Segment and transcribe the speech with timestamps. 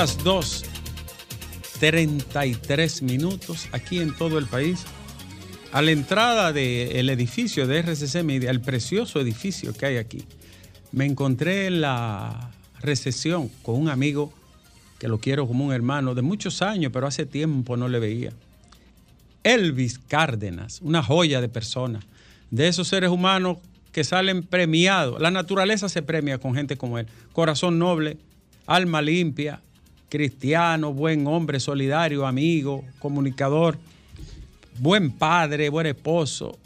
[0.00, 4.86] las 2.33 minutos aquí en todo el país.
[5.72, 10.24] A la entrada del edificio de RCC Media, el precioso edificio que hay aquí,
[10.90, 14.32] me encontré en la recesión con un amigo
[14.98, 18.32] que lo quiero como un hermano de muchos años, pero hace tiempo no le veía.
[19.44, 22.00] Elvis Cárdenas, una joya de persona,
[22.50, 23.58] de esos seres humanos
[23.92, 25.20] que salen premiados.
[25.20, 27.06] La naturaleza se premia con gente como él.
[27.34, 28.16] Corazón noble,
[28.66, 29.60] alma limpia,
[30.10, 33.78] cristiano, buen hombre, solidario, amigo, comunicador,
[34.78, 36.58] buen padre, buen esposo.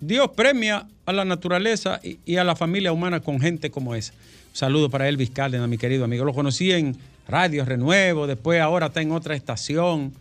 [0.00, 4.12] Dios premia a la naturaleza y, a la familia humana con gente como esa.
[4.12, 6.24] Un saludo para Elvis Cárdenas, mi querido amigo.
[6.24, 6.96] Lo conocí en
[7.28, 10.12] Radio Renuevo, después ahora está en otra estación.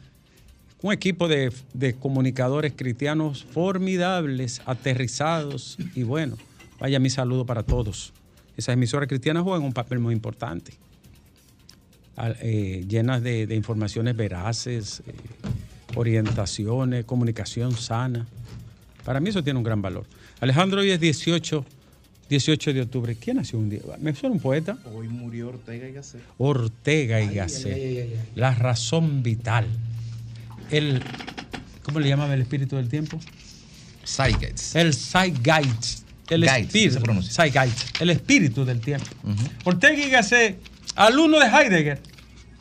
[0.84, 6.38] Un equipo de, de comunicadores cristianos formidables, aterrizados y bueno,
[6.80, 8.14] vaya mi saludo para todos.
[8.58, 10.74] Esas emisoras cristianas juegan un papel muy importante,
[12.42, 15.14] eh, llenas de, de informaciones veraces, eh,
[15.96, 18.28] orientaciones, comunicación sana.
[19.06, 20.06] Para mí eso tiene un gran valor.
[20.40, 21.66] Alejandro, hoy es 18,
[22.30, 23.16] 18 de octubre.
[23.16, 23.82] ¿Quién nació un día?
[24.00, 24.78] ¿Me suena un poeta?
[24.94, 26.22] Hoy murió Ortega y Gasset.
[26.38, 28.10] Ortega y Gasset.
[28.36, 29.66] La razón vital.
[30.70, 31.02] El,
[31.84, 33.20] ¿Cómo le llamaba el espíritu del tiempo?
[34.06, 34.76] Zeitgeist.
[34.76, 36.02] El Zeitgeist.
[36.30, 36.94] El Geist, espíritu.
[36.94, 37.34] se pronuncia.
[37.34, 39.08] Zeitgeist, El espíritu del tiempo.
[39.66, 40.58] Ortega y Gasset,
[40.96, 42.00] alumno de Heidegger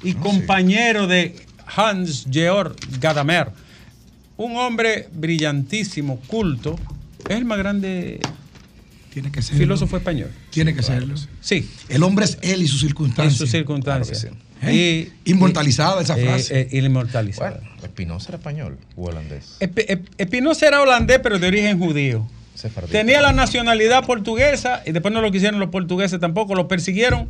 [0.03, 1.37] y compañero de
[1.77, 3.49] Hans Georg Gadamer.
[4.37, 6.79] Un hombre brillantísimo, culto.
[7.29, 8.21] Es el más grande
[9.13, 9.59] Tiene que serlo.
[9.61, 10.31] filósofo español.
[10.51, 11.15] Tiene que serlo.
[11.41, 11.69] Sí.
[11.89, 13.37] El hombre es él y sus En circunstancias.
[13.37, 14.27] sus circunstancias.
[14.63, 15.11] ¿Eh?
[15.25, 16.69] Inmortalizada esa frase.
[16.73, 17.61] eh, inmortalizada.
[17.61, 19.57] Bueno, Espinosa era español u holandés.
[20.19, 22.27] Espinosa era holandés, pero de origen judío.
[22.55, 22.93] Sefardita.
[22.99, 27.29] Tenía la nacionalidad portuguesa y después no lo quisieron los portugueses tampoco, lo persiguieron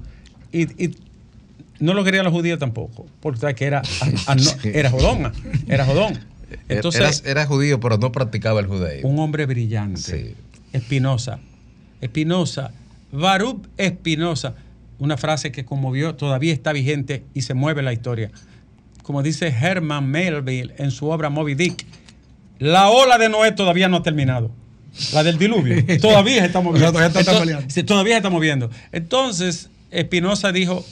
[0.53, 0.97] y, y
[1.79, 3.81] no lo querían los judíos tampoco, porque que era,
[4.27, 5.33] a- a- no- era jodón,
[5.69, 6.19] era jodón.
[6.69, 9.09] Entonces, era, era judío, pero no practicaba el judaísmo.
[9.09, 10.35] un hombre brillante, Sí.
[10.73, 11.39] Espinosa,
[12.01, 12.73] Espinosa,
[13.13, 14.55] Baruch Espinosa,
[14.99, 18.31] una frase que conmovió, todavía está vigente y se mueve la historia.
[19.03, 21.85] Como dice Herman Melville en su obra Moby Dick,
[22.59, 24.51] la ola de Noé todavía no ha terminado.
[25.13, 25.85] La del diluvio.
[26.01, 27.01] Todavía se está moviendo.
[27.01, 28.71] Entonces, todavía se está moviendo.
[28.93, 30.85] Entonces, Espinosa dijo,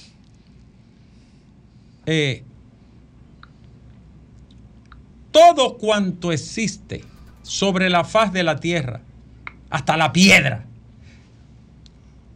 [2.06, 2.42] eh,
[5.30, 7.04] todo cuanto existe
[7.42, 9.02] sobre la faz de la tierra,
[9.70, 10.64] hasta la piedra,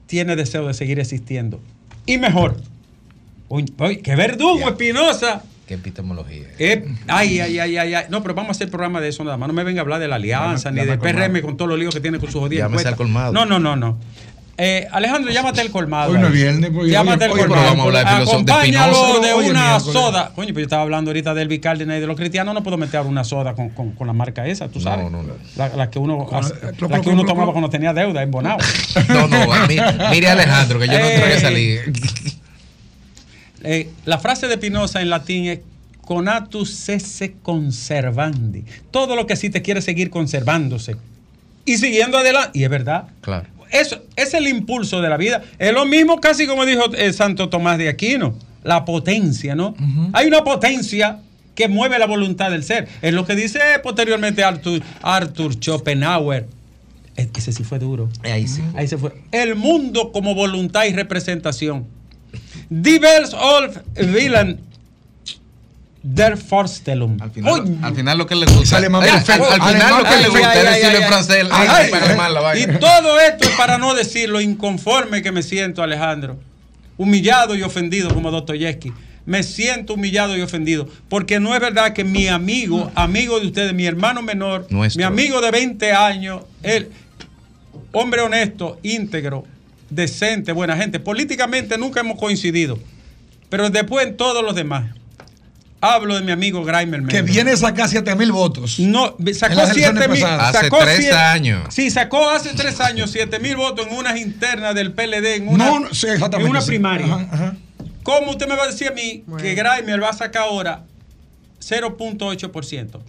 [0.07, 1.61] tiene deseo de seguir existiendo.
[2.07, 2.57] Y mejor.
[3.49, 5.43] Uy, uy, ¡Qué verdugo, Espinosa!
[5.67, 6.49] Qué epistemología.
[6.59, 8.05] Eh, ay, ay, ay, ay, ay.
[8.11, 9.47] No, pero vamos a hacer programa de eso nada más.
[9.47, 11.33] No me venga a hablar de la alianza ni llama de al colmado.
[11.33, 12.49] PRM con todos los líos que tiene con sus
[12.97, 13.33] colmado.
[13.33, 13.99] No, no, no, no.
[14.65, 16.13] Eh, Alejandro, llámate el colmado.
[16.13, 17.63] Hoy no es viernes, pues, Llámate hoy- el colmado.
[17.63, 20.33] pero vamos a hablar de de Acompáñalo de, es una soda.
[20.37, 22.55] Coño, pues yo estaba hablando ahorita del Cárdenas y de los cristianos.
[22.55, 25.11] No puedo meter una soda con, con- con la marca esa, tú No, sabes.
[25.11, 25.33] no, no.
[25.57, 28.23] La, la que uno, Con- hace- clo- la clo- que uno tomaba cuando tenía deuda
[28.23, 28.59] en Bonao.
[29.09, 29.77] No, no, mi-
[30.13, 31.17] mire Alejandro, que yo no Eh.
[31.19, 31.93] traía salir.
[33.65, 35.61] Eh, la frase de Pinoza en latín es
[36.03, 38.65] conatus cesse conservandi.
[38.91, 40.97] Todo lo que sí te quiere seguir conservándose
[41.65, 42.51] y siguiendo adelante.
[42.59, 43.05] Y es verdad.
[43.21, 43.47] Claro.
[43.73, 45.43] Eso es el impulso de la vida.
[45.59, 49.75] Es lo mismo casi como dijo eh, Santo Tomás de Aquino, la potencia, ¿no?
[50.13, 51.19] Hay una potencia
[51.55, 52.89] que mueve la voluntad del ser.
[53.03, 56.47] Es lo que dice posteriormente Arthur, Arthur Schopenhauer.
[57.17, 58.09] E- Ese sí fue duro.
[58.23, 58.63] Ahí sí.
[58.75, 59.13] Ahí se fue.
[59.33, 61.87] El mundo como voluntad y representación.
[62.71, 63.77] Die Welt of
[64.15, 64.61] Willen
[66.03, 67.21] der Vorstellung.
[67.23, 68.67] Al final, Uy, al final lo que le gusta.
[68.67, 69.03] Sale mal.
[69.09, 71.47] al, final lo que ay, le gusta ay, es decirlo en francés.
[71.51, 72.17] ay, Ay, ay, sale ay.
[72.17, 72.75] mal la vaina.
[72.75, 76.39] Y todo esto es para no decir lo inconforme que me siento, Alejandro.
[76.99, 78.93] Humillado y ofendido como Dostoyevsky.
[79.25, 80.89] Me siento humillado y ofendido.
[81.09, 84.99] Porque no es verdad que mi amigo, amigo de ustedes, mi hermano menor, Nuestro.
[84.99, 86.91] mi amigo de 20 años, él,
[87.93, 89.45] hombre honesto, íntegro,
[89.89, 90.99] decente, buena gente.
[90.99, 92.79] Políticamente nunca hemos coincidido.
[93.49, 94.87] Pero después en todos los demás.
[95.85, 98.79] Hablo de mi amigo Graimer Que viene a sacar 7 mil votos.
[98.79, 100.25] No, sacó las elecciones 7 mil.
[100.25, 101.75] Hace sacó tres siete- años.
[101.75, 105.67] Sí, sacó hace tres años 7 mil votos en unas internas del PLD, en una,
[105.67, 106.67] No, no, sí, exactamente, en una sí.
[106.69, 107.07] primaria.
[107.13, 107.57] Ajá, ajá.
[108.05, 110.85] ¿Cómo usted me va a decir a mí que Graimer va a sacar ahora
[111.61, 113.01] 0.8%?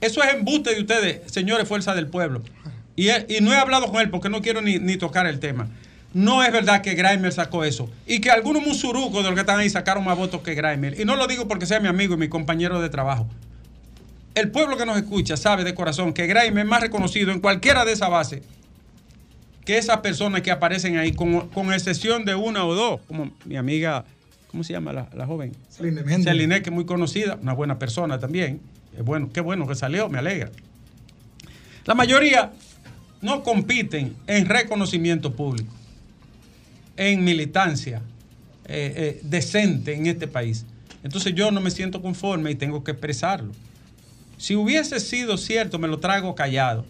[0.00, 2.42] Eso es embuste de ustedes, señores Fuerza del Pueblo.
[2.96, 5.68] Y, y no he hablado con él porque no quiero ni, ni tocar el tema.
[6.14, 7.90] No es verdad que Grimer sacó eso.
[8.06, 10.98] Y que algunos musurucos de los que están ahí sacaron más votos que Grimer.
[10.98, 13.28] Y no lo digo porque sea mi amigo y mi compañero de trabajo.
[14.34, 17.84] El pueblo que nos escucha sabe de corazón que Grimer es más reconocido en cualquiera
[17.84, 18.42] de esas bases
[19.64, 23.56] que esas personas que aparecen ahí, con, con excepción de una o dos, como mi
[23.56, 24.04] amiga,
[24.50, 25.52] ¿cómo se llama la, la joven?
[25.70, 28.60] Celine que es muy conocida, una buena persona también.
[28.96, 30.50] Es bueno, qué bueno que salió, me alegra.
[31.86, 32.52] La mayoría
[33.20, 35.72] no compiten en reconocimiento público,
[36.96, 38.02] en militancia
[38.66, 40.64] eh, eh, decente en este país.
[41.02, 43.52] Entonces yo no me siento conforme y tengo que expresarlo.
[44.38, 46.84] Si hubiese sido cierto, me lo trago callado.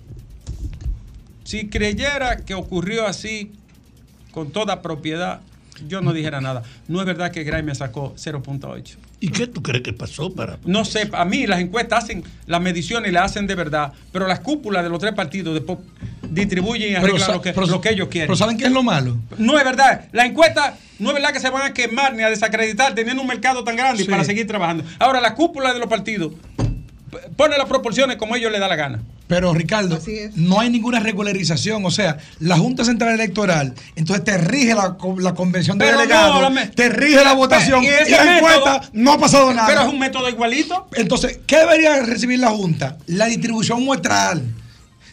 [1.44, 3.52] Si creyera que ocurrió así
[4.30, 5.40] con toda propiedad,
[5.88, 6.62] yo no dijera nada.
[6.88, 8.96] No es verdad que Gray me sacó 0.8.
[9.20, 10.58] ¿Y qué tú crees que pasó para.?
[10.66, 14.26] No sé, a mí las encuestas hacen las mediciones y las hacen de verdad, pero
[14.26, 15.78] las cúpulas de los tres partidos después
[16.28, 18.26] distribuyen y arreglan lo, que, pero- lo que ellos quieren.
[18.28, 19.16] Pero ¿saben qué es lo malo?
[19.38, 20.08] No es verdad.
[20.12, 23.28] La encuesta no es verdad que se van a quemar ni a desacreditar teniendo un
[23.28, 24.10] mercado tan grande y Sí.
[24.10, 24.84] para seguir trabajando.
[24.98, 26.32] Ahora, la cúpula de los partidos
[27.36, 29.02] pone las proporciones como ellos les da la gana.
[29.26, 29.98] Pero Ricardo,
[30.36, 31.84] no hay ninguna regularización.
[31.86, 36.52] O sea, la Junta Central Electoral, entonces te rige la, la convención de Pero delegados,
[36.52, 39.66] me- te rige la votación Y y, la encuesta no ha pasado nada.
[39.66, 40.88] Pero es un método igualito.
[40.94, 42.98] Entonces, ¿qué debería recibir la Junta?
[43.06, 44.42] La distribución muestral.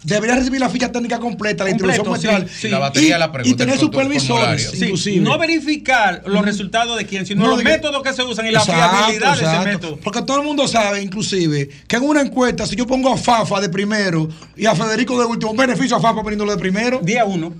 [0.03, 2.49] Debería recibir la ficha técnica completa, la distribución muestral.
[2.49, 2.69] sí, sí.
[2.69, 4.71] La batería la y pregunta, tener el control supervisores.
[4.71, 5.19] Sí, inclusive.
[5.21, 8.51] no verificar los resultados de quién, sino No, los de métodos que se usan y
[8.51, 9.97] la Exacto, fiabilidad de ese método.
[10.03, 13.61] Porque todo el mundo sabe, inclusive, que en una encuesta, si yo pongo a Fafa
[13.61, 14.27] de primero
[14.57, 16.99] y a Federico de último, un beneficio a Fafa poniéndolo de primero.
[17.03, 17.53] Día uno.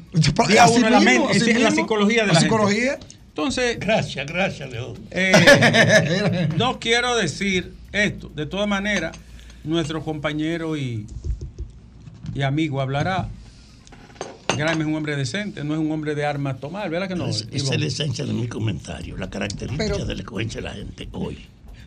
[0.47, 1.83] Día uno en la, mismo, mente, así en la mismo.
[1.83, 2.55] psicología de la, La gente.
[2.55, 2.99] psicología.
[3.27, 4.94] Entonces, Gracias, gracias, León.
[5.11, 8.29] eh, no quiero decir esto.
[8.35, 9.15] De todas maneras,
[9.63, 11.05] nuestro compañero y,
[12.33, 13.30] y amigo hablará.
[14.57, 17.28] Graham es un hombre decente, no es un hombre de armas tomar, ¿verdad que no?
[17.28, 20.74] Es- es la esencia de mi comentario, la característica Pero- de la elocuencia de la
[20.74, 21.38] gente hoy.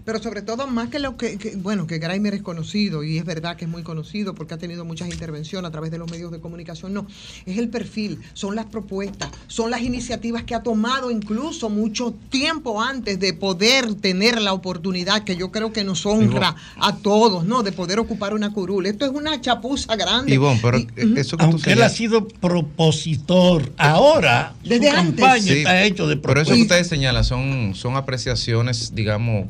[0.05, 3.25] Pero sobre todo, más que lo que, que- bueno, que Graimer es conocido, y es
[3.25, 6.31] verdad que es muy conocido porque ha tenido muchas intervenciones a través de los medios
[6.31, 7.07] de comunicación, no,
[7.47, 12.83] es el perfil, son las propuestas, son las iniciativas que ha tomado incluso mucho tiempo
[12.83, 17.63] antes de poder tener la oportunidad, que yo creo que nos honra a todos, ¿no?
[17.63, 18.85] De poder ocupar una curul.
[18.85, 20.35] Esto es una chapuza grande.
[20.35, 25.15] Ivonne, pero Y- eso que tú Aunque él ha sido propositor, ahora Desde su antes.
[25.21, 26.59] campaña Sí, está hecho de Pero eso que propuestas.
[26.61, 29.47] ustedes señalan son, son apreciaciones, digamos,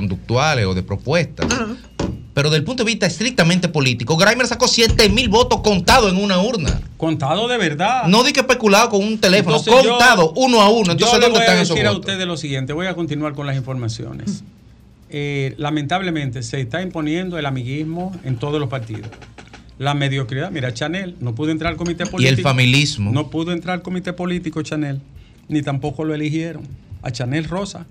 [0.00, 1.46] conductuales o de propuestas.
[2.34, 6.38] Pero del punto de vista estrictamente político, Grimer sacó 7 mil votos contados en una
[6.38, 6.82] urna.
[6.98, 8.04] Contado de verdad.
[8.08, 10.84] No di que especulado con un teléfono, Entonces yo- contado uno a uno.
[10.88, 12.00] Yo Entonces, le ¿dónde voy a están esos decir a votos?
[12.10, 14.44] ustedes lo siguiente, voy a continuar con las informaciones.
[15.08, 19.08] Eh, lamentablemente se está imponiendo el amiguismo en todos los partidos.
[19.78, 22.36] La mediocridad, mira, Chanel no pudo entrar al comité Y político.
[22.38, 23.12] el familismo.
[23.12, 25.00] No pudo entrar al comité político Chanel,
[25.48, 26.64] ni tampoco lo eligieron.
[27.02, 27.86] A Chanel Rosa,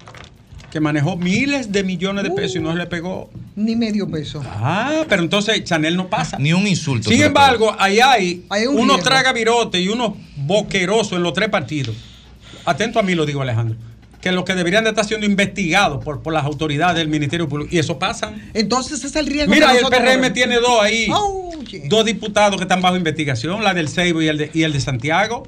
[0.76, 3.30] que manejó miles de millones de pesos y no se le pegó.
[3.56, 4.44] Ni medio peso.
[4.46, 6.38] Ah, pero entonces Chanel no pasa.
[6.38, 7.10] Ni un insulto.
[7.10, 9.10] Sin embargo, ahí hay, Hay un unos hierro.
[9.10, 11.96] traga virote y unos boquerosos en los tres partidos.
[12.66, 13.78] Atento a mí lo digo, Alejandro.
[14.20, 17.74] Que los que deberían de estar siendo investigados por, por las autoridades del Ministerio Público.
[17.74, 18.34] Y eso pasa.
[18.54, 19.54] Entonces ese es el riesgo.
[19.54, 21.08] Mira, que el PRM tiene dos ahí.
[21.10, 21.84] Oye.
[21.88, 24.82] Dos diputados que están bajo investigación, la del Seibo y el de, y el de
[24.82, 25.48] Santiago.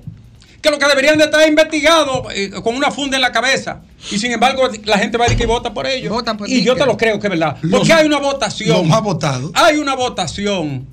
[0.61, 3.81] Que los que deberían de estar investigados eh, con una funda en la cabeza.
[4.11, 6.11] Y sin embargo, la gente va a decir que vota por ellos.
[6.11, 7.57] Votan por y yo te lo creo que es verdad.
[7.61, 8.69] Los- Porque hay una votación.
[8.77, 9.51] los más votados.
[9.53, 10.87] Hay una votación.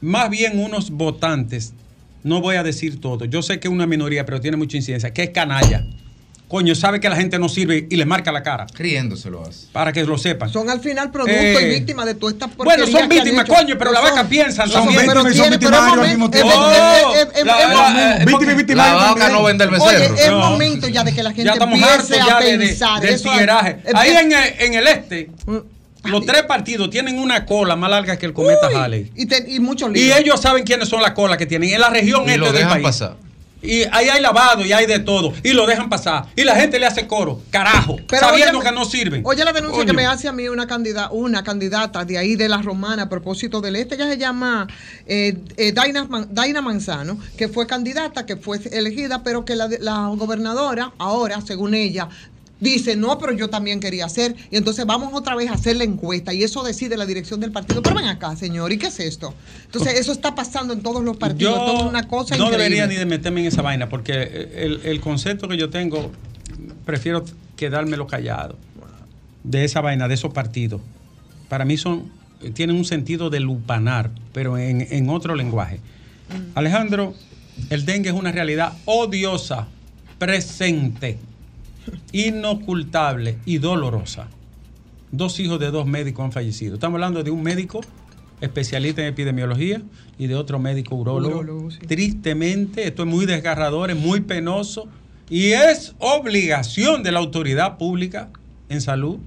[0.00, 1.72] Más bien unos votantes.
[2.22, 3.24] No voy a decir todo.
[3.26, 5.12] Yo sé que es una minoría, pero tiene mucha incidencia.
[5.12, 5.86] Que es canalla.
[6.50, 8.66] Coño, sabe que la gente no sirve y le marca la cara.
[8.76, 9.68] Riéndose lo hace.
[9.72, 10.50] Para que lo sepan.
[10.52, 13.92] Son al final producto Eh, y víctimas de todas estas Bueno, son víctimas, coño, pero
[13.92, 16.52] la vaca piensan son víctimas y son victimarios al mismo tiempo.
[16.74, 20.16] eh, Víctima y victimario La vaca no vende el Oye, becerro.
[20.16, 23.00] es momento ya de que la gente Ya estamos empiece a pensar.
[23.00, 23.76] del tigueraje.
[23.94, 24.10] Ahí
[24.58, 25.56] en el, este, Mm.
[26.10, 29.12] los tres partidos tienen una cola más larga que el cometa Uy, Halley.
[29.14, 31.70] Y, te- y muchos Y ellos saben quiénes son las colas que tienen.
[31.74, 32.82] En la región Y este lo del país.
[32.82, 33.16] pasar.
[33.62, 35.32] Y ahí hay lavado y hay de todo.
[35.42, 36.26] Y lo dejan pasar.
[36.36, 37.40] Y la gente le hace coro.
[37.50, 37.96] Carajo.
[38.08, 39.22] Pero sabiendo oye- que no sirven.
[39.24, 42.48] Oye la denuncia que me hace a mí una candidata, una candidata de ahí de
[42.48, 44.66] la Romana a propósito del este, ella se llama
[45.06, 49.68] eh, eh, Daina, Man- Daina Manzano, que fue candidata, que fue elegida, pero que la,
[49.80, 52.08] la gobernadora ahora, según ella,
[52.60, 55.84] dice, no, pero yo también quería hacer, y entonces vamos otra vez a hacer la
[55.84, 57.82] encuesta, y eso decide la dirección del partido.
[57.82, 59.34] Pero ven acá, señor, ¿y qué es esto?
[59.64, 62.64] Entonces, eso está pasando en todos los partidos, Yo una cosa no increíble.
[62.64, 66.10] debería ni de meterme en esa vaina porque el, el concepto que yo tengo,
[66.84, 67.24] prefiero
[67.56, 68.56] quedármelo callado
[69.44, 70.80] de esa vaina, de esos partidos.
[71.48, 72.10] Para mí son,
[72.54, 75.80] tienen un sentido de lupanar, pero en, en otro lenguaje.
[76.54, 77.14] Alejandro,
[77.70, 79.66] El dengue es una realidad odiosa,
[80.18, 81.18] presente,
[82.12, 84.28] inocultable y dolorosa.
[85.12, 86.74] Dos hijos de dos médicos han fallecido.
[86.74, 87.80] Estamos hablando de un médico
[88.40, 89.82] especialista en epidemiología
[90.18, 91.40] y de otro médico urólogo.
[91.40, 91.78] Urólogo, sí.
[91.86, 94.88] Tristemente, esto es muy desgarrador, es muy penoso
[95.28, 98.30] y es obligación de la autoridad pública
[98.68, 99.18] en salud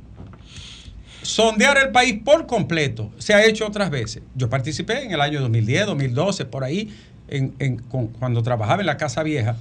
[1.22, 3.10] sondear el país por completo.
[3.17, 4.24] Se ha hecho otras veces.
[4.36, 6.93] Yo participé en el año 2010, 2012, por ahí,
[7.29, 9.55] en- en- con- cuando trabajaba en la Casa Vieja,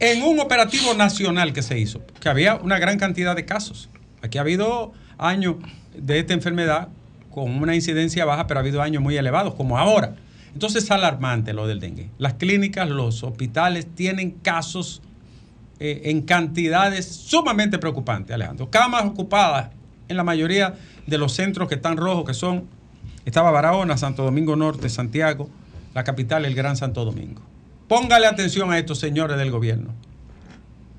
[0.00, 3.90] en un operativo nacional que se hizo, que había una gran cantidad de casos.
[4.22, 5.56] Aquí ha habido años
[5.94, 6.88] de esta enfermedad
[7.30, 10.16] con una incidencia baja, pero ha habido años muy elevados, como ahora.
[10.54, 12.10] Entonces es alarmante lo del dengue.
[12.18, 15.02] Las clínicas, los hospitales tienen casos
[15.78, 18.70] eh, en cantidades sumamente preocupantes, Alejandro.
[18.70, 19.70] Camas ocupadas
[20.08, 20.74] en la mayoría
[21.06, 22.64] de los centros que están rojos, que son,
[23.26, 25.48] estaba Barahona, Santo Domingo Norte, Santiago,
[25.94, 27.42] la capital, el Gran Santo Domingo.
[27.90, 29.92] Póngale atención a esto, señores del gobierno.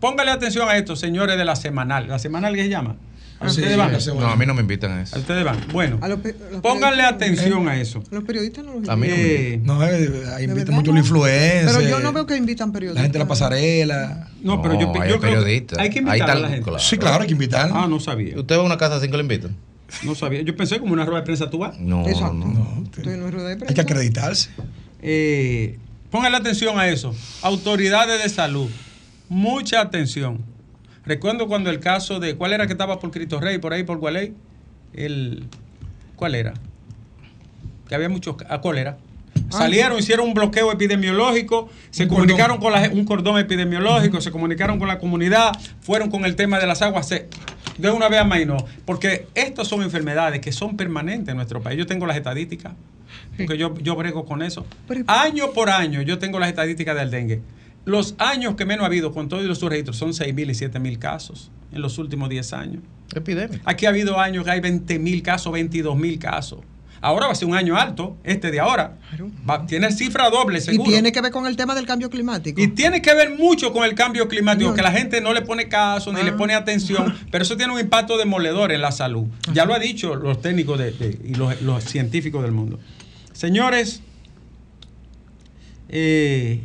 [0.02, 2.10] Póngale atención a esto, señores de la semanal.
[2.10, 2.98] ¿La semanal qué se llama?
[3.40, 3.94] ¿A Sí, ustedes van?
[4.20, 5.16] No, a mí no me invitan a eso.
[5.16, 5.58] ¿A ustedes van?
[5.72, 8.04] Bueno, A los pe- los pónganle atención a eso.
[8.12, 10.92] Los periodistas no los A mí no me Eh, No, eh, ahí ¿De invitan mucho
[10.92, 11.78] los influencers.
[11.78, 12.98] Pero yo no veo que invitan periodistas.
[13.02, 14.28] La gente de la pasarela.
[14.44, 15.80] no, pero yo, No, yo hay creo que periodistas.
[15.80, 16.64] hay que Ahí invitar está a la gente.
[16.66, 16.80] claro.
[16.80, 17.72] Sí, claro, hay que invitar.
[17.74, 18.38] Ah, no sabía.
[18.38, 19.56] ¿Usted va a una casa sin que lo inviten?
[20.04, 20.42] No sabía.
[20.42, 21.80] Yo pensé como una rueda de prensa tú vas.
[21.80, 22.34] No, Exacto.
[22.34, 22.46] no.
[22.46, 23.82] No, Estoy en una rueda de hay que prensa.
[23.82, 24.50] acreditarse.
[25.02, 25.80] Eh,
[26.12, 27.16] póngale atención a eso.
[27.42, 28.70] Autoridades de salud.
[29.30, 30.40] Mucha atención.
[31.06, 32.36] Recuerdo cuando el caso de.
[32.36, 34.34] ¿Cuál era que estaba por Cristo Rey, por ahí, por Gualey?
[34.94, 35.46] El.
[36.16, 36.54] ¿Cuál era?
[37.88, 38.36] Que había muchos.
[38.50, 38.98] A cólera.
[39.50, 42.82] Salieron, hicieron un bloqueo epidemiológico, se Un comunicaron cordón.
[42.82, 45.52] con la, un cordón epidemiológico, se comunicaron con la comunidad,
[45.82, 47.28] fueron con el tema de las aguas, se,
[47.78, 48.58] de una vez a mainó.
[48.86, 51.78] Porque estas son enfermedades que son permanentes en nuestro país.
[51.78, 52.74] Yo tengo las estadísticas,
[53.38, 54.66] porque yo, yo brego con eso.
[54.88, 57.42] Pero- Año por año yo tengo las estadísticas del dengue.
[57.86, 61.50] Los años que menos ha habido con todos los registros son 6.000 y 7.000 casos
[61.72, 62.84] en los últimos 10 años.
[63.16, 63.60] Epidemia.
[63.66, 66.60] Aquí ha habido años que hay 20.000 casos, 22.000 casos.
[67.04, 69.00] Ahora va a ser un año alto, este de ahora.
[69.10, 69.32] Claro.
[69.50, 70.92] Va- tiene cifra doble, Y seguro.
[70.92, 72.62] tiene que ver con el tema del cambio climático.
[72.62, 74.76] Y tiene que ver mucho con el cambio climático, No.
[74.76, 76.24] que la gente no le pone caso ni Ah.
[76.24, 79.26] le pone atención, pero eso tiene un impacto demoledor en la salud.
[79.52, 82.80] Ya lo ha dicho los técnicos de- de- y los, los científicos del mundo.
[83.42, 84.02] Señores,
[85.90, 86.62] eh,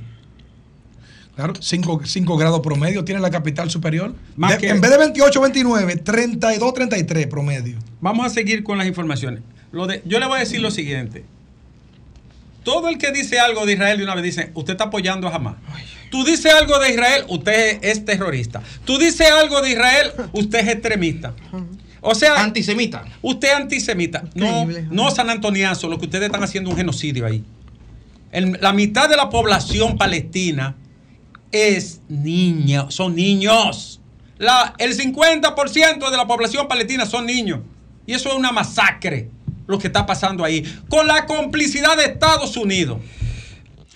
[1.35, 4.15] Claro, 5 grados promedio tiene la capital superior.
[4.37, 7.79] Más De- que- En vez de 28, 29, 32, 33 promedio.
[8.03, 9.41] vamos a seguir con las informaciones.
[9.73, 11.25] Lo de, yo le voy a decir lo siguiente.
[12.63, 15.35] Todo el que dice algo de Israel de una vez dice, usted está apoyando a
[15.35, 15.57] Hamas.
[16.11, 18.63] Tú dices algo de Israel, usted es terrorista.
[18.85, 21.35] Tú dices algo de Israel, usted es extremista.
[22.07, 23.05] O sea, Antisemita.
[23.23, 24.25] Usted es antisemita.
[24.35, 27.43] No, no San Antoniazo, lo que ustedes están haciendo es un genocidio ahí.
[28.33, 30.77] El- la mitad de la población palestina
[31.53, 34.01] es niña, son niños.
[34.39, 37.61] La, el 50% de la población palestina son niños.
[38.07, 39.31] Y eso es una masacre,
[39.67, 40.63] lo que está pasando ahí.
[40.89, 42.99] Con la complicidad de Estados Unidos,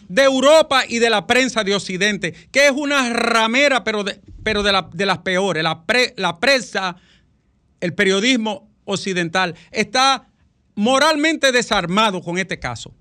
[0.09, 4.63] de Europa y de la prensa de Occidente, que es una ramera, pero de, pero
[4.63, 5.63] de, la- de las peores.
[5.63, 6.97] La, pre- la prensa
[7.81, 10.27] el periodismo occidental está
[10.75, 12.93] moralmente desarmado con este caso.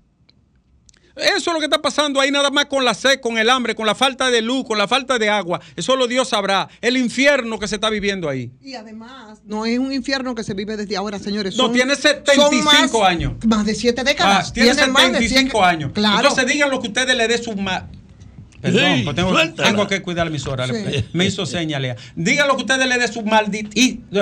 [1.16, 3.74] Eso es lo que está pasando ahí nada más con la sed, con el hambre,
[3.74, 5.60] con la falta de luz, con la falta de agua.
[5.76, 6.68] Eso lo Dios sabrá.
[6.80, 8.52] El infierno que se está viviendo ahí.
[8.62, 11.56] Y además, no es un infierno que se vive desde ahora, señores.
[11.56, 13.32] No, tiene 75 más- años.
[13.46, 14.52] Más de siete Ah, décadas.
[14.52, 15.92] tiene más de 75 siete- años.
[15.92, 16.16] Claro.
[16.20, 17.88] Entonces digan lo que ustedes le dé su ma-
[18.60, 20.66] Perdón, Sí, pues tengo, que cuidar la emisora.
[20.66, 21.04] Sí.
[21.14, 21.96] Me hizo señas, Lea.
[22.14, 23.70] Digan lo que ustedes le dé su maldita.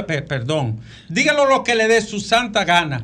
[0.06, 0.80] pe- Perdón.
[1.08, 3.02] Díganlo lo que le dé su santa gana.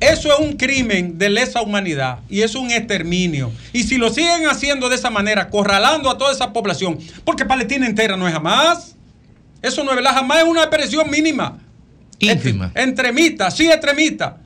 [0.00, 3.52] Eso es un crimen de lesa humanidad y es un exterminio.
[3.74, 7.86] Y si lo siguen haciendo de esa manera, corralando a toda esa población, porque Palestina
[7.86, 8.96] entera no es jamás.
[9.60, 11.58] Eso no es verdad, jamás es una expresión mínima.
[12.18, 12.72] Ínfima.
[12.74, 14.38] Entremita, sí extremista.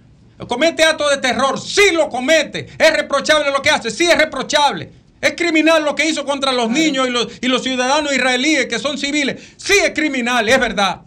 [0.48, 2.66] Comete actos de terror, sí lo comete.
[2.76, 4.90] Es reprochable lo que hace, sí es reprochable.
[5.24, 8.78] Es criminal lo que hizo contra los niños y los, y los ciudadanos israelíes que
[8.78, 9.40] son civiles.
[9.56, 11.00] Sí es criminal, es verdad.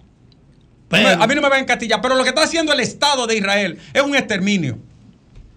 [0.90, 3.28] Pero- a mí no me va a encatillar, pero lo que está haciendo el Estado
[3.28, 4.80] de Israel es un exterminio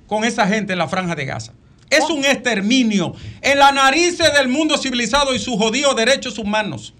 [0.06, 1.52] con esa gente en la franja de Gaza.
[1.88, 6.92] Es un exterminio en la narices del mundo civilizado y sus jodidos derechos humanos.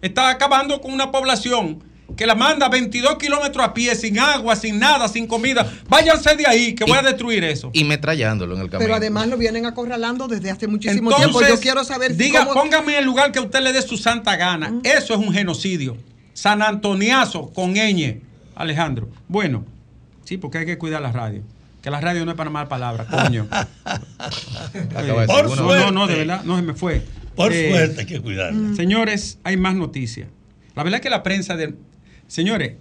[0.00, 1.82] Está acabando con una población
[2.16, 5.70] que la manda 22 kilómetros a pie, sin agua, sin nada, sin comida.
[5.88, 7.70] Váyanse de ahí, que voy a destruir eso.
[7.72, 8.86] Y metrallándolo en el camino.
[8.86, 11.54] Pero además lo vienen acorralando desde hace muchísimo Entonces, tiempo.
[11.54, 13.96] Yo quiero saber si diga, cómo- póngame en el lugar que usted le dé su
[13.96, 14.74] santa gana.
[14.84, 15.96] Eso es un genocidio.
[16.34, 18.20] San Antoniazo con ñ,
[18.54, 19.08] Alejandro.
[19.28, 19.64] Bueno,
[20.24, 21.42] sí, porque hay que cuidar la radio.
[21.82, 23.46] Que la radio no es para mal palabras, coño.
[24.20, 27.02] Acaba de Por decir, no, no, no, de verdad, no se me fue.
[27.34, 28.76] Por Eh, suerte hay que cuidarla.
[28.76, 30.28] Señores, hay más noticias.
[30.74, 31.74] La verdad es que la prensa de...
[32.30, 32.74] Señores,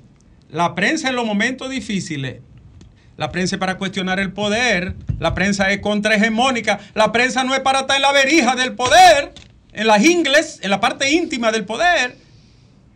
[0.51, 2.41] la prensa en los momentos difíciles,
[3.17, 7.61] la prensa es para cuestionar el poder, la prensa es contrahegemónica, la prensa no es
[7.61, 9.33] para estar en la verija del poder,
[9.73, 12.15] en las ingles, en la parte íntima del poder.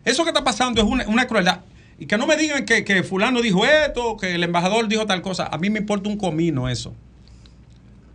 [0.04, 1.62] Eso que está pasando es una, una crueldad.
[1.98, 5.22] Y que no me digan que, que fulano dijo esto, que el embajador dijo tal
[5.22, 5.48] cosa.
[5.48, 6.94] A mí me importa un comino eso.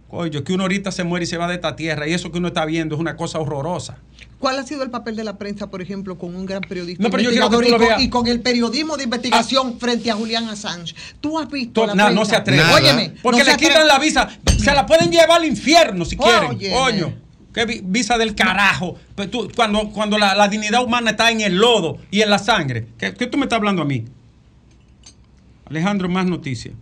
[0.08, 2.38] Coño, que uno ahorita se muere y se va de esta tierra y eso que
[2.38, 3.98] uno está viendo es una cosa horrorosa.
[4.40, 7.10] ¿Cuál ha sido el papel de la prensa, por ejemplo, con un gran periodista No,
[7.10, 8.02] pero yo quiero que investigador tú lo y, con, veas.
[8.02, 10.96] y con el periodismo de investigación frente a Julián Assange?
[11.20, 12.12] ¿Tú has visto To- la prensa?
[12.12, 12.62] no se atreve.
[12.64, 12.74] Nada.
[12.76, 14.30] Óyeme, Porque no le quitan la visa.
[14.58, 16.52] Se la pueden llevar al infierno si quieren.
[16.52, 16.74] Óyeme.
[16.76, 17.14] Coño.
[17.54, 18.96] Qué vi- visa del carajo.
[19.16, 22.40] Pero tú- cuando cuando la, la dignidad humana está en el lodo y en la
[22.40, 22.88] sangre.
[22.98, 24.06] ¿Qué, qué tú me estás hablando a mí?
[25.70, 26.74] Alejandro, más noticias.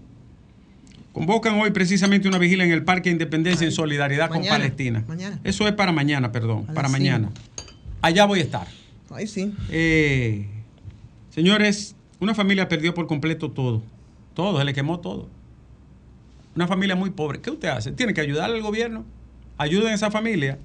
[1.18, 5.04] Convocan hoy precisamente una vigilia en el Parque Independencia en solidaridad con Palestina.
[5.08, 5.40] mañana.
[5.44, 6.68] Eso es para mañana, perdón.
[6.68, 7.32] Para mañana.
[8.04, 8.68] Allá voy a estar.
[9.10, 9.52] Ay, sí.
[9.72, 10.46] Eh,
[11.32, 13.82] señores, una familia perdió por completo todo.
[14.36, 15.28] Todo, se le quemó todo.
[16.56, 17.42] Una familia muy pobre.
[17.42, 17.94] ¿Qué usted hace?
[17.94, 19.04] Tiene que ayudar al gobierno.
[19.58, 20.60] Ayuden a esa familia.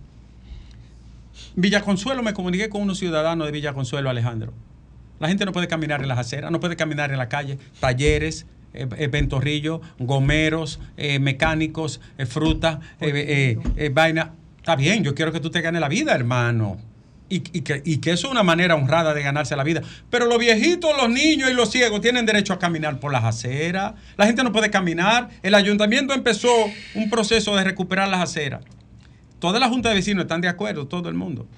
[1.57, 4.53] Villaconsuelo, me comuniqué con unos ciudadanos de Villaconsuelo, Alejandro.
[5.19, 7.57] La gente no puede caminar en las aceras, no puede caminar en la calle.
[7.81, 8.45] Talleres,
[9.11, 14.35] ventorrillos, gomeros, eh, mecánicos, eh, fruta, eh, eh, eh, vaina.
[14.59, 16.79] Está bien, yo quiero que tú te ganes la vida, hermano.
[17.29, 19.81] Y, y que, y que eso es una manera honrada de ganarse la vida.
[20.11, 23.95] Pero los viejitos, los niños y los ciegos tienen derecho a caminar por las aceras.
[24.19, 25.31] La gente no puede caminar.
[25.43, 26.53] El ayuntamiento empezó
[26.95, 28.63] un proceso de recuperar las aceras.
[29.39, 31.49] Toda la junta de vecinos están de acuerdo, todo el mundo.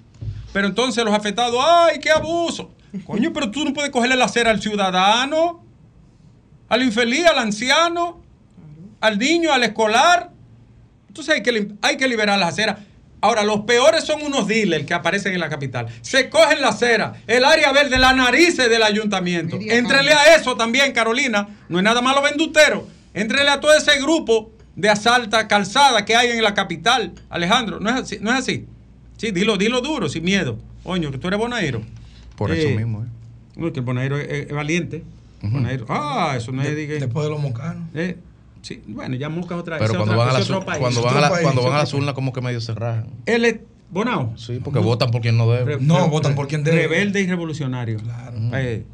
[0.53, 2.71] Pero entonces los afectados, ¡ay, qué abuso!
[3.05, 5.64] Coño, pero tú no puedes cogerle la acera al ciudadano,
[6.69, 8.21] al infeliz, al anciano,
[9.01, 10.31] al niño, al escolar.
[11.09, 12.79] Entonces hay que, hay que liberar las aceras.
[13.21, 15.87] Ahora, los peores son unos dealers que aparecen en la capital.
[16.03, 19.57] Se cogen la acera, el área verde, las narices del ayuntamiento.
[19.71, 21.49] Entrele a eso también, Carolina.
[21.71, 22.87] No es nada malo vendutero.
[23.15, 27.13] Entrele a todo ese grupo de asalta calzada que hay en la capital.
[27.31, 28.19] Alejandro, ¿no es así?
[28.21, 28.67] ¿No es así?
[29.17, 30.59] Sí, dilo, dilo duro, sin miedo.
[30.83, 31.81] Coño, que tú eres bonairo.
[32.37, 33.07] Por eso mismo, ¿eh?
[33.57, 33.87] No, que el
[34.19, 35.03] es, es- es valiente.
[35.89, 36.77] Ah, eso no es...
[36.77, 37.89] diga- Después de los mocanos.
[37.95, 38.17] eh,
[38.63, 40.67] sí, bueno, ya Mosca es otra Pero ese cuando otra- van a ese las otro
[40.67, 40.79] país.
[40.81, 43.07] cuando Otro van a la- cuando van a las urnas como que medio se rajan.
[43.27, 43.57] Él es
[43.91, 44.33] Bonao.
[44.37, 45.77] Sí, porque votan por quien no debe.
[45.77, 46.83] Re- No, re- votan por quien debe.
[46.89, 47.99] Rebelde y revolucionario.
[47.99, 48.37] Claro.
[48.55, 48.85] Eh,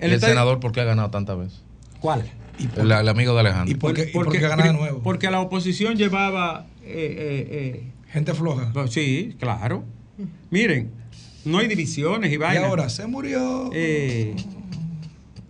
[0.00, 1.62] ¿Y el estadio- senador por qué ha ganado tantas veces?
[2.00, 2.24] ¿Cuál?
[2.58, 3.70] Y por- El, el amigo de Alejandro.
[3.72, 5.00] ¿Y por qué, y por qué ganar de nuevo?
[5.02, 6.66] Porque la oposición llevaba...
[6.82, 8.70] eh, eh, Gente floja.
[8.74, 9.84] pues sí, claro.
[10.50, 10.90] Miren,
[11.44, 12.64] no hay divisiones y Y vainas.
[12.64, 13.70] ahora se murió.
[13.72, 14.34] Eh,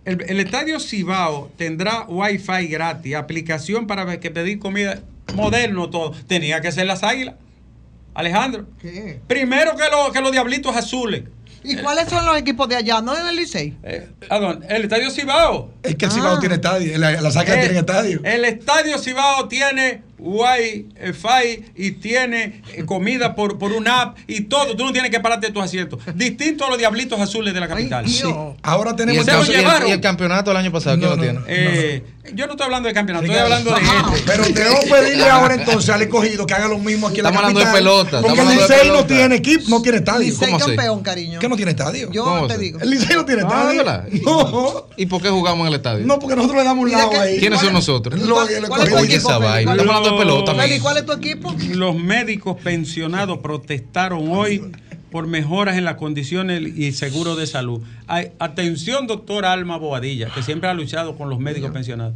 [0.09, 5.01] el, el estadio Cibao tendrá wifi gratis, aplicación para que pedir comida
[5.35, 6.11] moderno todo.
[6.27, 7.35] Tenía que ser las águilas.
[8.13, 8.65] Alejandro.
[8.81, 9.19] ¿Qué?
[9.27, 11.23] Primero que, lo- que los diablitos azules.
[11.63, 13.01] ¿Y cuáles son los equipos de allá?
[13.01, 13.75] ¿No en el Licey?
[13.83, 14.65] Eh, ¿a dónde?
[14.67, 15.71] el estadio Cibao.
[15.83, 16.13] Es que el Ah.
[16.13, 16.97] Cibao tiene estadio.
[16.97, 18.21] La- águilas Eh, tienen estadio.
[18.23, 24.75] El estadio Cibao tiene Wi-Fi y tiene eh, comida por, por una app y todo.
[24.75, 25.99] Tú no tienes que pararte de tus asientos.
[26.15, 28.03] Distinto a los diablitos azules de la capital.
[28.05, 28.23] Ay, Sí.
[28.61, 30.97] Ahora ¿Y tenemos el, se lo campe- y el- y el campeonato del año pasado,
[30.97, 31.39] ¿quién No, lo no, tiene?
[31.39, 31.45] no.
[31.47, 34.23] Eh, yo no estoy hablando de campeonato, estoy hablando de este.
[34.25, 37.49] Pero debo pedirle ahora entonces al escogido que haga lo mismo aquí en la Estamos
[37.49, 40.19] hablando de capital, pelota, Porque el Licey no tiene equipo, no tiene estadio.
[40.27, 41.39] Licey campeón, cariño.
[41.39, 42.11] ¿Qué no tiene estadio?
[42.11, 42.79] Yo ¿Cómo te digo.
[42.81, 44.87] El Licey no tiene Ah, estadio.
[44.97, 46.05] ¿Y por qué jugamos en estadio?
[46.05, 47.39] no, porque nosotros le damos un ¿Y de lado ahí.
[47.39, 48.19] ¿Quiénes son nosotros?
[48.19, 50.53] ¿Cuál- es tu equipo, Estamos hablando de pelota.
[50.81, 51.55] ¿cuál es tu equipo?
[51.73, 54.71] Los médicos pensionados protestaron hoy
[55.11, 57.81] por mejoras en las condiciones y seguro de salud.
[58.07, 62.13] Ay, atención, doctora Alma Boadilla, que siempre ha luchado con los médicos pensionados.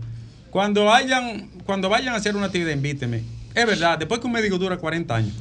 [0.52, 3.24] Cuando, hayan, cuando vayan a hacer una actividad, invíteme.
[3.56, 5.34] Es verdad, después que un médico dura 40 años,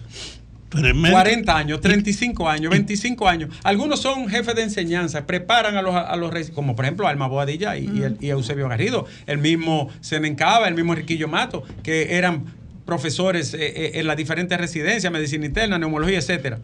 [0.73, 3.51] Pero el médico- 40 años, 35 años, 25 años.
[3.63, 7.77] Algunos son jefes de enseñanza, preparan a los, a los como por ejemplo Alma Boadilla
[7.77, 12.45] y, y Eusebio Garrido, el mismo Senencaba, el mismo Riquillo Mato, que eran
[12.87, 16.59] profesores eh, eh, en las diferentes residencias, medicina interna, neumología, etcétera.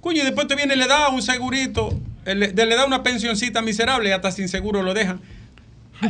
[0.00, 3.60] Coño, y después te viene le da un segurito, eh, le, le da una pensioncita
[3.62, 5.20] miserable y hasta sin seguro lo dejan.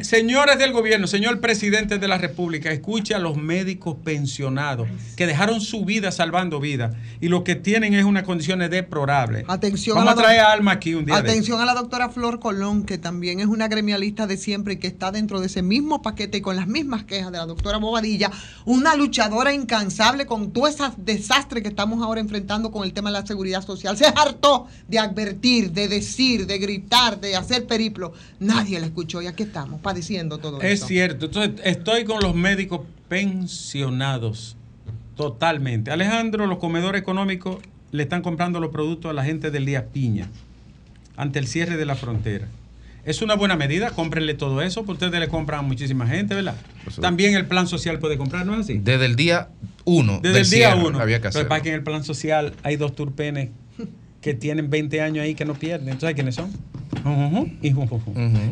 [0.02, 5.62] Señores del gobierno, señor presidente de la República, escuche a los médicos pensionados que dejaron
[5.62, 9.46] su vida salvando vidas y lo que tienen es unas condiciones deplorables.
[9.48, 11.16] Atención Vamos a a, la traer a Alma aquí un día.
[11.16, 14.88] Atención a la doctora Flor Colón, que también es una gremialista de siempre y que
[14.88, 18.30] está dentro de ese mismo paquete y con las mismas quejas de la doctora Bobadilla,
[18.66, 23.20] una luchadora incansable con todo ese desastre que estamos ahora enfrentando con el tema de
[23.20, 23.96] la seguridad social.
[23.96, 28.12] Se hartó de advertir, de decir, de gritar, de hacer periplo.
[28.38, 29.77] Nadie la escuchó y aquí estamos.
[29.78, 30.86] Estamos padeciendo todo Es eso.
[30.86, 31.26] cierto.
[31.26, 34.56] Entonces, estoy con los médicos pensionados.
[35.16, 35.90] Totalmente.
[35.90, 37.58] Alejandro, los comedores económicos
[37.90, 40.28] le están comprando los productos a la gente del día piña
[41.16, 42.46] ante el cierre de la frontera.
[43.04, 46.56] Es una buena medida, cómprenle todo eso, porque ustedes le compran a muchísima gente, ¿verdad?
[47.00, 48.78] También el plan social puede comprar, ¿no es así?
[48.78, 49.48] Desde el día
[49.84, 50.20] uno.
[50.22, 51.00] Desde el día uno.
[51.00, 51.48] Había que hacerlo.
[51.48, 53.48] pasa es que en el plan social hay dos turpenes
[54.20, 55.88] que tienen 20 años ahí que no pierden.
[55.88, 56.50] ¿Entonces quiénes son?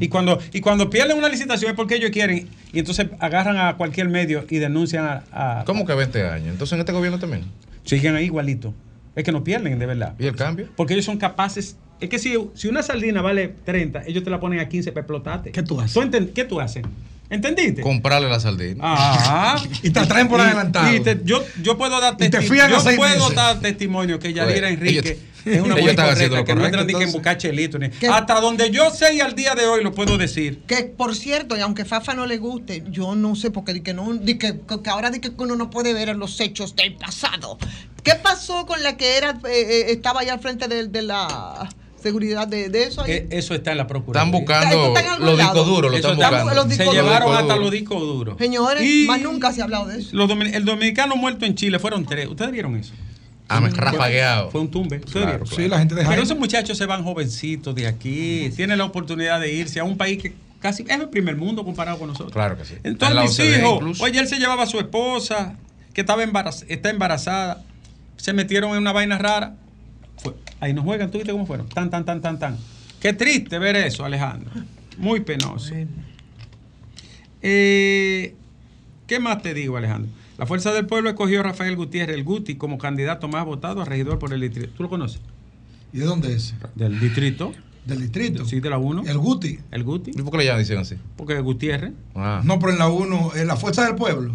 [0.00, 2.48] Y cuando, y cuando pierden una licitación es porque ellos quieren.
[2.72, 5.60] Y entonces agarran a cualquier medio y denuncian a.
[5.60, 6.48] a- ¿Cómo que 20 años?
[6.48, 7.44] Entonces en este gobierno también.
[7.84, 8.74] Siguen ahí igualito.
[9.14, 10.14] Es que no pierden, de verdad.
[10.18, 10.68] ¿Y el cambio?
[10.76, 11.76] Porque ellos son capaces.
[12.00, 15.00] Es que si, si una sardina vale 30, ellos te la ponen a 15 para
[15.02, 15.52] explotarte.
[15.52, 15.94] ¿Qué tú haces?
[16.34, 16.84] ¿Qué tú haces?
[17.28, 17.82] ¿Entendiste?
[17.82, 18.82] Comprarle la sardina.
[18.84, 19.62] Ah.
[19.82, 20.94] Y te traen por Y- adelantado.
[20.94, 23.34] y te- yo, yo puedo dar Y te testi- fían a yo seis puedo meses.
[23.34, 24.98] dar testimonio que Yadira Enrique
[25.44, 27.12] ellos- es una mujer correcta, que no entran ni que en entonces.
[27.12, 27.78] buscar chelito.
[27.78, 28.08] ni- ¿Qué?
[28.08, 30.62] Hasta donde yo sé y al día de hoy lo puedo decir.
[30.66, 33.94] Que por cierto, y aunque Fafa no le guste, yo no sé porque di que
[33.94, 37.58] no, di que, que ahora di que uno no puede ver los hechos del pasado.
[38.04, 41.68] ¿Qué pasó con la que era eh, eh, estaba allá al frente de, de la
[42.06, 43.02] seguridad de, de eso?
[43.02, 43.12] ahí?
[43.12, 44.38] Eh, Eso está en la procuraduría.
[44.38, 44.40] Están
[44.70, 46.54] buscando está los discos duros, lo están está- buscando.
[46.64, 48.36] los se llevaron hasta los discos duros.
[48.38, 50.10] Señores, Y más nunca se ha hablado de eso.
[50.12, 52.28] los domin- el dominicano muerto en Chile fueron tres.
[52.28, 52.92] ¿Ustedes vieron eso?
[53.48, 54.50] Ah, me rafagueado.
[54.50, 54.96] Fue un tumbe.
[54.96, 55.46] ¿Ustedes Claro, vieron?
[55.56, 59.40] Sí, la gente de Pero esos muchachos se van jovencitos de aquí, tienen la oportunidad
[59.40, 62.32] de irse a un país que casi es el primer mundo comparado con nosotros.
[62.32, 62.74] Claro que sí.
[62.82, 64.02] En Entonces mis hijos, incluso.
[64.02, 65.54] oye, él se llevaba a su esposa,
[65.94, 67.62] que estaba embaraz- está embarazada,
[68.16, 69.54] se metieron en una vaina rara.
[70.16, 71.68] Fue- ahí no juegan, ¿tú viste cómo fueron?
[71.68, 72.56] Tan, tan, tan, tan, tan.
[73.00, 74.50] Qué triste ver eso, Alejandro.
[74.98, 75.74] Muy penoso.
[77.42, 78.34] Eh,
[79.06, 80.10] ¿Qué más te digo, Alejandro?
[80.38, 83.84] La Fuerza del Pueblo escogió a Rafael Gutiérrez, el Guti, como candidato más votado a
[83.84, 84.70] regidor por el distrito.
[84.76, 85.20] ¿Tú lo conoces?
[85.92, 86.54] ¿Y de dónde es?
[86.74, 87.52] Del distrito.
[87.86, 88.44] Del distrito.
[88.44, 89.04] Sí, de la 1.
[89.06, 89.58] El Guti.
[89.70, 90.10] El Guti.
[90.10, 90.96] ¿Y por qué le llaman dicen así?
[91.16, 92.42] Porque Gutiérrez, Ah.
[92.44, 94.34] No, pero en la 1, en la Fuerza del Pueblo.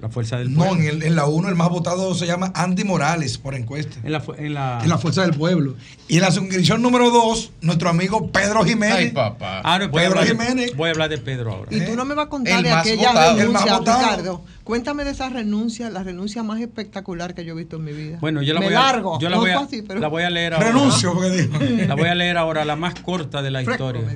[0.00, 0.82] La Fuerza del No, Pueblo.
[0.82, 3.96] en, el- en la 1 el más votado se llama Andy Morales por encuesta.
[4.04, 5.74] En la, en la- En la Fuerza del Pueblo.
[6.08, 8.96] Y en la suscripción número 2, nuestro amigo Pedro Jiménez.
[8.98, 9.62] Ay, papá.
[9.64, 10.76] Ah, no, voy, a Pedro hablar de, Jiménez.
[10.76, 11.74] voy a hablar de Pedro ahora.
[11.74, 13.40] Y tú no me vas a contar El de más aquella votado.
[13.40, 14.00] El más votado.
[14.02, 14.44] Ricardo.
[14.66, 18.18] Cuéntame de esa renuncia, la renuncia más espectacular que yo he visto en mi vida.
[18.20, 19.14] Bueno, yo la me voy largo.
[19.16, 20.66] a, yo la No voy a, así, pero- la voy a leer ahora.
[20.72, 21.86] Renuncio, porque dijo.
[21.86, 24.10] La voy a leer ahora, la más corta de la Fresco, historia.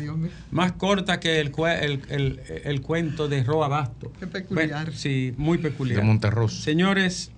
[0.50, 4.12] Más corta que el, cue- el, el- el cuento de Roa Basto.
[4.18, 4.86] Qué peculiar.
[4.86, 6.00] Bueno, sí, muy peculiar.
[6.00, 6.60] De Monterroso.
[6.62, 7.30] Señores,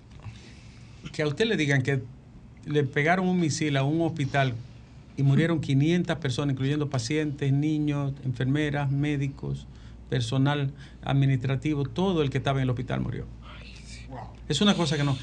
[1.13, 2.03] que a usted le digan que
[2.65, 4.55] le pegaron un misil a un hospital
[5.19, 9.67] y murieron 500 personas, incluyendo pacientes, niños, enfermeras, médicos,
[10.13, 13.25] personal administrativo, todo el que estaba en el hospital murió.
[14.47, 15.17] Es una cosa que no,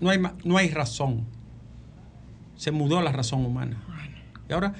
[0.00, 1.24] no hay, no hay razón.
[2.56, 3.76] Se mudó la razón humana.
[4.48, 4.74] Y ahora,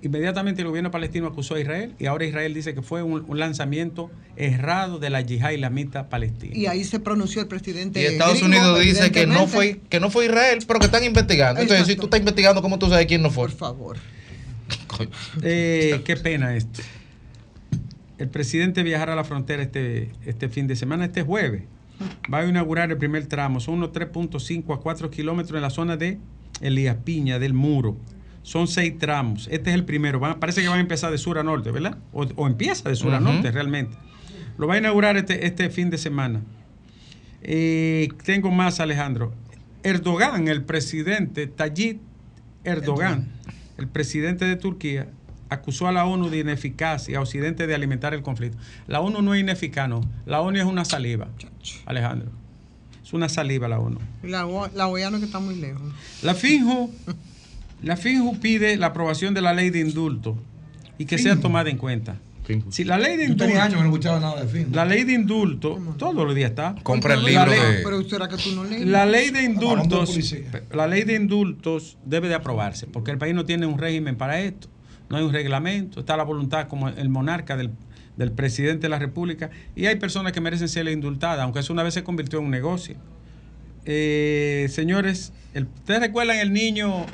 [0.00, 3.38] inmediatamente el gobierno palestino acusó a Israel y ahora Israel dice que fue un, un
[3.38, 6.56] lanzamiento errado de la yihad islamita palestina.
[6.56, 8.00] Y ahí se pronunció el presidente.
[8.00, 11.60] Y Estados Unidos dice que no fue que no fue Israel, pero que están investigando.
[11.60, 13.48] Entonces, si tú estás investigando, ¿cómo tú sabes quién no fue?
[13.48, 13.96] Por favor.
[15.42, 16.80] Eh, qué pena esto.
[18.18, 21.64] El presidente viajará a la frontera este, este fin de semana, este jueves.
[22.32, 23.60] Va a inaugurar el primer tramo.
[23.60, 26.18] Son unos 3.5 a 4 kilómetros en la zona de
[26.60, 27.96] Elías Piña, del muro.
[28.42, 29.48] Son seis tramos.
[29.50, 30.20] Este es el primero.
[30.20, 31.98] Van- parece que van a empezar de sur a norte, ¿verdad?
[32.12, 33.96] O, o empieza de sur a norte realmente.
[34.56, 36.42] Lo va a inaugurar este, este fin de semana.
[37.42, 39.32] Eh, tengo más, Alejandro.
[39.82, 42.00] Erdogan, el presidente, Tayyip
[42.64, 43.28] Erdogan,
[43.78, 45.08] el presidente de Turquía,
[45.48, 48.58] acusó a la ONU de ineficacia, a Occidente de alimentar el conflicto.
[48.86, 50.00] La ONU no es ineficaz, no.
[50.26, 51.28] La ONU es una saliva,
[51.86, 52.30] Alejandro.
[53.04, 53.98] Es una saliva la ONU.
[54.24, 55.82] La, O- la OEA no que está muy lejos.
[56.22, 56.90] La FINJU,
[57.82, 60.36] la FINJU pide la aprobación de la ley de indulto
[60.98, 62.16] y que sea tomada en cuenta.
[62.44, 62.70] Finju.
[62.70, 64.68] Si la ley de Yo tenía años indulto, que no escuchaba nada de fin.
[64.72, 66.76] la ley de indulto, todos los días está.
[66.84, 67.80] Compra el libro ley- de.
[67.82, 68.86] Pero será que tú no lees.
[68.86, 70.16] La ley de indultos,
[70.72, 74.40] la ley de indultos debe de aprobarse, porque el país no tiene un régimen para
[74.40, 74.68] esto,
[75.08, 77.70] no hay un reglamento, está la voluntad como el monarca del,
[78.16, 81.82] del presidente de la República, y hay personas que merecen ser indultadas, aunque eso una
[81.82, 82.96] vez se convirtió en un negocio.
[83.84, 87.06] Eh, señores, el- ¿ustedes recuerdan el niño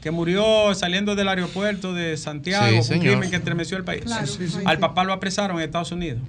[0.00, 4.02] que murió saliendo del aeropuerto de Santiago Sí, un crimen que estremeció el país?
[4.04, 4.56] Claro, Sí, sí, sí.
[4.58, 4.62] sí.
[4.64, 6.20] Al papá lo apresaron en Estados Unidos.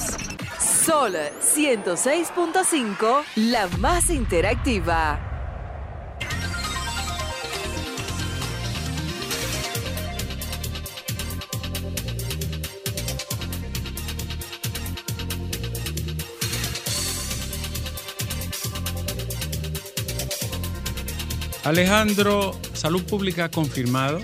[0.61, 5.30] Sol 106.5, la más interactiva.
[21.65, 24.21] Alejandro, Salud Pública ha confirmado,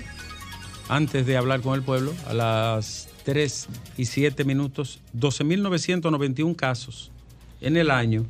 [0.89, 7.11] antes de hablar con el pueblo, a las 3 y 7 minutos, 12.991 casos
[7.61, 8.25] en el año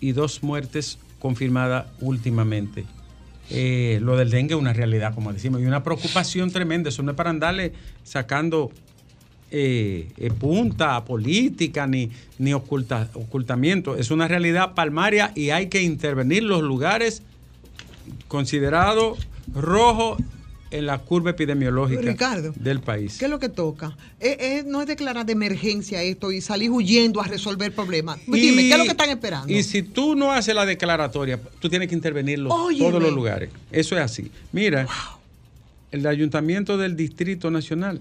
[0.00, 2.86] y dos muertes confirmadas últimamente.
[3.50, 6.88] Eh, lo del dengue es una realidad, como decimos, y una preocupación tremenda.
[6.88, 7.72] Eso no es para andarle
[8.04, 8.70] sacando
[9.52, 13.96] eh, eh, punta política ni, ni oculta- ocultamiento.
[13.96, 17.22] Es una realidad palmaria y hay que intervenir los lugares
[18.28, 19.18] considerados
[19.54, 20.18] rojos
[20.70, 23.18] en la curva epidemiológica Ricardo, del país.
[23.18, 23.96] ¿Qué es lo que toca?
[24.20, 28.20] Eh, eh, no es declarar de emergencia esto y salir huyendo a resolver problemas.
[28.26, 29.52] Pues Dime, ¿qué es lo que están esperando?
[29.52, 32.88] Y si tú no haces la declaratoria, tú tienes que intervenir Óyeme.
[32.88, 33.50] todos los lugares.
[33.72, 34.30] Eso es así.
[34.52, 34.86] Mira,
[35.90, 38.00] el Ayuntamiento del Distrito Nacional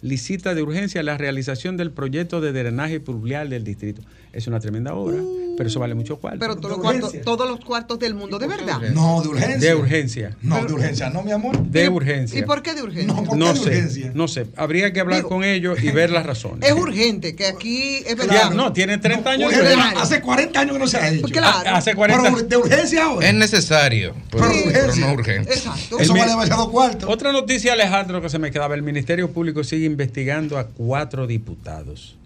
[0.00, 4.02] licita de urgencia la realización del proyecto de drenaje pluvial del distrito.
[4.32, 5.18] Es una tremenda obra,
[5.58, 6.38] pero eso vale mucho cuarto.
[6.38, 7.24] Pero todos los, de cuartos, urgencia.
[7.24, 8.80] todos los cuartos del mundo, ¿de verdad?
[8.94, 9.58] No, de urgencia.
[9.58, 10.36] de urgencia.
[10.40, 11.58] No, de urgencia, no, mi amor.
[11.58, 12.38] De urgencia.
[12.38, 13.12] ¿Y por qué de urgencia?
[13.12, 14.10] No, ¿por qué No de sé, urgencia?
[14.14, 14.46] no sé.
[14.56, 16.66] Habría que hablar Digo- con ellos y ver las razones.
[16.70, 18.52] Es urgente, que aquí es verdad.
[18.52, 19.48] no, tiene 30 años.
[19.52, 20.00] Urgencia, Claro.
[20.00, 21.20] Hace 40 años que no se ha hecho.
[21.22, 21.70] Pues claro.
[21.74, 23.28] Hace 40 Pero de urgencia ahora.
[23.28, 25.52] Es necesario, pero, Pero pero no urgente.
[25.52, 25.98] Exacto.
[25.98, 27.08] Eso El vale demasiado cuarto.
[27.10, 28.74] Otra noticia, Alejandro, que se me quedaba.
[28.74, 32.16] El Ministerio Público sigue investigando a cuatro diputados.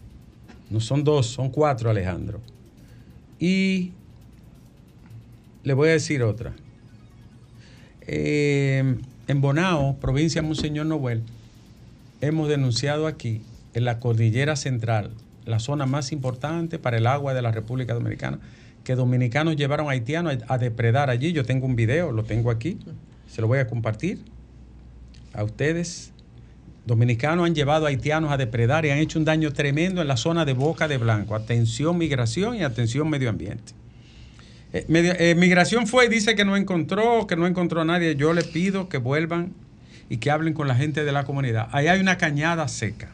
[0.70, 2.40] No son dos, son cuatro, Alejandro.
[3.42, 3.90] Y
[5.64, 6.52] le voy a decir otra.
[8.02, 8.94] Eh,
[9.26, 11.24] en Bonao, provincia de Monseñor Noel,
[12.20, 13.42] hemos denunciado aquí,
[13.74, 15.11] en la cordillera central,
[15.44, 18.38] la zona más importante para el agua de la República Dominicana,
[18.85, 21.33] que dominicanos llevaron a haitianos a, a depredar allí.
[21.33, 22.78] Yo tengo un video, lo tengo aquí,
[23.28, 24.20] se lo voy a compartir
[25.33, 26.12] a ustedes.
[26.84, 30.16] Dominicanos han llevado a haitianos a depredar y han hecho un daño tremendo en la
[30.16, 31.34] zona de Boca de Blanco.
[31.34, 33.72] Atención migración y atención medio ambiente.
[34.72, 38.16] Eh, eh, migración fue y dice que no encontró, que no encontró a nadie.
[38.16, 39.52] Yo le pido que vuelvan
[40.08, 41.68] y que hablen con la gente de la comunidad.
[41.72, 43.10] Ahí hay una cañada seca.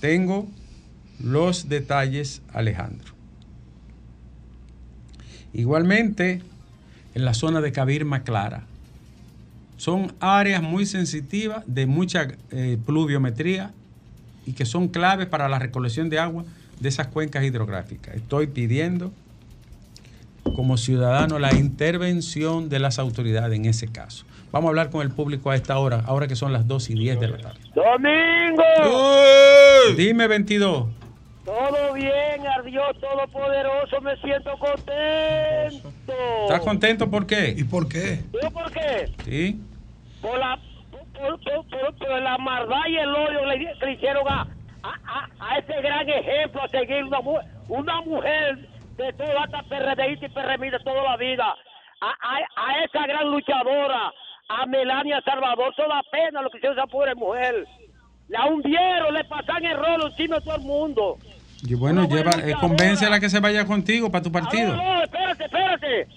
[0.00, 0.48] Tengo
[1.22, 3.12] los detalles, Alejandro.
[5.52, 6.40] Igualmente,
[7.14, 8.64] en la zona de Cabirma Clara.
[9.82, 13.72] Son áreas muy sensitivas, de mucha eh, pluviometría
[14.46, 16.44] y que son claves para la recolección de agua
[16.78, 18.14] de esas cuencas hidrográficas.
[18.14, 19.10] Estoy pidiendo
[20.54, 24.24] como ciudadano la intervención de las autoridades en ese caso.
[24.52, 26.94] Vamos a hablar con el público a esta hora, ahora que son las 2 y
[26.94, 27.58] 10 de la tarde.
[27.74, 28.62] Domingo,
[29.96, 30.90] Dime 22.
[31.44, 35.92] todo bien, a Dios Todopoderoso, me siento contento.
[36.44, 37.66] ¿Estás contento por ¿Y qué?
[37.68, 38.20] por qué?
[38.40, 39.12] ¿Yo por qué?
[39.24, 39.60] ¿Sí?
[40.22, 40.58] Por la,
[41.12, 44.46] por, por- por- por la maldad y el odio que le, que le hicieron a,
[44.82, 47.18] a, a- a ese gran ejemplo a seguir una,
[47.68, 48.56] una mujer
[48.96, 51.54] de toda esta PRDista y PRMista de toda la vida.
[52.00, 52.36] A, a,
[52.70, 54.12] a esa gran luchadora,
[54.48, 57.66] a Melania Salvador, eso da pena lo que hizo esa pobre mujer.
[58.28, 61.18] La hundieron, le pasan el rolo encima de todo el mundo.
[61.64, 64.72] Y bueno, lleva, eh, convence a la que se vaya contigo para tu partido.
[64.72, 66.08] Ah, No, no, espérate, espérate.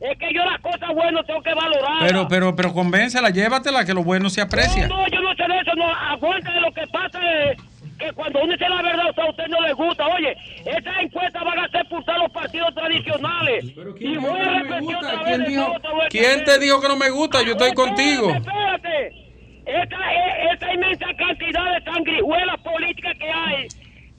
[0.00, 1.98] Es que yo las cosas buenas tengo que valorar.
[2.06, 4.86] Pero, pero, pero convéncela, llévatela, que lo bueno se aprecia.
[4.88, 5.86] No, no, yo no sé de eso, no.
[5.94, 7.18] Aguante de lo que pasa
[7.50, 7.58] es
[7.98, 10.06] que cuando uno dice la verdad, o sea, a usted no le gusta.
[10.08, 13.64] Oye, esas encuestas van a hacer pulsar los partidos tradicionales.
[14.00, 16.96] y voy a repetir otra vez ¿Quién, de dijo, nuevo, te ¿Quién dijo que no
[16.96, 17.42] me gusta?
[17.42, 18.30] Yo estoy contigo.
[18.30, 19.24] Espérate.
[19.64, 23.68] Esa, e- esa inmensa cantidad de sangrijuelas políticas que hay.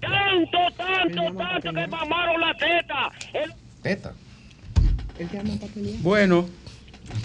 [0.02, 3.12] Tanto, tanto, tanto que mamaron la teta.
[3.34, 4.14] El- Teta.
[6.02, 6.48] Bueno,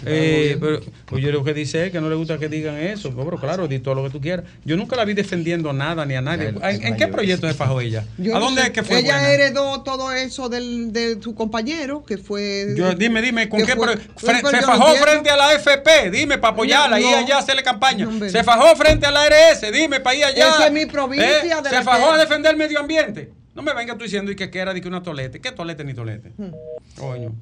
[0.04, 3.14] eh, pero, pues yo lo que dice es que no le gusta que digan eso.
[3.16, 4.44] Pero claro, di todo lo que tú quieras.
[4.64, 6.48] Yo nunca la vi defendiendo nada ni a nadie.
[6.62, 8.04] ¿En, en qué proyecto se fajó ella?
[8.34, 9.30] ¿A dónde es que fue Ella buena?
[9.32, 12.74] heredó todo eso del, de su compañero, que fue.
[12.76, 13.74] Yo- dime, dime, ¿con qué?
[13.74, 17.16] fue- yo se fajó frente a la FP, dime, para apoyarla y No.
[17.16, 18.04] allá hacerle campaña.
[18.06, 20.48] No, se fajó frente a la ARS, dime, para ir allá.
[20.48, 23.30] Esa es mi provincia Eh, de Se fajó que- a defender el medio ambiente.
[23.60, 25.38] No me vengas tú diciendo y que, que era de que una tolete.
[25.40, 26.32] ¿Qué tolete ni tolete?
[26.38, 26.50] Hmm.
[26.98, 27.32] Coño.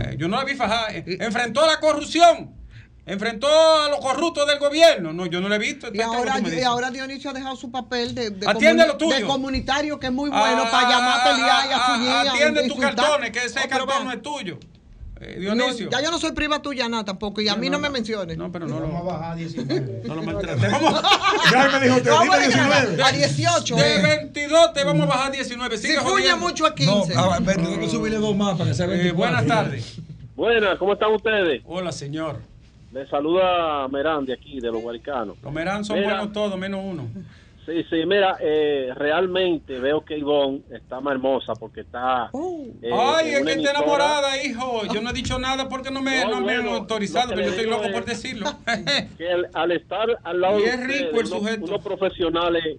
[0.00, 0.88] Eh, yo no la vi fajada.
[0.90, 2.56] Eh, Enfrentó a la corrupción.
[3.06, 5.12] Enfrentó a los corruptos del gobierno.
[5.12, 5.86] No, yo no la he visto.
[5.86, 8.48] Y Entonces, ¿qué es lo ahora, y ahora Dionisio ha dejado su papel de, de,
[8.48, 9.16] Atiende comuni- lo tuyo.
[9.16, 12.08] de comunitario, que es muy bueno Ah, para llamar a pelear y a ah, fuñir.
[12.08, 14.58] y a Atiende tus cartones, que ese Oh, vean, no es tuyo.
[15.22, 15.90] Eh, no, Dionisio.
[15.90, 18.38] ya yo no soy prima tuya nada tampoco, y a mí no, me menciones.
[18.38, 18.88] No, pero no lo.
[18.88, 20.02] Vamos a bajar a 19.
[20.08, 20.80] No lo maltratemos.
[21.52, 23.02] Ya me dijo, te No, dime bueno, 19.
[23.02, 23.76] a 18.
[23.76, 24.02] De eh.
[24.02, 25.76] 22 te vamos a bajar a 19.
[25.76, 26.36] Si Sigue fuñe jodiendo.
[26.38, 27.14] mucho a No, 15.
[27.18, 29.16] a ver, tengo que subirle dos más para que sea Eh, 24.
[29.18, 29.96] buenas tardes.
[30.36, 31.62] Buenas, ¿cómo están ustedes?
[31.66, 32.40] Hola, señor.
[32.92, 35.36] Les saluda Merán de aquí, de los Guaricanos.
[35.42, 36.14] Los Merán son Mira.
[36.14, 37.08] buenos todos, menos uno.
[37.66, 42.30] Sí, sí, mira, eh, realmente veo que Ivonne está más hermosa porque está...
[42.32, 42.64] Oh.
[42.82, 44.82] eh, Ay, es que está enamorada, hijo.
[44.92, 47.50] Yo no he dicho nada porque no me, No, no me han autorizado, pero yo
[47.50, 48.46] estoy loco es- por decirlo.
[49.18, 51.64] que al, al estar al lado Y de es rico ustedes, el unos- sujeto.
[51.66, 52.78] unos profesionales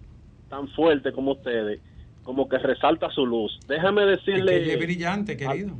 [0.49, 1.79] tan fuertes como ustedes,
[2.23, 3.57] como que resalta su luz.
[3.67, 4.73] Déjame Es que decirle...
[4.73, 5.75] es brillante, querido.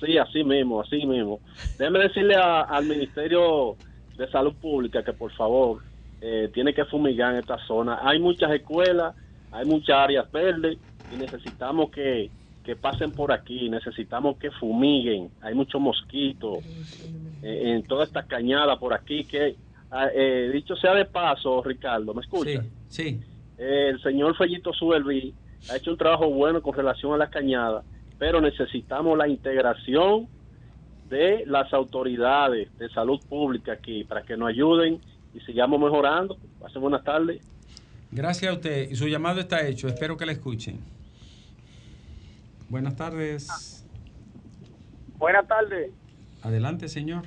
[0.00, 1.40] Sí, así mismo, así mismo.
[1.76, 3.76] Déjeme decirle a- al Ministerio
[4.16, 5.82] de Salud Pública que por favor
[6.26, 7.98] eh, tiene que fumigar en esta zona.
[8.02, 9.14] Hay muchas escuelas,
[9.52, 10.78] hay muchas áreas verdes
[11.12, 12.30] y necesitamos que,
[12.64, 15.28] que pasen por aquí, necesitamos que fumiguen.
[15.42, 16.64] Hay muchos mosquitos
[17.42, 19.54] eh, en toda esta cañada por aquí que,
[19.90, 22.62] ah, eh, dicho sea de paso, Ricardo, ¿me escucha?
[22.88, 23.20] Sí, sí.
[23.58, 25.34] Eh, el señor Fellito Suelvi
[25.70, 27.84] ha hecho un trabajo bueno con relación a las cañadas,
[28.18, 30.26] pero necesitamos la integración
[31.10, 35.00] de las autoridades de salud pública aquí para que nos ayuden
[35.34, 36.36] y sigamos mejorando.
[36.60, 37.42] Pasen buenas tardes.
[38.10, 38.90] Gracias a usted.
[38.90, 39.88] Y su llamado está hecho.
[39.88, 40.78] Espero que la escuchen.
[42.68, 43.84] Buenas tardes.
[45.18, 45.90] Buenas tardes.
[46.42, 47.26] Adelante, señor.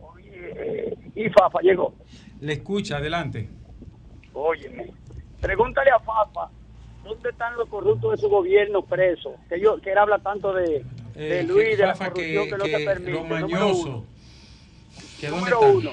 [0.00, 1.94] Oye, y Fafa llegó.
[2.40, 3.48] Le escucha, adelante.
[4.32, 4.92] Óyeme,
[5.40, 6.50] pregúntale a Fafa
[7.04, 9.32] dónde están los corruptos de su gobierno presos.
[9.48, 12.44] Que yo que él habla tanto de, de Eh, Luis, que, de la Fafa, corrupción
[12.44, 13.10] que, que, no que se permite.
[13.12, 13.82] lo número mañoso.
[13.88, 14.04] uno.
[15.20, 15.90] ¿Que dónde Número uno.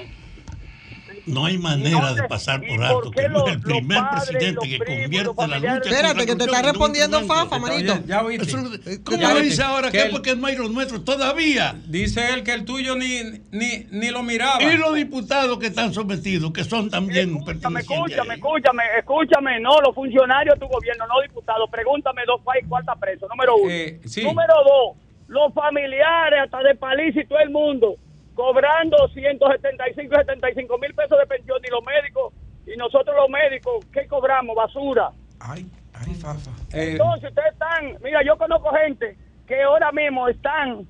[1.26, 4.78] No hay manera de pasar por alto qué que no es el primer presidente que
[4.78, 7.22] convierte la lucha Espérate, que te está respondiendo.
[7.24, 7.98] Fafa, manito.
[8.06, 9.02] Ya, oíste.
[9.02, 9.88] ¿Cómo lo dice ahora?
[9.88, 11.74] Él- porque no hay los nuestros todavía?
[11.86, 14.62] Dice él que el tuyo ni, ni, ni lo miraba.
[14.62, 19.94] Y los diputados que están sometidos, que son también Escúchame, escúchame, escúchame, escúchame, no, los
[19.94, 23.70] funcionarios de tu gobierno, no diputados, pregúntame dos países, cuál está preso, número uno.
[23.70, 24.22] Eh, sí.
[24.22, 24.96] Número dos,
[25.28, 27.96] los familiares hasta de Paliza y todo el mundo,
[28.36, 32.32] cobrando 175 y 75 mil pesos de pensión y los médicos,
[32.66, 34.54] y nosotros los médicos, ¿qué cobramos?
[34.54, 35.10] Basura.
[35.40, 36.50] Ay, ay, Fafa.
[36.72, 39.16] Eh, Entonces ustedes están, mira, yo conozco gente
[39.48, 40.86] que ahora mismo están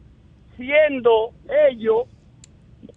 [0.57, 1.31] siendo
[1.71, 2.05] ellos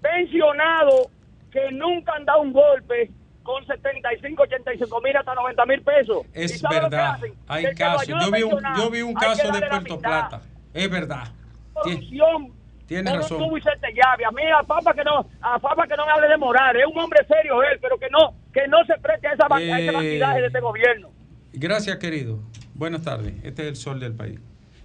[0.01, 1.07] pensionados
[1.51, 3.11] que nunca han dado un golpe
[3.43, 6.25] con 75, 85 mil hasta 90 mil pesos.
[6.35, 7.13] ¿Y es sabe lo que verdad.
[7.15, 7.33] hacen?
[7.47, 8.07] Hay casos.
[8.07, 9.99] Yo vi un, yo vi un caso de Puerto.
[9.99, 10.41] Plata.
[10.73, 11.23] Es verdad.
[11.73, 12.58] Corrupción.
[12.89, 13.79] Tiene por un razón.
[13.79, 14.25] te llave.
[14.25, 16.75] A mí, a Papa que no, a Papa que no me hable de moral.
[16.75, 19.57] Es un hombre serio él, pero que no, que no se preste a esa, ba-
[19.57, 21.09] a ese Eh, bandidaje de este gobierno.
[21.53, 22.39] Gracias, querido.
[22.73, 23.33] Buenas tardes.
[23.43, 24.39] Este es el sol del país.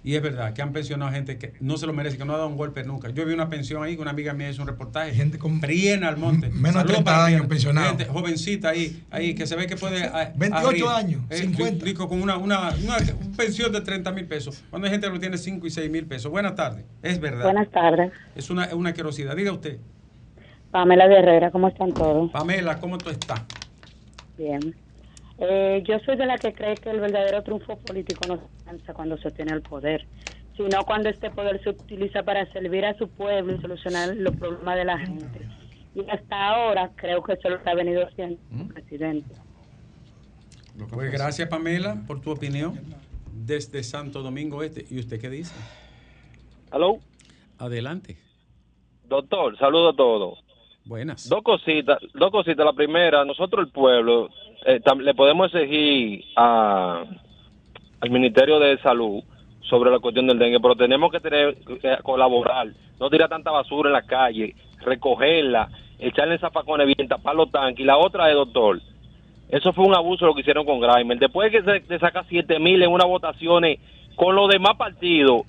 [0.05, 2.37] Y es verdad que han pensionado gente que no se lo merece, que no ha
[2.37, 3.09] dado un golpe nunca.
[3.09, 5.11] Yo vi una pensión ahí, que una amiga mía hizo un reportaje.
[5.15, 6.49] Gente con Priena al monte.
[6.49, 7.49] menos de Saludos 30 para años Priena.
[7.49, 7.87] pensionado.
[7.89, 10.03] Gente jovencita ahí, ahí que se ve que puede.
[10.03, 10.83] a- 28 abrir.
[11.07, 11.83] años, Eh, 50.
[11.83, 12.97] rico, con una, una, una
[13.35, 14.63] pensión de 30 mil pesos.
[14.69, 16.29] Cuando hay gente que lo tiene 5 y 6 mil pesos.
[16.31, 16.85] Buenas tardes.
[17.01, 17.43] Es verdad.
[17.45, 18.11] Buenas tardes.
[18.35, 19.35] Es una, una querosidad.
[19.35, 19.79] Diga usted,
[20.69, 22.29] Pamela de Herrera, ¿cómo están todos?
[22.31, 23.41] Pamela, ¿cómo tú estás?
[24.37, 24.75] Bien.
[25.37, 28.93] Eh, yo soy de la que cree que el verdadero triunfo político no se alcanza
[28.93, 30.05] cuando se obtiene el poder,
[30.55, 34.75] sino cuando este poder se utiliza para servir a su pueblo y solucionar los problemas
[34.77, 35.47] de la gente.
[35.93, 39.35] Y hasta ahora creo que eso es lo ha venido haciendo el presidente.
[40.89, 42.79] Pues gracias, Pamela, por tu opinión
[43.33, 44.85] desde Santo Domingo Este.
[44.89, 45.53] ¿Y usted qué dice?
[46.71, 46.99] ¿Aló?
[47.57, 48.17] Adelante.
[49.07, 50.39] Doctor, saludo a todos.
[50.85, 51.29] Buenas.
[51.29, 52.65] Dos cositas, dos cositas.
[52.65, 54.29] La primera, nosotros el pueblo
[54.65, 57.03] eh, le podemos exigir a,
[58.01, 59.23] al Ministerio de Salud
[59.61, 61.57] sobre la cuestión del dengue, pero tenemos que tener
[62.03, 62.67] colaborar,
[62.99, 67.79] no tirar tanta basura en la calle, recogerla, echarle zafacones bien, tapar los tanques.
[67.79, 68.79] Y la otra es, doctor,
[69.49, 71.19] eso fue un abuso lo que hicieron con Grimer.
[71.19, 73.79] Después que se, se saca 7 mil en unas votaciones
[74.15, 75.43] con los demás partidos,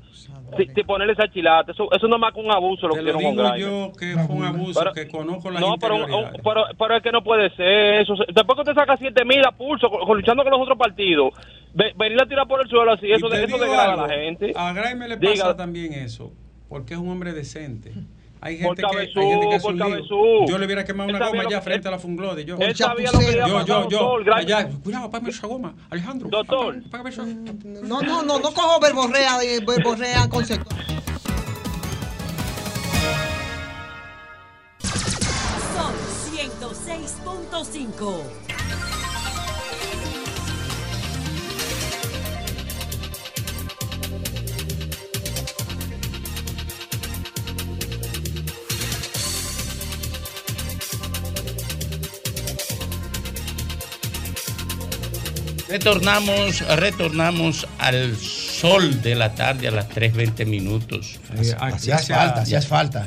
[0.56, 3.12] si, si ponerle esa chilata, eso, eso no es más que un abuso lo Te
[3.12, 5.96] con yo que fue un abuso, Pero- que conozco las No, pero,
[6.42, 8.14] pero, pero es que no puede ser eso.
[8.32, 11.30] Después que usted saca 7 mil a pulso, con- con- luchando con los otros partidos,
[11.74, 14.06] ve- venir a tirar por el suelo así, Y eso, te de- eso degrada a
[14.06, 14.52] la gente.
[14.56, 15.32] A Graeme le Diga.
[15.32, 16.32] pasa también eso,
[16.68, 17.92] porque es un hombre decente.
[18.46, 19.88] Hay Por gente, que, hay cabezú, gente que es por un lío.
[19.88, 20.46] cabezú.
[20.48, 22.44] Yo le hubiera quemado una goma allá frente a la funglode.
[22.44, 25.74] Yo, Él sabía lo que había yo, yo, yo, allá, cuidado, págame esa goma.
[25.90, 26.28] Alejandro.
[26.30, 26.80] Doctor.
[26.88, 30.76] págame esa- No, no, no, no cojo verborrea, de- verborrea concepto.
[35.74, 35.92] Son
[36.32, 38.22] 106.5.
[55.68, 61.18] Retornamos, retornamos al sol de la tarde a las 3.20 minutos.
[61.36, 62.08] Eh, ah, gracias.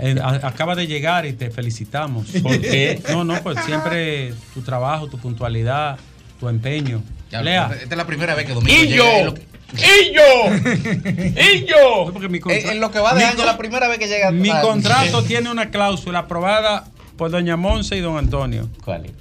[0.01, 2.28] Eh, a- acaba de llegar y te felicitamos.
[2.43, 3.01] ¿Por qué?
[3.10, 5.97] No, no, pues siempre tu trabajo, tu puntualidad,
[6.39, 7.01] tu empeño.
[7.32, 7.70] Ya, Lea.
[7.82, 9.24] Esta es la primera vez que Domingo ¡Y llega.
[9.24, 9.34] yo!
[9.72, 10.70] ¡Y yo!
[11.53, 12.12] ¡Y yo!
[12.51, 14.32] En- en lo que va de mi año, con- la primera vez que llega.
[14.32, 16.86] Mi Ah, contrato tiene una cláusula aprobada
[17.18, 18.68] por doña Monse y don Antonio.
[18.84, 19.12] ¿Cuál es?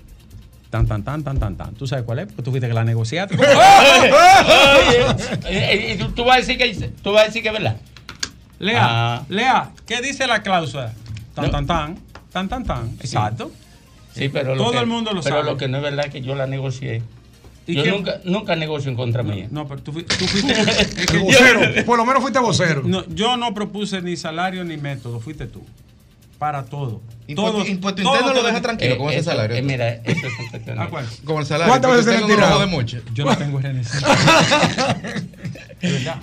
[0.70, 1.74] Tan, tan, tan, tan, tan, tan.
[1.74, 2.26] ¿Tú sabes cuál es?
[2.26, 3.36] Porque tú fuiste que la negociaste.
[5.98, 7.76] Tú, tú vas a decir que tú vas a decir que es verdad.
[8.58, 9.22] Lea, Ah.
[9.28, 10.92] Lea, ¿qué dice la cláusula?
[11.34, 11.50] Tan, No.
[11.50, 11.98] tan, tan,
[12.32, 12.88] tan, tan, tan.
[13.00, 13.50] Exacto.
[14.14, 15.50] Sí, pero Todo que- el mundo lo pero sabe.
[15.50, 17.02] lo que no es verdad es que yo la negocié.
[17.66, 17.90] ¿Y yo qué?
[17.90, 19.46] nunca, nunca negocio en contra mía.
[19.50, 20.54] No, pero tú, tú fuiste.
[21.06, 22.82] que- Vocero, por lo menos fuiste vocero.
[22.84, 25.64] No, yo no propuse ni salario ni método, fuiste tú.
[26.38, 27.02] Para todo.
[27.26, 29.56] Impuesto- Todo- impuesto todo interno lo te- deja tranquilo con ese eso- salario.
[29.56, 30.78] eh, mira, eso es un.
[30.78, 31.04] ¿A cuál?
[31.24, 31.72] Como el salario.
[31.72, 32.80] ¿Cuántas veces usted le tirado?
[33.12, 33.90] Yo no tengo RNC.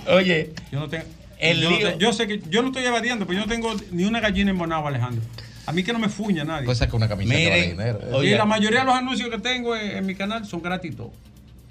[0.08, 1.04] Oye, Yo no tengo.
[1.38, 3.52] El yo, no lío- te- yo sé que yo no estoy evadiendo, pero yo no
[3.52, 5.22] tengo ni una gallina en Bonao, Alejandro.
[5.66, 6.64] A mí que no me fuña nadie.
[6.64, 8.16] Cosa que una camiseta Miren, vale dinero.
[8.16, 8.30] oye.
[8.30, 11.08] y la mayoría de los anuncios que tengo en, en mi canal son gratuitos.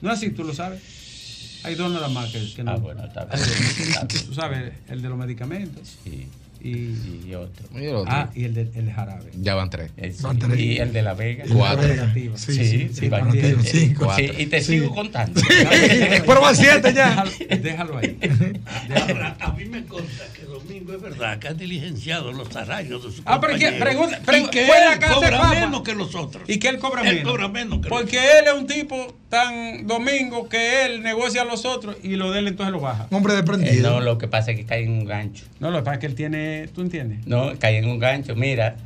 [0.02, 0.82] No es así, tú lo sabes.
[1.64, 2.72] Hay dos nada más que, que no.
[2.74, 3.40] Ah, bueno, está bien.
[3.40, 4.26] Está bien.
[4.28, 6.28] Tú sabes, el de los medicamentos Sí,
[6.70, 7.68] y, y otro.
[7.80, 8.12] Y el otro.
[8.14, 9.32] ah, y el de el jarabe.
[9.40, 9.92] Ya van tres.
[9.98, 10.60] Sí, Van tres.
[10.60, 11.46] Y el de la Vega.
[11.54, 11.88] Cuatro.
[12.14, 14.14] Sí, Sí, sí, sí, sí, va- negativo, eh, cinco.
[14.16, 15.40] sí, y te sigo contando.
[16.26, 17.24] Pero van siete ya.
[17.26, 18.18] Déjalo, déjalo ahí.
[18.90, 19.36] Déjalo.
[19.40, 23.22] A mí me consta que Domingo es verdad que ha diligenciado los salarios de su
[23.26, 26.44] Ah, pero que pregunta- pregunta- que él de cobra menos que los otros.
[26.50, 27.32] Y que él cobra Él menos.
[27.32, 31.46] cobra menos que Porque los él es un tipo tan domingo que él negocia a
[31.46, 33.08] los otros y lo de él entonces lo baja.
[33.12, 33.92] Hombre Eh, desprendido.
[33.92, 35.44] no, lo que pasa es que cae en un gancho.
[35.60, 37.28] No, lo que pasa es que él tiene, ¿tú entiendes?
[37.28, 38.34] No, cae en un gancho.
[38.36, 38.78] Mira,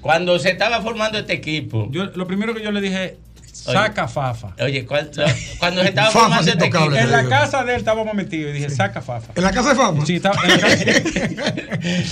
[0.00, 1.88] cuando se estaba formando este equipo.
[1.90, 3.16] Yo, lo primero que yo le dije,
[3.52, 4.54] saca Fafa.
[4.60, 5.22] Oye, cuando,
[5.58, 6.84] cuando se estaba Fafa formando este equipo.
[6.96, 7.30] En la digo.
[7.30, 9.32] casa de él estábamos metidos y dije, saca Fafa.
[9.36, 10.06] ¿En la casa de fama?
[10.06, 10.84] Sí, estaba en la casa.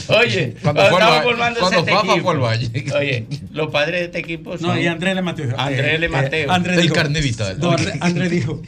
[0.21, 2.23] Oye, Cuando cuando, fue al estaba formando cuando este Fafa equipo.
[2.25, 2.85] fue al Valle.
[2.97, 4.69] Oye, los padres de este equipo son.
[4.69, 5.59] No, y Andrés le Mateo.
[5.59, 6.51] Andrés eh, Le eh, Mateo.
[6.53, 7.59] Andrés El dijo, carne vital.
[7.59, 8.63] no, Andrés, dijo,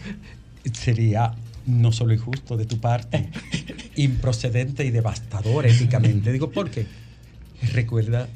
[0.72, 1.32] sería
[1.66, 3.28] no solo injusto de tu parte,
[3.96, 6.32] improcedente y devastador éticamente.
[6.32, 6.86] Digo, ¿por qué?
[7.72, 8.28] Recuerda, eh,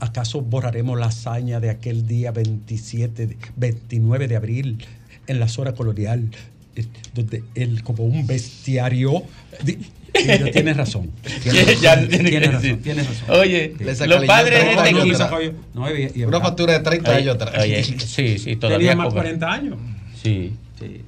[0.00, 4.84] ¿acaso borraremos la hazaña de aquel día 27, de- 29 de abril
[5.26, 6.28] en la zona colonial,
[6.76, 6.84] eh,
[7.14, 9.22] donde él como un bestiario...
[9.62, 9.78] di-
[10.16, 11.10] y yo, tienes razón.
[11.42, 12.82] Tienes Ya razón, tiene tienes razón, decir.
[12.82, 13.30] tienes razón.
[13.40, 15.58] Oye, Le saca los padres de este equipo.
[15.74, 17.54] No, y- y- Una factura de 30 Oye, años atrás.
[17.64, 19.22] oye, sí, sí, todavía Tenía más cobra.
[19.22, 19.76] 40 años.
[20.22, 20.52] Sí.
[20.78, 21.00] Sí.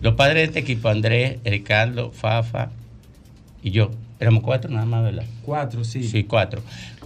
[0.00, 2.70] Los padres de este equipo, Andrés, Ricardo, Fafa
[3.62, 5.24] y yo, éramos cuatro nada más, ¿verdad?
[5.44, 6.02] Cuatro, sí.
[6.02, 6.62] Sí, cuatro.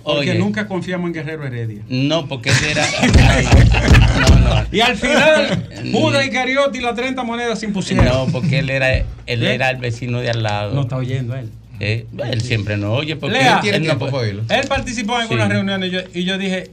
[0.07, 1.83] Porque Oye, nunca confiamos en Guerrero Heredia.
[1.89, 2.85] No, porque él era.
[3.29, 3.45] Ay,
[4.21, 4.67] no, no.
[4.71, 8.05] Y al final, Judas y Cariotti y las 30 monedas se impusieron.
[8.05, 9.55] No, porque él era, él ¿Eh?
[9.55, 10.75] era el vecino de al lado.
[10.75, 11.51] No está oyendo él.
[11.81, 14.21] Eh, él siempre no oye porque Lea, él tiene Él no tiempo.
[14.23, 15.35] Él participó en Sí.
[15.35, 16.71] algunas reuniones y yo, y yo dije,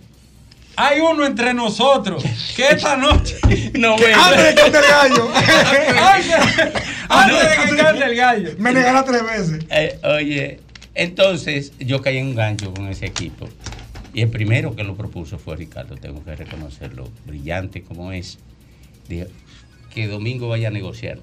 [0.75, 2.23] hay uno entre nosotros
[2.55, 3.35] que esta noche,
[3.73, 4.13] No, güey.
[4.13, 5.29] Antes de que cante el gallo.
[5.35, 6.35] antes,
[7.09, 8.49] antes de que cante el gallo.
[8.59, 9.65] Me negará tres veces.
[9.71, 10.59] Eh, oye,
[10.95, 13.47] entonces yo caí en un gancho con ese equipo.
[14.13, 18.37] Y el primero que lo propuso fue Ricardo, tengo que reconocerlo, brillante como es.
[19.09, 19.27] Dijo,
[19.93, 21.19] que Domingo vaya a negociar.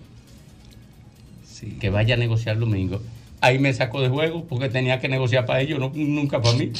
[1.46, 1.76] Sí.
[1.80, 3.00] Que vaya a negociar Domingo.
[3.40, 6.72] Ahí me sacó de juego porque tenía que negociar para ellos, no, nunca para mí.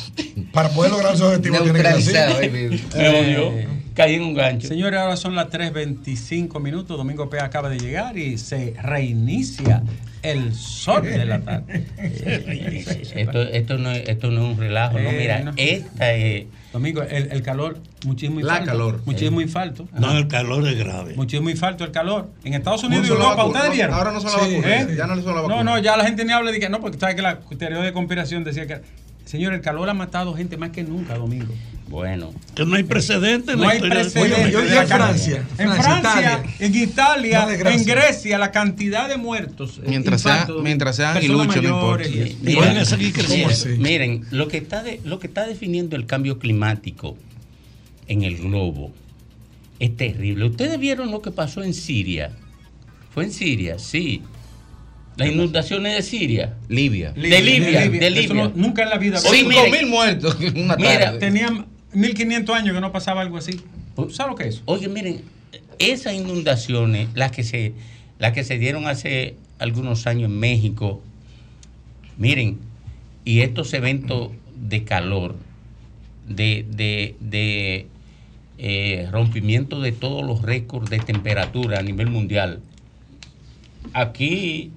[0.53, 2.49] Para poder lograr esos objetivos tiene que ser así.
[2.97, 3.53] Me odió.
[3.95, 4.69] Caí en un gancho.
[4.69, 6.97] Señores, ahora son las 3.25 minutos.
[6.97, 9.83] Domingo P acaba de llegar y se reinicia
[10.23, 11.85] el sol de la tarde.
[13.15, 15.53] Esto, esto, no, es- esto no es un relajo, no, Eh, mira, no.
[15.57, 16.45] esta es...
[16.73, 18.67] Domingo, el, el calor, muchísimo La infarto.
[18.67, 19.03] calor.
[19.05, 19.45] Muchísimo Eh.
[19.45, 19.89] infarto.
[19.99, 21.15] No, el calor es grave.
[21.17, 22.29] Muchísimo infarto, el calor.
[22.45, 23.95] En Estados Unidos y la Europa, ¿ustedes no, vieron?
[23.95, 25.65] ahora no son la vacuna, ya no son la No, vacuna.
[25.65, 27.93] no, ya la gente ni habla de que no, porque sabe que la teoría de
[27.93, 28.81] conspiración decía que.
[29.25, 31.53] Señor, el calor ha matado gente más que nunca, Domingo.
[31.91, 32.33] Bueno.
[32.55, 34.53] Que no hay precedente en No la hay precedente.
[34.53, 36.43] yo en Francia, En Francia, Francia, Italia.
[36.61, 39.79] en Italia, No, en Grecia, la cantidad de muertos.
[39.79, 42.09] eh, Mientras sea- mientras sean personas aguiluchos, no importa.
[42.09, 43.69] y- Mira, mira, así?
[43.79, 47.19] Miren, lo que, está de- lo que está definiendo el cambio climático
[48.07, 48.93] en el globo
[49.81, 50.45] es terrible.
[50.45, 52.31] ¿Ustedes vieron lo que pasó en Siria?
[53.13, 53.81] ¿Fue en Siria?
[53.81, 54.23] Sí.
[55.17, 56.55] Las inundaciones de Siria.
[56.69, 57.11] Libia.
[57.13, 58.33] De Libia, de Libia.
[58.35, 59.19] no- nunca en la vida.
[59.19, 59.71] Sí, Cinco miren.
[59.73, 61.19] mil muertos en una Mira, tarde.
[61.19, 63.61] Tenían 1500 años que no pasaba algo así.
[64.11, 64.63] ¿Sabes lo que es?
[64.67, 65.23] Oye, miren,
[65.79, 67.73] esas inundaciones, las que se,
[68.19, 71.03] las que se dieron hace algunos años en México,
[72.17, 72.59] miren,
[73.25, 75.37] y estos eventos de calor,
[76.29, 77.87] de, de, de
[78.59, 82.61] eh, rompimiento de todos los récords de temperatura a nivel mundial.
[83.95, 84.71] Aquí,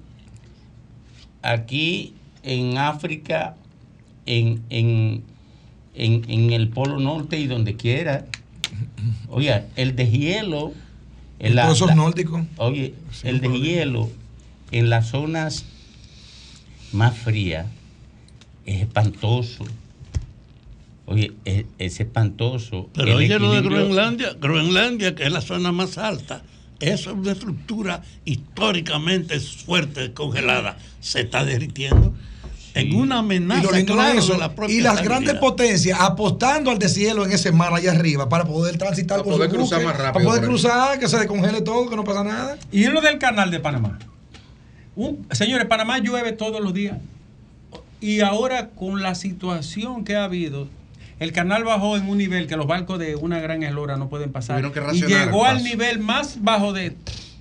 [1.42, 3.56] aquí en África,
[4.26, 5.22] en, en,
[5.94, 8.26] en, en el Polo Norte y donde quiera,
[9.28, 10.72] oye, el deshielo,
[11.38, 12.42] en la- la- nórdicos.
[12.56, 14.10] Oye, Sin el deshielo
[14.70, 15.64] en las zonas
[16.92, 17.66] más frías
[18.66, 19.64] es espantoso.
[21.06, 22.88] Oye, es, es espantoso.
[22.94, 26.42] Pero El oye lo de Groenlandia, Groenlandia, que es la zona más alta,
[26.80, 32.14] eso es una estructura históricamente fuerte, congelada, se está derritiendo.
[32.74, 37.30] En una Y amenaza eso, la propia y las grandes potencias apostando al deshielo en
[37.30, 40.44] ese mar allá arriba para poder transitar Para con poder cruzar más rápido Para poder
[40.44, 42.58] cruzar, que se descongele todo, que no pasa nada.
[42.72, 43.98] Y en lo del canal de Panamá.
[44.96, 46.98] Un- señores, Panamá llueve todos los días.
[48.00, 50.68] Y ahora con la situación que ha habido,
[51.20, 54.32] el canal bajó en un nivel que los barcos de una gran eslora no pueden
[54.32, 54.64] pasar.
[54.92, 56.96] Y llegó al nivel más bajo de,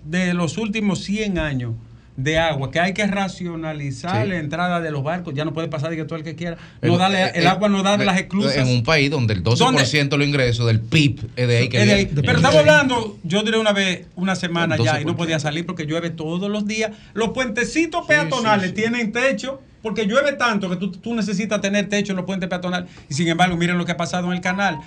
[0.05, 1.73] de los últimos 100 años
[2.15, 4.29] de agua, que hay que racionalizar Sí.
[4.29, 5.33] la entrada de los barcos.
[5.33, 6.57] Ya no puede pasar de que todo el que quiera.
[6.81, 8.55] No El- dale, el eh, agua no da de eh, las esclusas.
[8.55, 11.81] En un país donde el 12% de los ingresos del PIB es de ahí que
[11.81, 12.05] Es de ahí.
[12.05, 12.21] viene.
[12.21, 15.15] Pero estamos hablando, yo diré una vez, una semana ya, y no 12%.
[15.17, 16.91] podía salir porque llueve todos los días.
[17.13, 22.17] Los puentecitos peatonales tienen techo porque llueve tanto que tú, tú necesitas tener techo en
[22.17, 22.89] los puentes peatonales.
[23.09, 24.77] Y sin embargo, miren lo que ha pasado en el canal.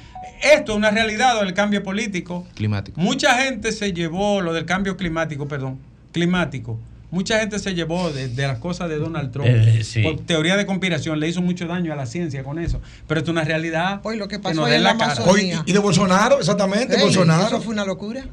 [0.55, 2.47] Esto es una realidad del cambio político.
[2.55, 3.01] Climático.
[3.01, 5.79] Mucha gente se llevó lo del cambio climático, perdón,
[6.13, 6.79] climático.
[7.17, 9.49] Mucha gente se llevó de, de las cosas de Donald Trump.
[9.49, 10.03] Eh, sí.
[10.03, 12.83] Por teoría de conspiración, le hizo mucho daño a la ciencia con eso.
[13.07, 14.01] Pero es una realidad.
[14.05, 15.25] Hoy lo que que pasó nos dé en la cara.
[15.25, 17.47] Hoy- y de Bolsonaro, exactamente, Ey, Bolsonaro.
[17.47, 18.27] Eso fue una locura.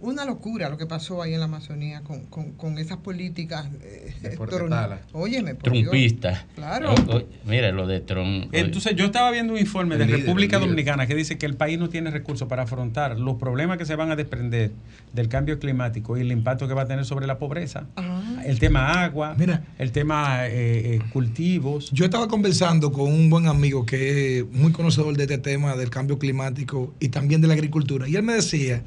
[0.00, 3.66] Una locura lo que pasó ahí en la Amazonía con, con, con esas políticas.
[3.82, 4.14] Eh,
[4.48, 4.98] tron-.
[5.12, 5.90] Óyeme, por Dios.
[5.90, 6.46] Trumpista.
[6.54, 6.94] Claro.
[6.94, 8.48] O- o- mira lo de Trump.
[8.52, 10.58] Entonces, yo estaba viendo un informe El de líder, República.
[10.58, 13.96] Dominicana que dice que el país no tiene recursos para afrontar los problemas que se
[13.96, 14.70] van a desprender
[15.12, 17.86] del cambio climático y el impacto que va a tener sobre la pobreza.
[17.96, 18.42] Ah.
[18.44, 19.64] El tema agua, Mira.
[19.78, 21.90] el tema eh, eh, cultivos.
[21.90, 25.90] Yo estaba conversando con un buen amigo que es muy conocedor de este tema del
[25.90, 28.08] cambio climático y también de la agricultura.
[28.08, 28.82] Y él me decía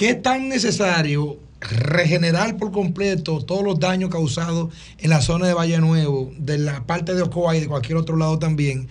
[0.00, 5.78] es tan necesario regenerar por completo todos los daños causados en la zona de Valle
[5.78, 8.88] Nuevo, de la parte de Ocoa y de cualquier otro lado también,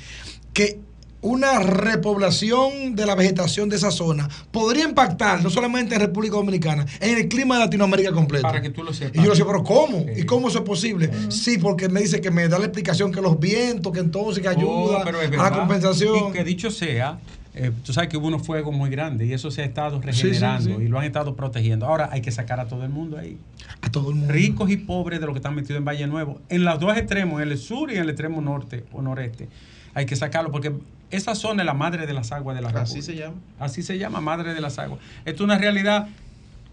[0.53, 0.79] que
[1.21, 6.85] una repoblación de la vegetación de esa zona podría impactar no solamente en República Dominicana,
[6.99, 8.43] en el clima de Latinoamérica completo.
[8.43, 9.15] Para que tú lo sepas.
[9.15, 10.05] Y yo le decía, pero ¿cómo?
[10.15, 11.09] ¿Y cómo eso es posible?
[11.29, 14.49] Sí, porque me dice que me da la explicación que los vientos, que entonces que
[14.49, 16.29] ayuda Oh, pero es a la compensación.
[16.29, 17.19] Y que dicho sea,
[17.65, 20.11] eh, tú sabes que hubo unos fuegos muy grandes y eso se ha estado Sí,
[20.13, 20.83] sí, regenerando sí.
[20.83, 21.85] y lo han estado protegiendo.
[21.85, 23.37] Ahora hay que sacar a todo el mundo ahí.
[23.81, 24.33] A todo el mundo.
[24.33, 26.39] Ricos y pobres de los que están metidos en Valle Nuevo.
[26.49, 29.47] En los dos extremos, en el sur y en el extremo norte o noreste.
[29.93, 30.73] Hay que sacarlo porque
[31.09, 33.05] esa zona es la madre de las aguas de la Así República.
[33.05, 33.35] se llama.
[33.59, 34.99] Así se llama, madre de las aguas.
[35.25, 36.07] Esto es una realidad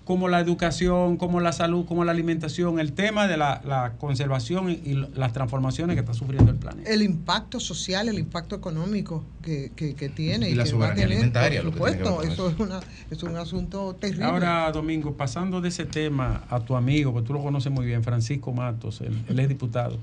[0.05, 4.71] como la educación, como la salud, como la alimentación, el tema de la, la conservación
[4.71, 6.91] y, y las transformaciones que está sufriendo el planeta.
[6.91, 10.51] El impacto social, el impacto económico que, que, que tiene.
[10.51, 12.37] Y la que va a soberanía tener, alimentaria, Por lo que tiene que ver supuesto,
[12.37, 12.81] con eso es, una,
[13.11, 14.25] es un asunto terrible.
[14.27, 18.05] Ahora, Domingo, pasando de ese tema a tu amigo, porque tú lo conoces muy bien,
[18.05, 19.99] Francisco Matos, él, él es diputado.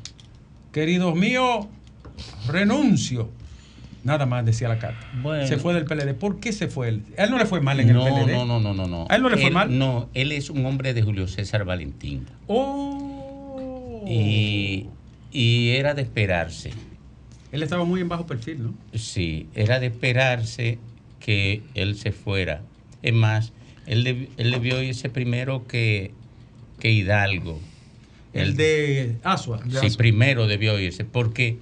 [0.71, 1.67] Queridos míos,
[2.47, 3.29] renuncio.
[4.03, 5.07] Nada más decía la carta.
[5.21, 5.45] Bueno.
[5.47, 6.13] Se fue del PLD.
[6.15, 7.03] ¿Por qué se fue él?
[7.17, 8.33] A él no le fue mal en no, el PLD.
[8.33, 9.05] no, no, no, no, no.
[9.09, 9.77] ¿A él no le fue Él- mal?
[9.77, 12.25] No, él es un hombre de Julio César Valentín.
[12.47, 14.03] Oh.
[14.07, 14.87] Y
[15.31, 16.71] y era de esperarse.
[17.51, 18.73] Él estaba muy en bajo perfil, ¿no?
[18.97, 20.77] Sí, era de esperarse
[21.19, 22.61] que él se fuera.
[23.01, 23.53] Es más,
[23.85, 26.11] él, deb- él debió irse primero que,
[26.79, 27.59] que Hidalgo.
[28.33, 29.59] El de Asua.
[29.81, 31.59] Sí, primero debió irse, porque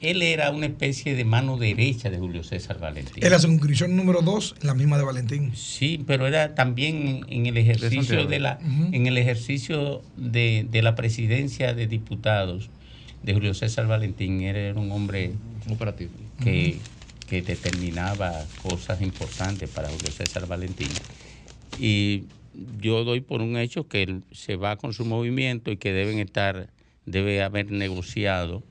[0.00, 3.22] él era una especie de mano derecha de Julio César Valentín.
[3.22, 5.52] Es la circunscripción número 2, la misma de Valentín.
[5.54, 8.58] Sí, pero era también en, el ejercicio de la,
[8.92, 12.70] en el ejercicio de, de la presidencia de diputados
[13.22, 14.42] de Julio César Valentín.
[14.42, 15.32] Él era un hombre
[15.70, 16.78] operativo que,
[17.28, 20.90] que determinaba cosas importantes para Julio César Valentín.
[21.78, 22.24] Y
[22.80, 26.18] yo doy por un hecho que él se va con su movimiento y que deben
[26.18, 26.68] estar,
[27.06, 28.62] debe haber negociado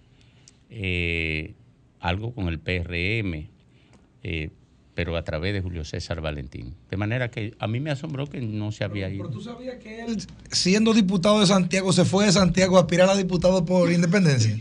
[0.76, 1.53] eh,
[1.99, 3.49] algo con el PRM,
[4.24, 4.49] eh,
[4.95, 6.76] pero a través de Julio César Valentín.
[6.89, 9.30] De manera que a mí me asombró que no se había ido.
[9.30, 10.21] ¿Tú sabías que él,
[10.51, 14.57] siendo diputado de Santiago, se fue de Santiago a aspirar a diputado por independencia?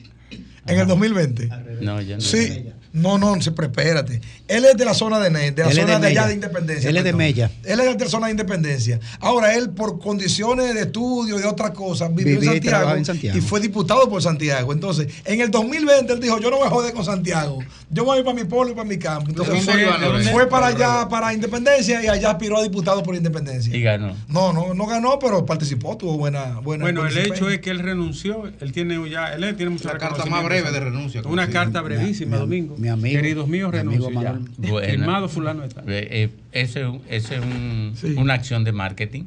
[0.67, 1.49] En el 2020.
[1.81, 2.21] No, ya no.
[2.21, 2.65] Sí.
[2.93, 4.21] No, no, se espérate.
[4.49, 6.27] Él es de la zona de Ne- de la Él zona de de, allá Mella.
[6.29, 6.91] de Independencia.
[6.91, 7.13] Él es de.
[7.15, 7.51] Mella.
[7.65, 9.01] Él es de la zona de Independencia.
[9.21, 13.05] Ahora, él por condiciones de estudio y de otras cosas vivió en, Santiago, trabajaba en
[13.05, 13.39] Santiago.
[13.39, 14.73] y fue diputado por Santiago.
[14.73, 17.61] Entonces, en el 2020 él dijo, yo no me joder con Santiago.
[17.91, 19.31] Yo voy a ir para mi pueblo y para mi campo.
[19.31, 20.31] Entonces ¿Dónde fue, Lorenzo?
[20.33, 23.75] fue para allá, para Independencia y allá aspiró a diputado por Independencia.
[23.75, 24.15] Y ganó.
[24.29, 27.71] No, no, no ganó, pero participó, tuvo buena, buena Bueno, buen el hecho es que
[27.71, 28.45] él renunció.
[28.61, 32.37] Él tiene ya, él tiene mucho La carta más breve de renuncia, Una carta brevísima,
[32.37, 32.77] Mi- Domingo.
[32.83, 34.33] Mi amigo- Queridos míos, mi amigo renuncio ya.
[34.33, 34.53] Manuel.
[34.71, 34.89] Bueno.
[34.89, 35.81] Firmado fulano está.
[35.83, 38.15] Eh, eh, ese es un- ese es un- Sí.
[38.19, 39.25] una acción de marketing.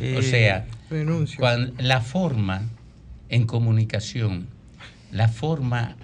[0.00, 0.66] Eh, o sea,
[1.78, 2.62] la forma
[3.28, 4.48] en comunicación,
[5.12, 5.94] la forma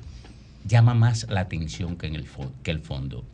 [0.65, 3.25] llama más la atención que, en el, fo- que el fondo,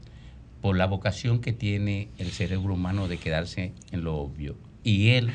[0.63, 4.57] por la vocación que tiene el cerebro humano de quedarse en lo obvio.
[4.83, 5.31] Y él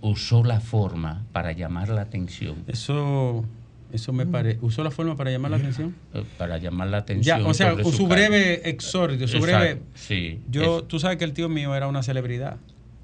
[0.00, 2.56] usó la forma para llamar la atención.
[2.66, 3.44] Eso,
[3.92, 4.58] eso me parece.
[4.62, 5.94] ¿Usó la forma para llamar la atención?
[6.14, 7.46] eh, Para llamar la Ya, atención.
[7.46, 9.82] o sea, su, su breve exordio, su Exacto, breve.
[9.94, 12.56] sí, Yo, es- tú sabes que el tío mío era una celebridad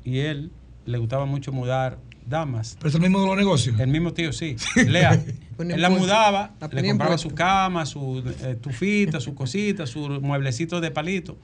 [0.04, 0.50] y él
[0.84, 2.76] le gustaba mucho mudar damas.
[2.78, 3.78] Pero es el mismo de los negocios.
[3.80, 4.56] El mismo tío, sí.
[4.88, 5.12] Lea.
[5.58, 10.80] Él la mudaba, La le compraba su cama, su eh, tufita, su cosita, su mueblecito
[10.80, 11.36] de palito.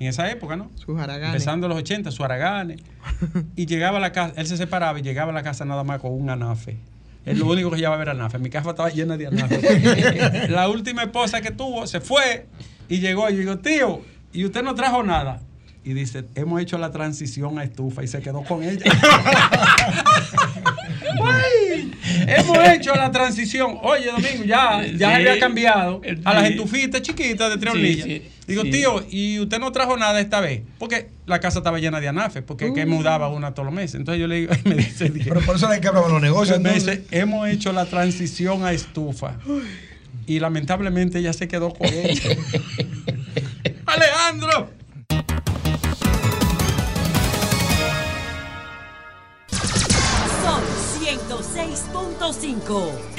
[0.00, 0.70] En esa época, ¿no?
[0.74, 1.28] Sus haraganes.
[1.34, 2.80] Empezando los 80, su araganes.
[3.56, 6.00] Y llegaba a la casa, él se separaba y llegaba a la casa nada más
[6.00, 6.76] con un anafe.
[7.26, 8.38] Es lo único que llevaba era anafe.
[8.38, 10.48] Mi casa estaba llena de anafe.
[10.50, 12.46] la última esposa que tuvo se fue
[12.88, 13.28] y llegó.
[13.30, 14.02] Y yo digo, tío,
[14.32, 15.40] ¿y usted no trajo nada?
[15.84, 18.84] Y dice, hemos hecho la transición a estufa y se quedó con ella.
[21.20, 21.92] Uy,
[22.26, 23.78] hemos hecho la transición.
[23.82, 25.14] Oye, Domingo, ya, ya Sí.
[25.14, 28.70] había cambiado a las estufitas chiquitas de tres sí, Digo, sí.
[28.70, 30.60] tío, ¿y usted no trajo nada esta vez?
[30.78, 33.94] Porque la casa estaba llena de anafes, porque que mudaba una todos los meses.
[33.96, 36.60] Entonces yo le digo, me dice, dije, Pero por eso le quebraban los negocios.
[36.60, 39.36] me dice, hemos hecho la transición a estufa.
[40.26, 42.22] Y lamentablemente ya se quedó con ella.
[43.86, 44.68] Alejandro.
[50.42, 50.62] Son
[51.00, 53.13] 106.5.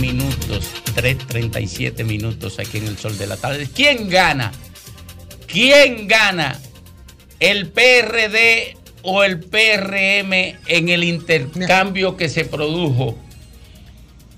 [0.00, 3.68] minutos, 3.37 minutos aquí en el sol de la tarde.
[3.74, 4.52] ¿Quién gana?
[5.46, 6.58] ¿Quién gana?
[7.38, 10.32] ¿El PRD o el PRM
[10.66, 13.18] en el intercambio que se produjo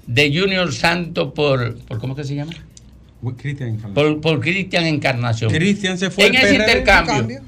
[0.06, 2.52] de Junior Santo por, por ¿cómo que se llama?
[3.36, 3.94] Cristian Encarnación.
[3.94, 5.52] Por, por Cristian Encarnación.
[5.52, 6.62] Cristian se fue en al ese PRD.
[6.62, 7.40] intercambio.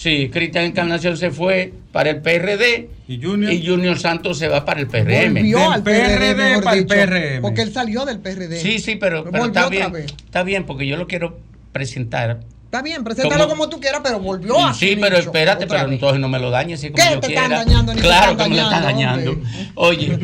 [0.00, 4.86] Sí, Cristian Encarnación se fue para el PRD y Junior, Santos se va para el
[4.86, 5.34] PRM.
[5.34, 7.42] Volvió al PRD, mejor para el dicho, PRM.
[7.42, 8.62] Porque él salió del PRD.
[8.62, 9.92] Sí, sí, pero, está bien.
[9.92, 10.06] vez.
[10.24, 11.38] Está bien, porque yo lo quiero
[11.72, 12.40] presentar.
[12.64, 15.84] Está bien, preséntalo Como- como tú quieras, pero volvió a Sí, pero nicho espérate, pero
[15.84, 15.92] vez.
[15.92, 17.42] entonces no me lo dañes así como ¿Qué yo te quiera.
[17.42, 17.92] están dañando?
[17.92, 19.48] Ni te claro están que me lo están dañando, dañando.
[19.74, 20.18] Oye,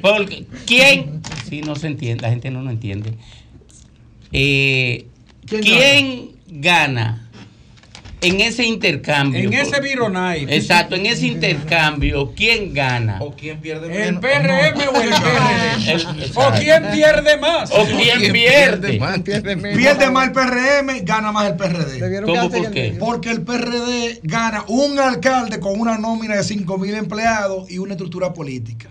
[0.00, 1.20] porque, ¿quién?
[1.50, 3.12] Si no se entiende, la gente no lo entiende.
[4.32, 5.04] Eh,
[5.46, 7.28] ¿Quién, gana?
[8.22, 9.40] En ese intercambio?
[9.40, 10.46] En ese Vironai.
[10.48, 13.18] Exacto, en ese intercambio, ¿quién gana?
[13.20, 15.92] ¿O quién pierde ¿El PRM o el PRD?
[15.92, 17.70] El- ¿O quién pierde más?
[17.72, 19.00] ¿O quién pierde?
[19.74, 22.22] Pierde más el PRM, gana más el PRD.
[22.24, 22.96] ¿Cómo, por qué?
[22.98, 27.92] Porque el PRD gana un alcalde con una nómina de 5 mil empleados y una
[27.94, 28.90] estructura política.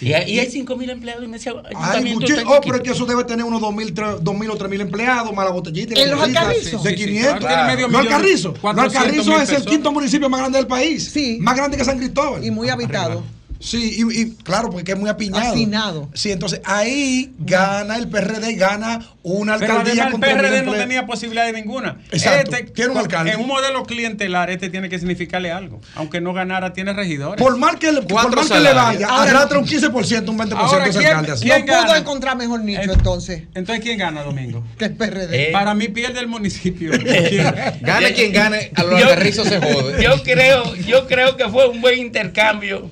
[0.00, 2.26] Y hay, y hay 5 mil empleados en ese Hay ayuntamiento.
[2.34, 4.70] tan oh, pero es que eso debe tener unos 2 mil, 2 mil o 3
[4.70, 5.98] mil empleados, más la botellita.
[5.98, 6.82] y ¿En los Alcarrizos?
[6.82, 7.38] De Sí, sí, 500.
[7.38, 7.46] claro.
[7.54, 8.52] Tiene medio Los millón, Alcarrizos.
[8.52, 8.96] Los 400
[9.28, 11.04] Alcarrizos es el quinto municipio más grande del país.
[11.12, 11.38] Sí.
[11.40, 12.44] Más grande que San Cristóbal.
[12.44, 13.22] Y muy habitado.
[13.64, 15.52] Sí, y, y claro, porque es muy apiñado.
[15.54, 16.10] Hacinado.
[16.12, 21.06] Sí, entonces ahí gana el PRD, gana una Pero alcaldía además el PRD no tenía
[21.06, 21.96] posibilidad de ninguna.
[22.12, 22.54] Exacto.
[22.56, 23.32] Este, Tiene un alcalde.
[23.32, 25.80] En un modelo clientelar, este tiene que significarle algo.
[25.94, 27.42] Aunque no ganara, tiene regidores.
[27.42, 30.38] Por mal que le, por Cuatro mal que le vaya, Ahora- arrastra un 15%, un
[30.38, 31.32] 20% Ahora, ese ¿quién- alcalde.
[31.32, 31.44] así.
[31.48, 33.44] quién No pudo encontrar mejor nicho entonces.
[33.54, 34.62] Entonces, ¿quién gana, Domingo?
[34.78, 35.48] Que el PRD.
[35.48, 36.92] Eh, Para mí pierde el municipio.
[37.80, 40.02] Gane quien gane, a los aterrizos se jode.
[40.02, 42.90] Yo creo, yo creo que fue un buen intercambio.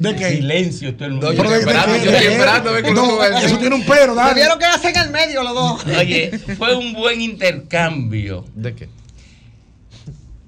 [0.00, 0.36] ¿De qué?
[0.36, 1.26] Silencio, todo el mundo.
[1.26, 3.46] No, yo estoy esperando, yo estoy esperando a ver qué.
[3.46, 4.32] Eso tiene un pero, dale.
[4.32, 5.84] Tuvieron que hacer en el medio los dos.
[5.84, 8.46] Oye, fue un buen intercambio.
[8.54, 8.88] ¿De qué?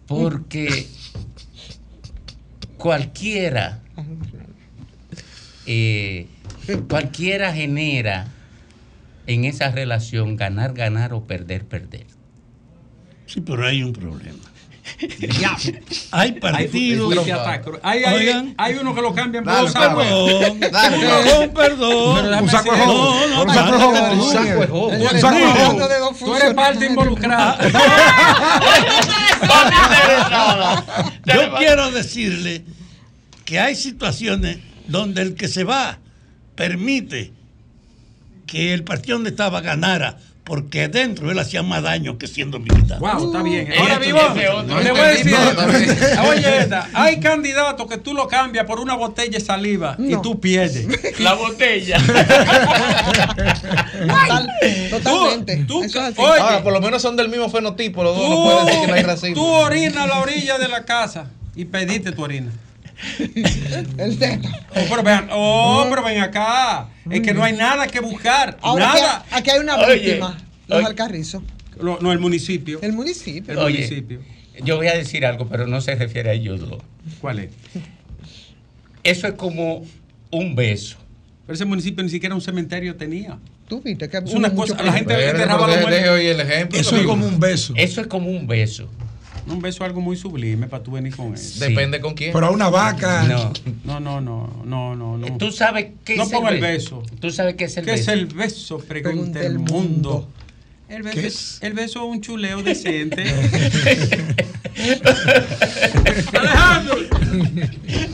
[0.07, 0.87] Porque
[2.79, 3.81] cualquiera,
[5.67, 6.29] eh,
[6.89, 8.29] cualquiera genera
[9.27, 12.07] en esa relación ganar, ganar o perder, perder.
[13.27, 14.52] Sí, pero hay un problema.
[15.01, 15.81] Hay
[16.11, 17.15] Hay, partidos.
[17.83, 18.55] hay, hay, Oigan.
[18.59, 20.07] hay uno que lo cambian por dos aguas.
[20.09, 20.61] perdón.
[21.55, 22.79] Perdón, Un saco de.
[22.79, 23.81] No, no, Un saco de no,
[24.67, 24.89] jodo.
[24.93, 25.37] no, Un saco Un saco
[26.25, 27.59] Tú eres parte involucrada.
[31.25, 32.65] Yo quiero decirle
[33.45, 34.59] que hay situaciones
[34.89, 35.99] donde el que se va
[36.55, 37.33] permite
[38.47, 42.99] que el partido donde estaba ganara, porque dentro él hacía más daño que siendo militar.
[42.99, 43.69] Wow, está bien.
[43.71, 44.81] Esto Ahora, vivo, otro.
[44.81, 45.33] le voy a decir.
[45.33, 45.97] No, bien.
[46.29, 50.21] Oye, esta, hay candidatos que tú lo cambias por una botella de saliva y No.
[50.21, 50.87] tú pierdes.
[51.21, 51.97] La botella.
[54.03, 54.49] Total-
[54.91, 55.65] totalmente.
[55.67, 56.21] Tú- Eso es así.
[56.21, 58.29] oye, Ahora, por lo menos son del mismo fenotipo, los dos.
[58.29, 59.35] No tú, puede decir que no hay racismo.
[59.37, 62.51] tú orinas a la orilla de la casa y pediste tu orina.
[63.99, 64.49] El teto.
[64.71, 66.89] Oh, pero ven, oh, pero ven acá.
[67.11, 68.59] Es que no hay nada que buscar.
[68.63, 69.17] Ahora nada.
[69.19, 70.39] aquí, aquí hay una Oye, víctima.
[70.69, 70.87] Los oye.
[70.87, 71.43] alcarrizos.
[71.81, 72.79] Lo- no, el municipio.
[72.83, 73.53] El municipio.
[73.53, 73.75] El Oye.
[73.79, 74.21] municipio.
[74.65, 76.83] Yo voy a decir algo, pero no se refiere a ellos dos.
[77.21, 77.51] ¿Cuál es?
[79.03, 79.85] Eso es como
[80.31, 80.97] un beso.
[81.47, 83.39] Pero ese municipio ni siquiera un cementerio tenía.
[83.67, 86.79] Tú viste que Es una cosa, la gente enterraba ejemplo.
[86.79, 87.73] Eso es como un beso.
[87.77, 88.89] Eso es como un beso.
[89.47, 91.59] Un beso es algo muy sublime para tú venir con eso.
[91.65, 92.33] Depende con quién.
[92.33, 93.25] Pero a una vaca.
[93.25, 93.53] No.
[93.85, 95.37] No, no, no, no, no, no.
[95.39, 97.03] Tú sabes qué No es ponga el el beso.
[97.21, 98.03] Tú sabes qué es el ¿Qué beso.
[98.03, 98.79] es el beso?
[98.79, 99.73] Pregunta el mundo.
[99.73, 100.29] mundo.
[100.89, 101.35] El beso, ¿Qué es?
[101.35, 101.59] es?
[101.63, 103.25] el beso es un chuleo decente.
[106.33, 106.97] Alejandro.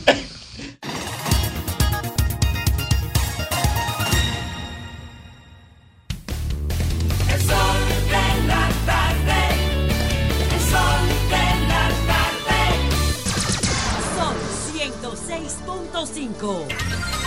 [16.05, 17.18] 105.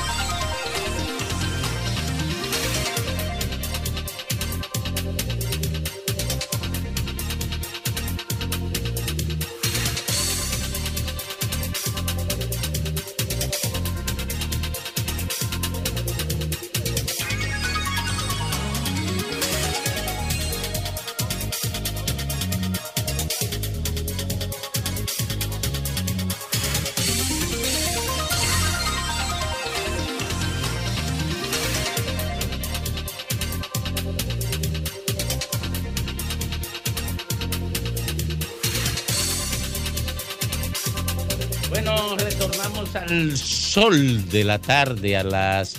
[43.13, 45.77] Al sol de la tarde a las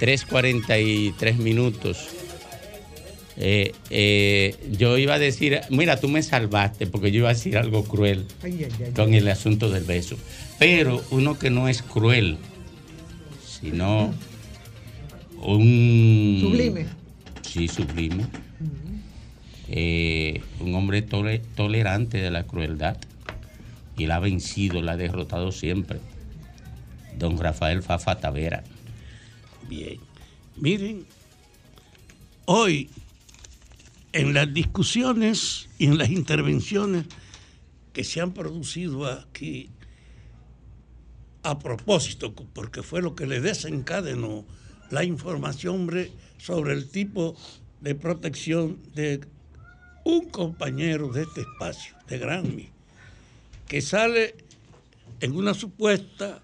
[0.00, 2.08] 3.43 minutos.
[3.36, 7.56] Eh, eh, yo iba a decir, mira, tú me salvaste porque yo iba a decir
[7.56, 8.92] algo cruel Ay, ay, ay.
[8.94, 10.16] con el asunto del beso.
[10.58, 12.36] Pero uno que no es cruel,
[13.46, 14.12] sino
[15.42, 16.38] un...
[16.40, 16.86] Sublime.
[17.42, 18.24] Sí, sublime.
[19.70, 22.96] Eh, un hombre tole- tolerante de la crueldad
[23.96, 25.98] y la ha vencido, la ha derrotado siempre.
[27.18, 28.62] Don Rafael Fafa Tavera.
[29.68, 29.98] Bien.
[30.56, 31.06] Miren,
[32.46, 32.88] hoy
[34.12, 37.06] en las discusiones y en las intervenciones
[37.92, 39.70] que se han producido aquí,
[41.42, 44.44] a propósito, porque fue lo que le desencadenó
[44.90, 45.88] la información
[46.38, 47.36] sobre el tipo
[47.80, 49.20] de protección de
[50.04, 52.68] un compañero de este espacio, de Granmy,
[53.66, 54.34] que sale
[55.20, 56.40] en una supuesta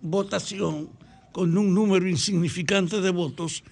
[0.00, 0.88] votación
[1.32, 3.62] con un número insignificante de votos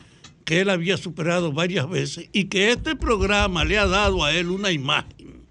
[0.45, 4.51] que él había superado varias veces y que este programa le ha dado a él
[4.51, 5.43] una imagen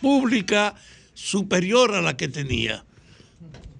[0.00, 0.74] pública
[1.14, 2.84] superior a la que tenía.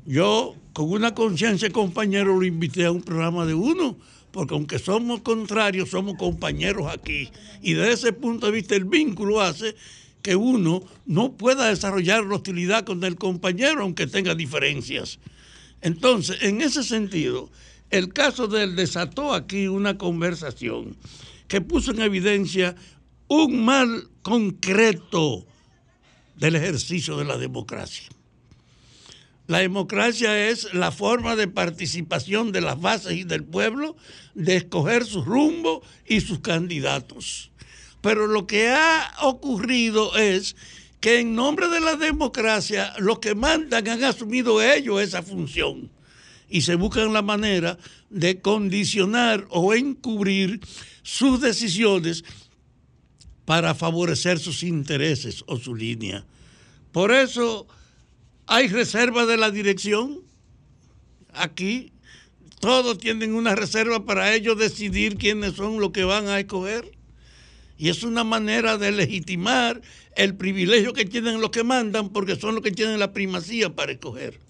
[0.06, 3.98] Yo, con una conciencia compañero, lo invité a un programa de uno,
[4.30, 7.28] porque aunque somos contrarios, somos compañeros aquí.
[7.60, 9.76] Y desde ese punto de vista, el vínculo hace
[10.22, 15.18] que uno no pueda desarrollar la hostilidad con el compañero, aunque tenga diferencias.
[15.80, 17.50] Entonces, en ese sentido,
[17.90, 20.96] el caso de él desató aquí una conversación
[21.46, 22.74] que puso en evidencia
[23.28, 25.46] un mal concreto
[26.36, 28.08] del ejercicio de la democracia.
[29.46, 33.96] La democracia es la forma de participación de las bases y del pueblo
[34.34, 37.50] de escoger su rumbo y sus candidatos.
[38.02, 40.54] Pero lo que ha ocurrido es
[41.00, 45.90] que en nombre de la democracia los que mandan han asumido ellos esa función
[46.48, 47.78] y se buscan la manera
[48.10, 50.60] de condicionar o encubrir
[51.02, 52.24] sus decisiones
[53.44, 56.26] para favorecer sus intereses o su línea.
[56.92, 57.66] Por eso
[58.46, 60.20] hay reserva de la dirección.
[61.32, 61.92] Aquí
[62.60, 66.97] todos tienen una reserva para ellos decidir quiénes son los que van a escoger.
[67.78, 69.80] Y es una manera de legitimar
[70.16, 73.92] el privilegio que tienen los que mandan porque son los que tienen la primacía para
[73.92, 74.40] escoger.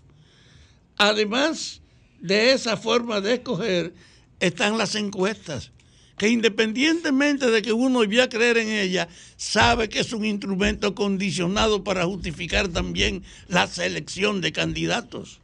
[0.96, 1.82] Además
[2.20, 3.92] de esa forma de escoger
[4.40, 5.72] están las encuestas,
[6.16, 10.94] que independientemente de que uno vaya a creer en ella, sabe que es un instrumento
[10.94, 15.40] condicionado para justificar también la selección de candidatos.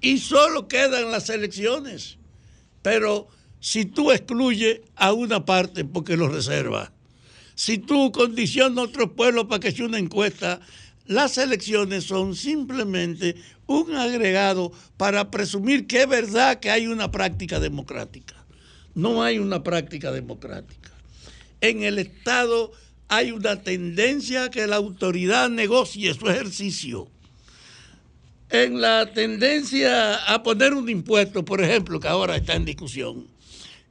[0.00, 2.16] Y solo quedan las elecciones.
[2.82, 3.28] Pero
[3.60, 6.92] si tú excluyes a una parte porque lo reserva,
[7.60, 10.60] si tú condicionas a otro pueblo para que sea una encuesta,
[11.04, 13.36] las elecciones son simplemente
[13.66, 18.34] un agregado para presumir que es verdad que hay una práctica democrática.
[18.94, 20.90] No hay una práctica democrática.
[21.60, 22.72] En el Estado
[23.08, 27.08] hay una tendencia a que la autoridad negocie su ejercicio.
[28.48, 33.26] En la tendencia a poner un impuesto, por ejemplo, que ahora está en discusión,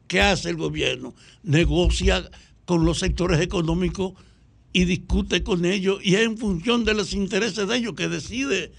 [0.07, 1.13] ¿qué hace el gobierno?
[1.43, 2.31] Negocia
[2.69, 4.13] con los sectores económicos
[4.73, 8.71] y discute con ellos y es en función de los intereses de ellos que decide.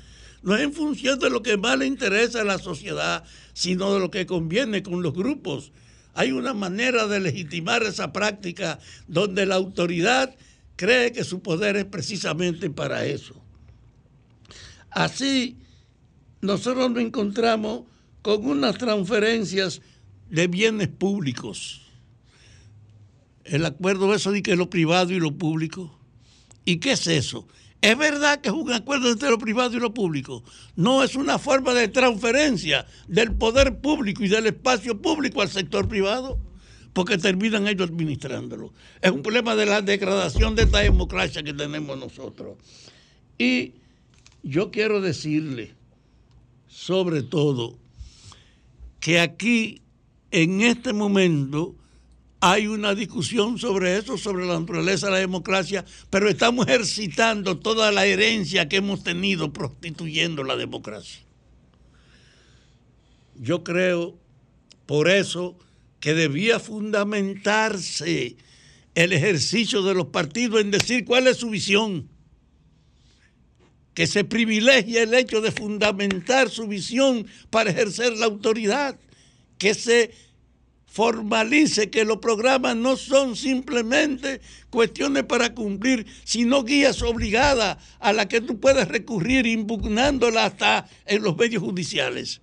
[0.44, 3.98] No es en función de lo que más le interesa a la sociedad, sino de
[3.98, 5.72] lo que conviene con los grupos.
[6.14, 8.78] Hay una manera de legitimar esa práctica
[9.08, 10.36] donde la autoridad
[10.76, 13.42] cree que su poder es precisamente para eso.
[14.92, 15.56] Así,
[16.42, 17.86] nosotros nos encontramos
[18.22, 19.82] con unas transferencias
[20.30, 21.79] de bienes públicos.
[23.44, 25.98] El acuerdo eso de que lo privado y lo público.
[26.64, 27.46] ¿Y qué es eso?
[27.80, 30.44] ¿Es verdad que es un acuerdo entre lo privado y lo público?
[30.76, 35.88] No, es una forma de transferencia del poder público y del espacio público al sector
[35.88, 36.38] privado,
[36.92, 38.74] porque terminan ellos administrándolo.
[39.00, 42.58] Es un problema de la degradación de esta democracia que tenemos nosotros.
[43.38, 43.72] Y
[44.42, 45.74] yo quiero decirle,
[46.68, 47.78] sobre todo,
[49.00, 49.80] que aquí,
[50.30, 51.74] en este momento,
[52.40, 57.92] hay una discusión sobre eso, sobre la naturaleza de la democracia, pero estamos ejercitando toda
[57.92, 61.20] la herencia que hemos tenido prostituyendo la democracia.
[63.36, 64.18] Yo creo,
[64.86, 65.58] por eso,
[66.00, 68.36] que debía fundamentarse
[68.94, 72.08] el ejercicio de los partidos en decir cuál es su visión,
[73.92, 78.98] que se privilegie el hecho de fundamentar su visión para ejercer la autoridad,
[79.58, 80.10] que se
[80.90, 88.26] formalice que los programas no son simplemente cuestiones para cumplir, sino guías obligadas a las
[88.26, 92.40] que tú puedes recurrir impugnándolas hasta en los medios judiciales.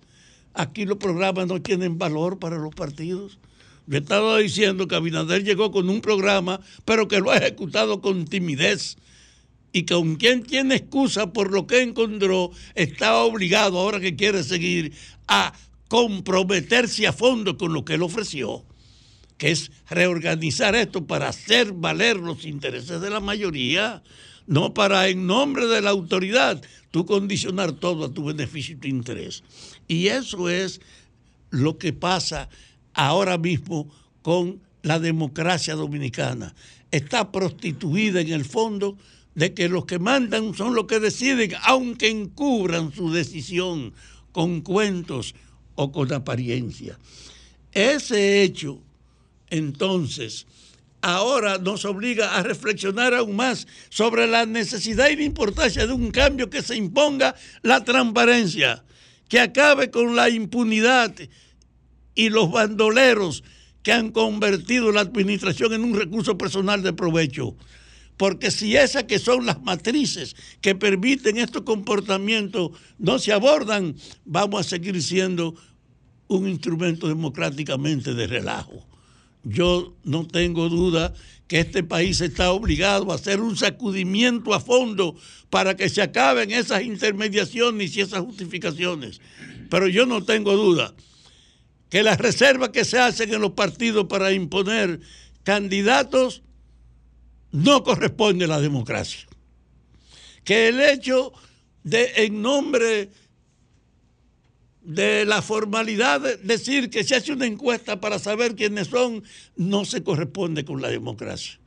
[0.54, 3.38] Aquí los programas no tienen valor para los partidos.
[3.86, 8.24] Yo estaba diciendo que Abinader llegó con un programa, pero que lo ha ejecutado con
[8.24, 8.96] timidez.
[9.72, 14.42] Y que con quien tiene excusa por lo que encontró, está obligado, ahora que quiere
[14.42, 14.94] seguir,
[15.26, 15.52] a
[15.88, 18.64] comprometerse a fondo con lo que él ofreció,
[19.38, 24.02] que es reorganizar esto para hacer valer los intereses de la mayoría,
[24.46, 28.88] no para en nombre de la autoridad tú condicionar todo a tu beneficio y tu
[28.88, 29.42] interés.
[29.86, 30.80] Y eso es
[31.50, 32.48] lo que pasa
[32.94, 33.90] ahora mismo
[34.22, 36.54] con la democracia dominicana.
[36.90, 38.96] Está prostituida en el fondo
[39.34, 43.92] de que los que mandan son los que deciden, aunque encubran su decisión
[44.32, 45.34] con cuentos
[45.80, 46.98] o con apariencia.
[47.72, 48.80] Ese hecho,
[49.48, 50.44] entonces,
[51.00, 56.10] ahora nos obliga a reflexionar aún más sobre la necesidad y la importancia de un
[56.10, 58.84] cambio que se imponga la transparencia,
[59.28, 61.14] que acabe con la impunidad
[62.16, 63.44] y los bandoleros
[63.84, 67.54] que han convertido la administración en un recurso personal de provecho.
[68.18, 73.94] Porque si esas que son las matrices que permiten estos comportamientos no se abordan,
[74.24, 75.54] vamos a seguir siendo
[76.26, 78.86] un instrumento democráticamente de relajo.
[79.44, 81.14] Yo no tengo duda
[81.46, 85.16] que este país está obligado a hacer un sacudimiento a fondo
[85.48, 89.20] para que se acaben esas intermediaciones y esas justificaciones.
[89.70, 90.92] Pero yo no tengo duda
[91.88, 95.00] que las reservas que se hacen en los partidos para imponer
[95.44, 96.42] candidatos
[97.52, 99.26] no corresponde a la democracia.
[100.44, 101.32] Que el hecho
[101.82, 103.10] de en nombre
[104.82, 109.22] de la formalidad de decir que se hace una encuesta para saber quiénes son
[109.56, 111.60] no se corresponde con la democracia.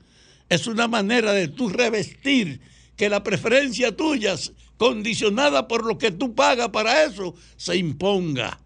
[0.49, 2.59] Es una manera de tú revestir
[2.95, 4.35] que la preferencia tuya,
[4.77, 8.59] condicionada por lo que tú pagas para eso, se imponga.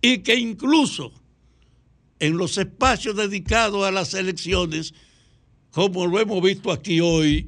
[0.00, 1.12] Y que incluso
[2.18, 4.92] en los espacios dedicados a las elecciones,
[5.78, 7.46] como lo hemos visto aquí hoy,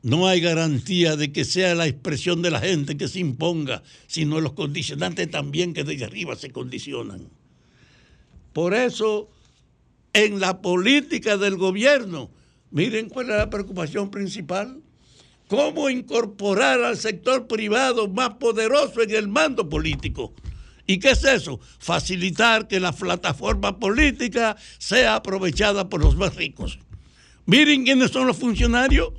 [0.00, 4.40] no hay garantía de que sea la expresión de la gente que se imponga, sino
[4.40, 7.28] los condicionantes también que desde arriba se condicionan.
[8.54, 9.28] Por eso,
[10.14, 12.30] en la política del gobierno,
[12.70, 14.80] miren cuál es la preocupación principal.
[15.46, 20.32] ¿Cómo incorporar al sector privado más poderoso en el mando político?
[20.86, 21.60] ¿Y qué es eso?
[21.80, 26.78] Facilitar que la plataforma política sea aprovechada por los más ricos.
[27.50, 29.12] Miren quiénes son los funcionarios.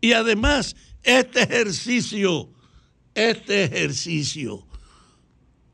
[0.00, 2.52] Y además, este ejercicio,
[3.16, 4.64] este ejercicio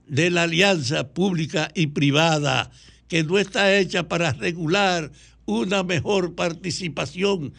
[0.07, 2.71] de la alianza pública y privada,
[3.07, 5.13] que no está hecha para regular
[5.45, 7.53] una mejor participación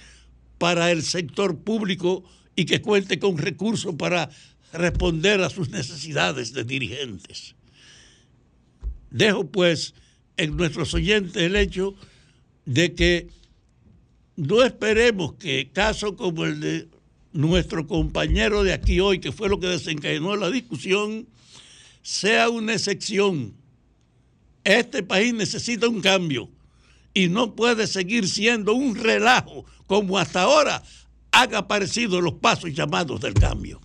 [0.57, 2.23] para el sector público
[2.55, 4.32] y que cuente con recursos para
[4.73, 7.53] responder a sus necesidades de dirigentes.
[9.11, 9.93] Dejo pues
[10.36, 11.93] en nuestros oyentes el hecho
[12.65, 13.30] de que
[14.36, 16.89] no esperemos que casos como el de
[17.31, 21.27] nuestro compañero de aquí hoy, que fue lo que desencadenó la discusión,
[22.01, 23.53] sea una excepción.
[24.63, 26.49] Este país necesita un cambio
[27.13, 30.83] y no puede seguir siendo un relajo como hasta ahora
[31.31, 33.81] han aparecido los pasos llamados del cambio.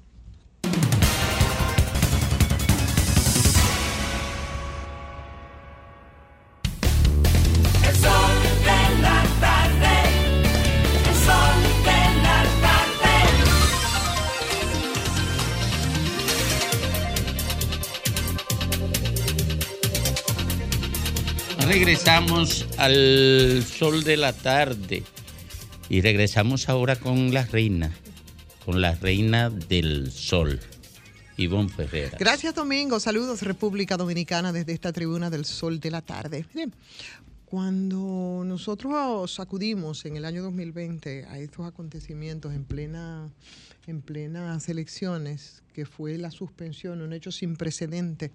[21.71, 25.05] Regresamos al sol de la tarde
[25.89, 27.93] y regresamos ahora con la reina,
[28.64, 30.59] con la reina del sol,
[31.37, 32.18] Ivonne Ferreira.
[32.18, 32.99] Gracias, Domingo.
[32.99, 36.45] Saludos, República Dominicana, desde esta tribuna del Sol de la Tarde.
[36.55, 36.75] Miren,
[37.45, 43.31] cuando nosotros acudimos en el año 2020 a estos acontecimientos en plena
[43.87, 48.33] en plenas elecciones, que fue la suspensión, un hecho sin precedente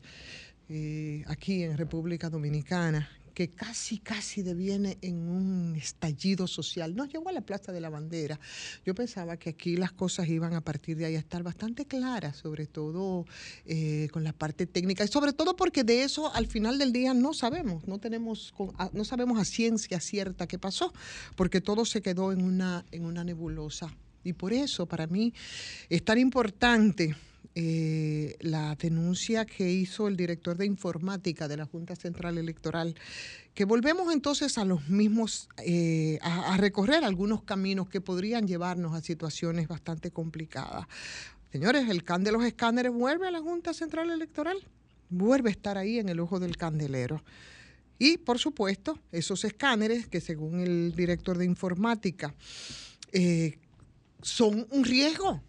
[0.70, 6.96] eh, aquí en República Dominicana, que casi, casi deviene en un estallido social.
[6.96, 8.40] Nos llegó a la Plaza de la Bandera.
[8.86, 12.38] Yo pensaba que aquí las cosas iban a partir de ahí a estar bastante claras,
[12.38, 13.26] sobre todo
[13.66, 17.14] eh, con la parte técnica, y sobre todo porque de eso al final del día
[17.14, 18.54] no sabemos, no tenemos,
[18.94, 20.94] no sabemos a ciencia cierta qué pasó,
[21.36, 23.94] porque todo se quedó en una, en una nebulosa.
[24.24, 25.34] Y por eso, para mí,
[25.90, 27.16] es tan importante
[27.58, 32.95] eh, la denuncia que hizo el director de informática de la Junta Central Electoral,
[33.53, 39.01] que volvemos entonces a los mismos, eh, a, recorrer algunos caminos que podrían llevarnos a
[39.01, 40.86] situaciones bastante complicadas.
[41.49, 44.58] Señores, el can de los escáneres vuelve a la Junta Central Electoral,
[45.10, 47.24] vuelve a estar ahí en el ojo del candelero.
[47.97, 52.36] Y, por supuesto, esos escáneres que según el director de informática
[53.14, 53.58] eh,
[54.22, 55.41] son un riesgo.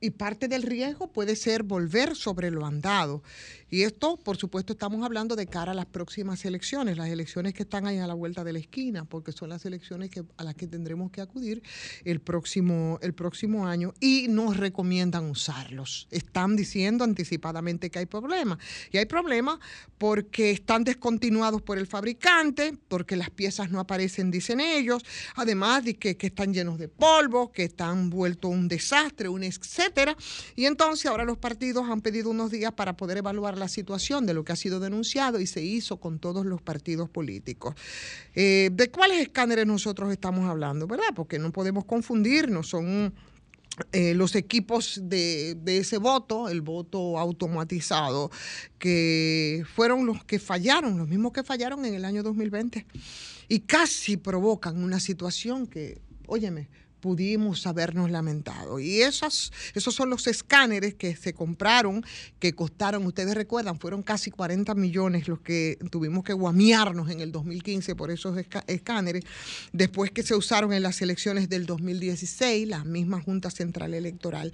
[0.00, 3.22] Y parte del riesgo puede ser volver sobre lo andado.
[3.70, 7.64] Y esto, por supuesto, estamos hablando de cara a las próximas elecciones, las elecciones que
[7.64, 10.66] están ahí a la vuelta de la esquina, porque son las elecciones a las que
[10.66, 11.62] tendremos que acudir
[12.04, 16.08] el próximo, el próximo año y nos recomiendan usarlos.
[16.10, 18.58] Están diciendo anticipadamente que hay problemas.
[18.90, 19.58] Y hay problemas
[19.98, 25.02] porque están descontinuados por el fabricante, porque las piezas no aparecen, dicen ellos,
[25.34, 30.16] además de que, están llenos de polvo, que están vueltos un desastre, un etcétera.
[30.56, 34.34] Y entonces ahora los partidos han pedido unos días para poder evaluar la situación de
[34.34, 37.74] lo que ha sido denunciado y se hizo con todos los partidos políticos.
[38.34, 40.86] Eh, ¿De cuáles escáneres nosotros estamos hablando?
[40.86, 41.08] ¿Verdad?
[41.14, 43.12] Porque no podemos confundirnos, son
[43.92, 48.30] eh, los equipos de, de ese voto, el voto automatizado,
[48.78, 52.86] que fueron los que fallaron, los mismos que fallaron en el año 2020,
[53.48, 56.68] y casi provocan una situación que, óyeme,
[57.00, 58.78] pudimos habernos lamentado.
[58.80, 62.04] Y esas, esos son los escáneres que se compraron,
[62.38, 67.32] que costaron, ustedes recuerdan, fueron casi 40 millones los que tuvimos que guamearnos en el
[67.32, 68.36] 2015 por esos
[68.66, 69.24] escáneres,
[69.72, 74.52] después que se usaron en las elecciones del 2016, la misma Junta Central Electoral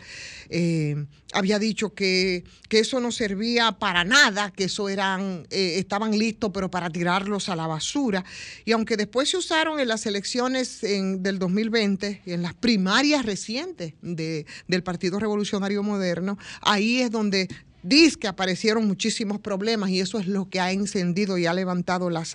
[0.50, 6.16] eh, había dicho que, que eso no servía para nada, que eso eran, eh, estaban
[6.16, 8.24] listos, pero para tirarlos a la basura.
[8.64, 13.24] Y aunque después se usaron en las elecciones en- del 2020 y en las primarias
[13.24, 17.48] recientes de- del Partido Revolucionario Moderno, ahí es donde
[17.82, 22.10] dice que aparecieron muchísimos problemas y eso es lo que ha encendido y ha levantado
[22.10, 22.34] las,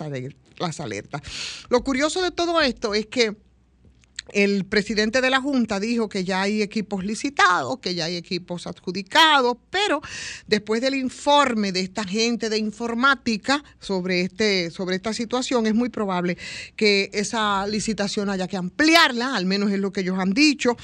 [0.58, 1.22] las alertas.
[1.68, 3.36] Lo curioso de todo esto es que
[4.32, 8.66] el presidente de la Junta dijo que ya hay equipos licitados, que ya hay equipos
[8.66, 10.00] adjudicados, pero
[10.46, 15.88] después del informe de esta gente de informática sobre, este, sobre esta situación, es muy
[15.88, 16.36] probable
[16.76, 20.76] que esa licitación haya que ampliarla, al menos es lo que ellos han dicho.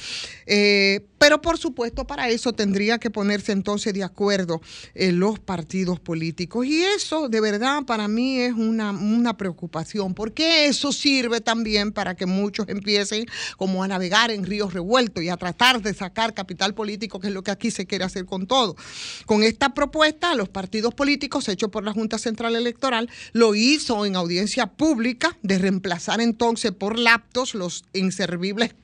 [0.47, 4.61] Eh, pero por supuesto para eso tendría que ponerse entonces de acuerdo
[4.95, 6.67] eh, los partidos políticos.
[6.67, 12.15] Y eso de verdad para mí es una, una preocupación, porque eso sirve también para
[12.15, 16.75] que muchos empiecen como a navegar en ríos revueltos y a tratar de sacar capital
[16.75, 18.77] político, que es lo que aquí se quiere hacer con todo.
[19.25, 24.17] Con esta propuesta, los partidos políticos, hecho por la Junta Central Electoral, lo hizo en
[24.17, 28.75] audiencia pública de reemplazar entonces por laptops los inservibles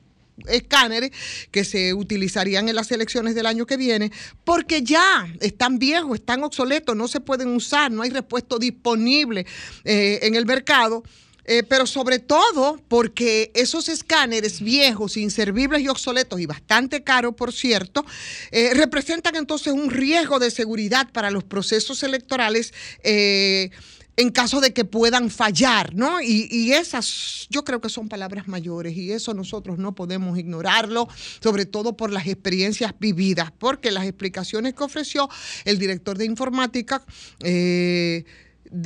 [0.47, 1.13] escáneres
[1.51, 4.11] que se utilizarían en las elecciones del año que viene,
[4.45, 9.47] porque ya están viejos, están obsoletos, no se pueden usar, no hay repuesto disponible
[9.85, 11.03] eh, en el mercado.
[11.45, 17.53] Eh, pero sobre todo porque esos escáneres viejos, inservibles y obsoletos y bastante caros, por
[17.53, 18.05] cierto,
[18.51, 22.73] eh, representan entonces un riesgo de seguridad para los procesos electorales.
[23.03, 23.71] eh,
[24.17, 26.21] en caso de que puedan fallar, ¿no?
[26.21, 31.09] Y, y esas yo creo que son palabras mayores y eso nosotros no podemos ignorarlo,
[31.41, 35.29] sobre todo por las experiencias vividas, porque las explicaciones que ofreció
[35.65, 37.03] el director de informática
[37.41, 38.25] eh,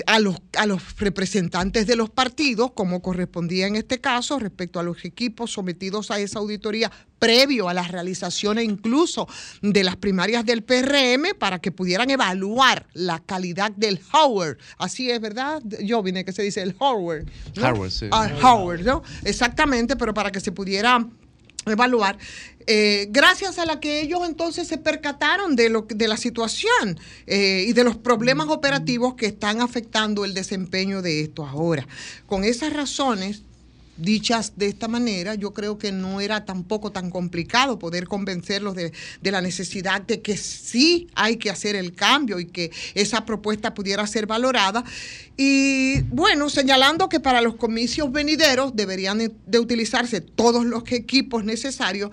[0.07, 4.83] a los, a los representantes de los partidos, como correspondía en este caso, respecto a
[4.83, 9.27] los equipos sometidos a esa auditoría previo a las realizaciones incluso
[9.63, 14.59] de las primarias del PRM para que pudieran evaluar la calidad del hardware.
[14.79, 15.63] Así es, ¿verdad?
[15.83, 16.75] Yo vine que se dice el.
[16.79, 17.63] ¿no?
[17.63, 18.09] Hardware, sí.
[18.13, 18.29] Ah,
[18.85, 19.03] ¿no?
[19.25, 21.07] Exactamente, pero para que se pudiera
[21.73, 22.19] evaluar,
[22.69, 27.65] eh, gracias a la que ellos entonces se percataron de, lo, de la situación eh,
[27.69, 31.87] y de los problemas operativos que están afectando el desempeño de esto ahora.
[32.27, 33.43] Con esas razones,
[33.97, 38.93] dichas de esta manera, yo creo que no era tampoco tan complicado poder convencerlos de,
[39.23, 43.75] de la necesidad de que sí hay que hacer el cambio y que esa propuesta
[43.75, 44.85] pudiera ser valorada.
[45.37, 52.11] Y bueno, señalando que para los comicios venideros deberían de- utilizarse todos los equipos necesarios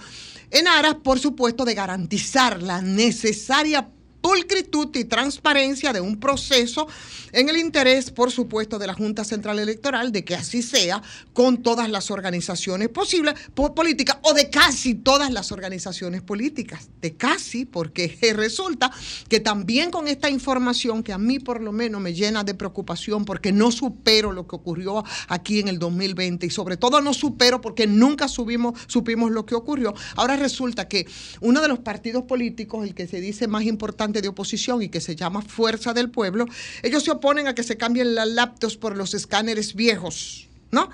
[0.51, 3.89] en aras, por supuesto, de garantizar la necesaria
[4.23, 6.87] pulcritud y transparencia de un proceso
[7.33, 11.01] en el interés, por supuesto, de la Junta Central Electoral, de que así sea
[11.33, 17.17] con todas las organizaciones posibles, po- políticas, o de casi todas las organizaciones políticas, de
[17.17, 18.89] casi, porque resulta
[19.27, 23.25] que también con esta información que a mí por lo menos me llena de preocupación,
[23.25, 27.59] porque no supero lo que ocurrió aquí en el 2020 y sobre todo no supero
[27.59, 31.07] porque nunca supimos lo que ocurrió, ahora resulta que
[31.41, 35.01] uno de los partidos políticos, el que se dice más importante de oposición y que
[35.01, 36.45] se llama Fuerza del Pueblo,
[36.81, 40.89] ellos se oponen a que se cambien las laptops por los escáneres viejos, ¿no?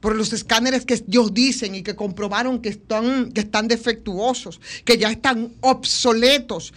[0.00, 4.98] Por los escáneres que ellos dicen y que comprobaron que están, que están defectuosos, que
[4.98, 6.72] ya están obsoletos.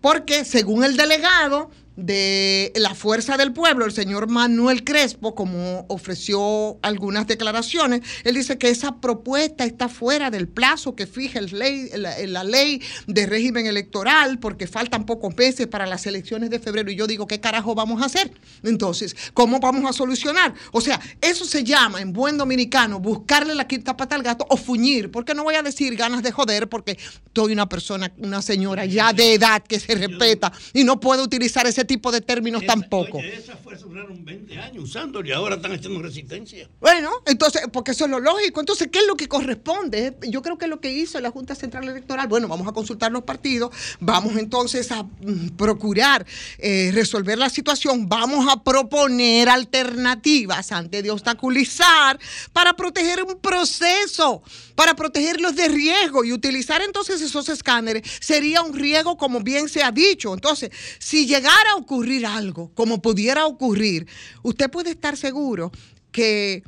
[0.00, 1.70] Porque según el delegado
[2.00, 8.58] de la Fuerza del Pueblo, el señor Manuel Crespo, como ofreció algunas declaraciones, él dice
[8.58, 13.66] que esa propuesta está fuera del plazo que fija ley, la, la ley de régimen
[13.66, 16.90] electoral, porque faltan pocos meses para las elecciones de febrero.
[16.90, 18.32] Y yo digo, ¿qué carajo vamos a hacer?
[18.62, 20.54] Entonces, ¿cómo vamos a solucionar?
[20.72, 24.56] O sea, eso se llama en buen dominicano buscarle la quinta pata al gato o
[24.56, 26.98] fuñir, porque no voy a decir ganas de joder, porque
[27.34, 31.66] soy una persona, una señora ya de edad que se respeta y no puedo utilizar
[31.66, 33.18] ese tipo de términos tampoco.
[33.18, 36.68] Oye, esas fuerzas duraron 20 años usándolo y ahora están haciendo resistencia.
[36.78, 38.60] Bueno, entonces, porque eso es lo lógico.
[38.60, 40.16] Entonces, ¿qué es lo que corresponde?
[40.28, 43.24] Yo creo que lo que hizo la Junta Central Electoral, bueno, vamos a consultar los
[43.24, 46.24] partidos, vamos entonces a mm, procurar
[46.58, 52.20] eh, resolver la situación, vamos a proponer alternativas antes de obstaculizar
[52.52, 54.44] para proteger un proceso,
[54.80, 59.82] para protegerlos de riesgo y utilizar entonces esos escáneres sería un riesgo como bien se
[59.82, 60.32] ha dicho.
[60.32, 64.06] Entonces, si llegara a ocurrir algo, como pudiera ocurrir,
[64.42, 65.70] usted puede estar seguro
[66.10, 66.62] que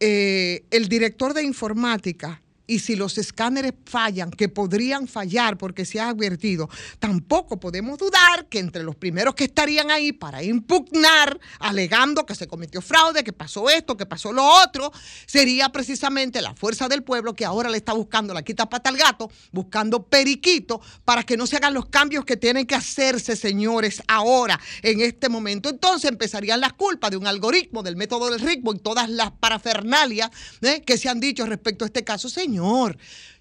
[0.00, 5.98] eh, el director de informática y si los escáneres fallan, que podrían fallar porque se
[5.98, 6.68] ha advertido,
[6.98, 12.46] tampoco podemos dudar que entre los primeros que estarían ahí para impugnar, alegando que se
[12.46, 14.92] cometió fraude, que pasó esto, que pasó lo otro,
[15.26, 18.98] sería precisamente la fuerza del pueblo que ahora le está buscando la quita pata al
[18.98, 24.02] gato, buscando periquito para que no se hagan los cambios que tienen que hacerse, señores,
[24.08, 25.70] ahora, en este momento.
[25.70, 30.30] Entonces empezarían las culpas de un algoritmo, del método del ritmo y todas las parafernalias
[30.60, 30.82] ¿eh?
[30.84, 32.28] que se han dicho respecto a este caso.
[32.28, 32.57] Señor,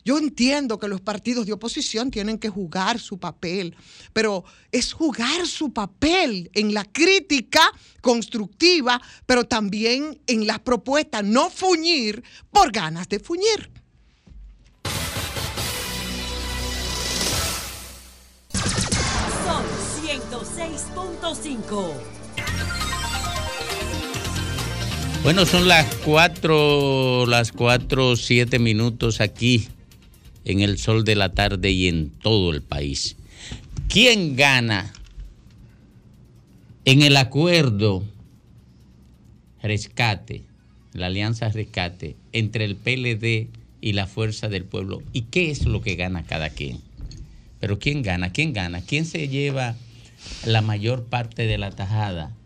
[0.07, 3.75] yo entiendo que los partidos de oposición tienen que jugar su papel,
[4.13, 7.59] pero es jugar su papel en la crítica
[8.01, 13.69] constructiva, pero también en las propuestas, no fuñir por ganas de fuñir.
[19.43, 19.65] Son
[20.01, 22.16] 106.5.
[25.23, 29.67] Bueno, son las cuatro, las cuatro, siete minutos aquí
[30.45, 33.17] en el sol de la tarde y en todo el país.
[33.89, 34.93] ¿Quién gana
[36.85, 38.05] en el acuerdo
[39.61, 40.43] rescate,
[40.93, 43.49] la alianza rescate entre el PLD
[43.81, 45.03] y la Fuerza del Pueblo?
[45.11, 46.79] ¿Y qué es lo que gana cada quien?
[47.59, 48.31] Pero ¿quién gana?
[48.31, 48.81] ¿Quién gana?
[48.81, 49.75] ¿Quién se lleva
[50.45, 52.36] la mayor parte de la tajada?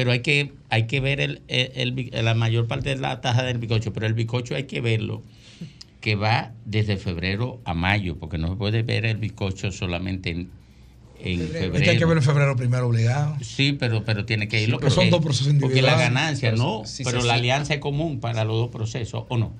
[0.00, 3.48] Pero hay que, hay que ver el, el- el la mayor parte de la tajada
[3.48, 5.22] del bicocho, pero el bicocho hay que verlo
[6.00, 10.52] que va desde febrero a mayo, porque no se puede ver el bicocho solamente en,
[11.18, 11.74] en febrero.
[11.76, 13.36] Es que hay que ver en febrero primero obligado.
[13.42, 14.78] Sí, pero, pero tiene que irlo.
[14.78, 16.00] pero son dos procesos Porque la individuales.
[16.00, 17.40] ganancia, no, sí, pero sí, la sí.
[17.40, 19.52] alianza es común para los dos procesos, ¿o no?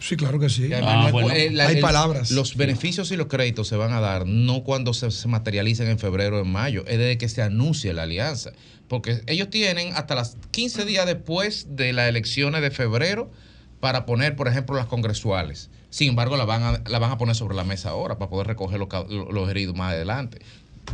[0.00, 0.70] Sí, claro que sí.
[0.72, 2.30] Ah, eh, la- Hay el- palabras.
[2.30, 5.98] Los beneficios y los créditos se van a dar no cuando se, se materialicen en
[5.98, 8.52] febrero o en mayo, es desde que se anuncie la alianza.
[8.86, 13.30] Porque ellos tienen hasta las 15 días después de las elecciones de febrero
[13.80, 15.68] para poner, por ejemplo, las congresuales.
[15.90, 18.46] Sin embargo, la van a, la van a poner sobre la mesa ahora para poder
[18.46, 20.38] recoger los, los heridos más adelante.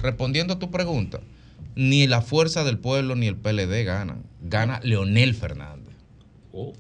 [0.02, 1.20] Respondiendo a tu pregunta,
[1.76, 4.22] ni la Fuerza del Pueblo ni el PLD ganan.
[4.43, 5.84] Gana Leonel Fernández.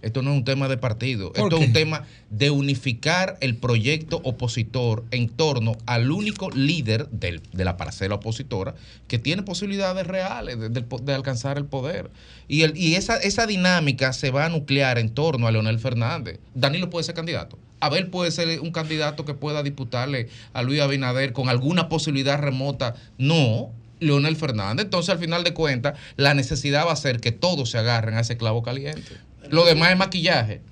[0.02, 1.62] Esto no es un tema de partido, ¿Por esto qué?
[1.62, 7.64] es un tema de unificar el proyecto opositor en torno al único líder del- de
[7.64, 8.74] la parcela opositora
[9.08, 12.10] que tiene posibilidades reales de, alcanzar el poder.
[12.48, 16.38] Y, el, y esa, esa dinámica se va a nuclear en torno a Leonel Fernández.
[16.54, 17.58] Danilo puede ser candidato.
[17.80, 22.94] Abel puede ser un candidato que pueda disputarle a Luis Abinader con alguna posibilidad remota.
[23.18, 23.70] No,
[24.00, 24.84] Leonel Fernández.
[24.84, 28.20] Entonces, al final de cuentas, la necesidad va a ser que todos se agarren a
[28.20, 29.16] ese clavo caliente.
[29.50, 30.62] Lo demás es maquillaje.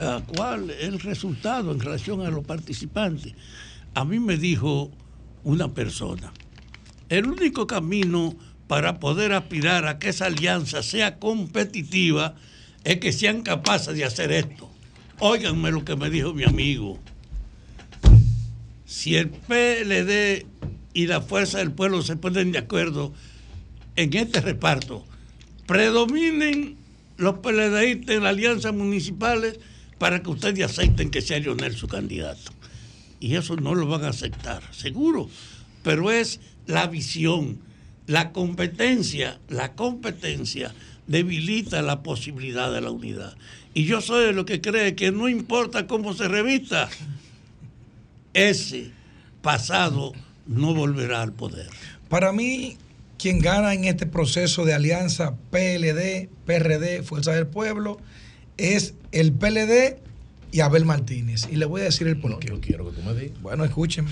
[0.00, 3.34] ¿A ¿Cuál es el resultado en relación a los participantes?
[3.94, 4.90] A mí me dijo
[5.44, 6.32] una persona,
[7.08, 8.34] el único camino
[8.66, 12.34] para poder aspirar a que esa alianza sea competitiva
[12.84, 14.70] es que sean capaces de hacer esto.
[15.18, 16.98] Óiganme lo que me dijo mi amigo.
[18.86, 20.46] Si el PLD
[20.94, 23.12] y la Fuerza del Pueblo se ponen de acuerdo
[23.96, 25.04] en este reparto,
[25.72, 26.76] predominen
[27.16, 29.58] los PLDistas en las alianzas municipales
[29.96, 32.52] para que ustedes acepten que sea Leonel su candidato.
[33.20, 35.30] Y eso no lo van a aceptar, seguro.
[35.82, 37.58] Pero es la visión,
[38.06, 40.74] la competencia, la competencia
[41.06, 43.34] debilita la posibilidad de la unidad.
[43.72, 46.90] Y yo soy de lo que cree que no importa cómo se revista,
[48.34, 48.90] ese
[49.40, 50.12] pasado
[50.46, 51.70] no volverá al poder.
[52.10, 52.76] Para mí,
[53.22, 58.00] quien gana en este proceso de alianza PLD, PRD, Fuerza del Pueblo,
[58.56, 59.98] es el PLD
[60.50, 61.46] y Abel Martínez.
[61.48, 62.48] Y le voy a decir el porqué.
[62.48, 63.40] yo quiero que tú me digas.
[63.40, 64.10] Bueno, escúcheme.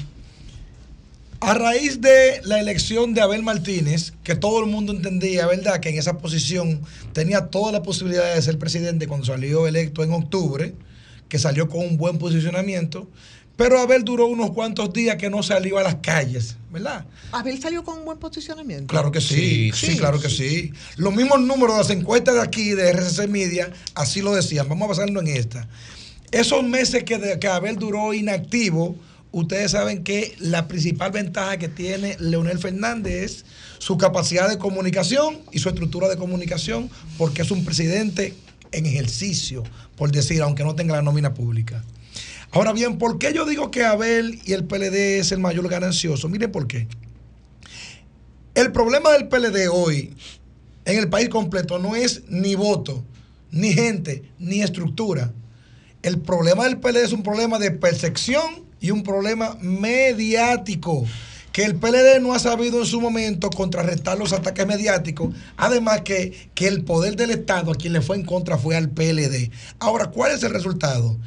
[1.41, 5.89] A raíz de la elección de Abel Martínez, que todo el mundo entendía, ¿verdad?, que
[5.89, 6.81] en esa posición
[7.13, 10.73] tenía toda la posibilidad de ser presidente cuando salió electo en octubre,
[11.29, 13.09] que salió con un buen posicionamiento,
[13.61, 17.05] pero Abel duró unos cuantos días que no salió a las calles, ¿verdad?
[17.31, 18.87] Abel salió con un buen posicionamiento.
[18.87, 20.73] Claro que sí, sí, claro que sí.
[20.97, 24.67] Los mismos números de las encuestas de aquí, de RCC Media, así lo decían.
[24.67, 25.69] Vamos a basarnos en esta.
[26.31, 28.97] Esos meses que, de- que Abel duró inactivo,
[29.31, 33.45] ustedes saben que la principal ventaja que tiene Leonel Fernández es
[33.79, 36.89] su capacidad de comunicación y su estructura de comunicación,
[37.19, 38.33] porque es un presidente
[38.73, 39.65] en ejercicio,
[39.97, 41.85] por decir, aunque no tenga la nómina pública.
[42.53, 46.29] Ahora bien, ¿por qué yo digo que Abel y el PLD es el mayor ganancioso?
[46.29, 46.89] Miren por qué.
[48.55, 50.15] El problema del PLD hoy
[50.85, 53.05] en el país completo no es ni voto,
[53.53, 55.33] ni gente, ni estructura.
[56.03, 61.05] El problema del PLD es un problema de percepción y un problema mediático
[61.53, 66.51] que el PLD no ha sabido en su momento contrarrestar los ataques mediáticos, además que,
[66.55, 69.51] que el poder del Estado a quien le fue en contra fue al PLD.
[69.79, 71.19] Ahora, ¿cuál es el resultado?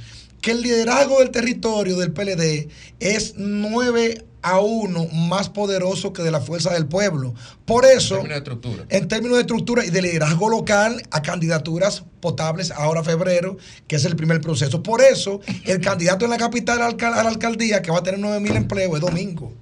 [0.43, 2.67] Que el liderazgo del territorio del PLD
[2.99, 7.33] es 9 a 1 más poderoso que de la fuerza del pueblo.
[7.63, 8.85] Por eso, Término de estructura.
[8.89, 13.55] en términos de estructura y de liderazgo local a candidaturas potables ahora febrero,
[13.87, 14.83] que es el primer proceso.
[14.83, 17.99] Por eso, el candidato en la capital a la alcal- a la alcaldía, que va
[17.99, 19.53] a tener 9 mil empleos, es domingo.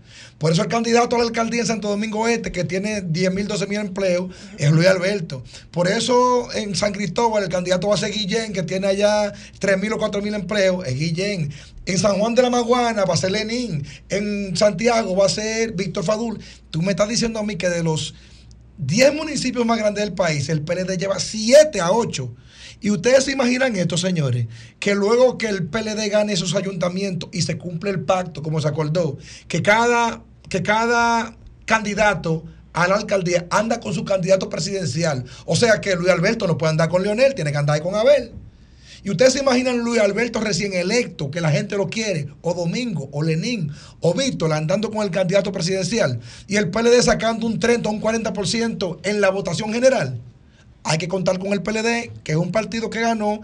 [0.42, 3.48] Por eso el candidato a la alcaldía en Santo Domingo Este, que tiene 10 mil,
[3.48, 5.44] 12 mil empleos, es Luis Alberto.
[5.70, 9.78] Por eso en San Cristóbal el candidato va a ser Guillén, que tiene allá 3
[9.80, 11.54] mil o 4 mil empleos, es Guillén.
[11.86, 13.86] En San Juan de la Maguana va a ser Lenín.
[14.10, 16.40] En Santiago va a ser Víctor Fadul.
[16.72, 18.16] Tú me estás diciendo a mí que de los
[18.80, 22.34] 10 municipios más grandes del país, el PLD lleva 7 a 8.
[22.82, 24.48] Y ustedes se imaginan esto, señores,
[24.80, 28.68] que luego que el PLD gane esos ayuntamientos y se cumple el pacto, como se
[28.68, 31.34] acordó, que cada, que cada
[31.66, 35.24] candidato a la alcaldía anda con su candidato presidencial.
[35.46, 38.34] O sea que Luis Alberto no puede andar con Leonel, tiene que andar con Abel.
[39.02, 43.08] Y ustedes se imaginan Luis Alberto recién electo, que la gente lo quiere, o Domingo,
[43.14, 43.72] o Lenín,
[44.02, 48.02] o Víctor andando con el candidato presidencial, y el PLD sacando un 30 o un
[48.02, 50.20] 40% en la votación general.
[50.84, 53.42] Hay que contar con el PLD, que es un partido que ganó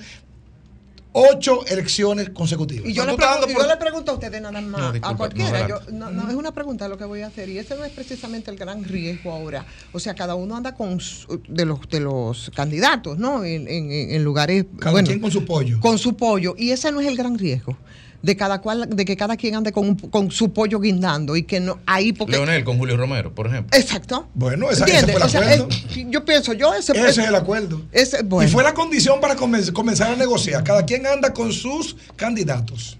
[1.19, 2.87] ocho elecciones consecutivas.
[2.87, 5.17] Y yo, le y por- yo le pregunto a ustedes nada más, No, disculpa, a
[5.17, 5.61] cualquiera.
[5.61, 7.83] no, yo- no, no, es una pregunta lo que voy a hacer y ese no
[7.85, 9.65] es precisamente el gran riesgo ahora.
[9.93, 13.43] O sea, cada uno anda con su- de los de los candidatos, ¿no?
[13.43, 15.79] En, en- en lugares Cada quien con su pollo.
[15.79, 17.75] Con su pollo y ese no es el gran riesgo
[18.21, 21.59] de cada cual de que cada quien ande con, con su pollo guindando y que
[21.59, 23.77] no ahí porque Leonel con Julio Romero, por ejemplo.
[23.77, 24.27] Exacto.
[24.33, 25.67] Bueno, esa- ese fue el O sea, acuerdo.
[25.69, 27.83] es- yo pienso, yo ese, Ese es el acuerdo.
[27.91, 28.49] ese- bueno.
[28.49, 30.63] Y fue la condición para comen- comenzar a negociar.
[30.63, 32.97] Cada quien anda con sus candidatos.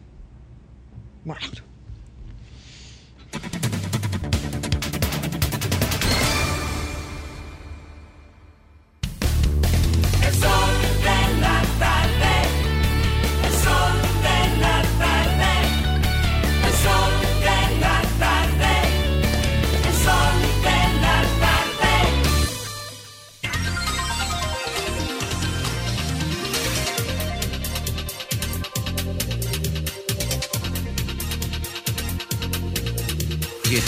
[1.26, 1.42] Bueno.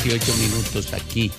[0.04, 1.30] 18 minutos aquí,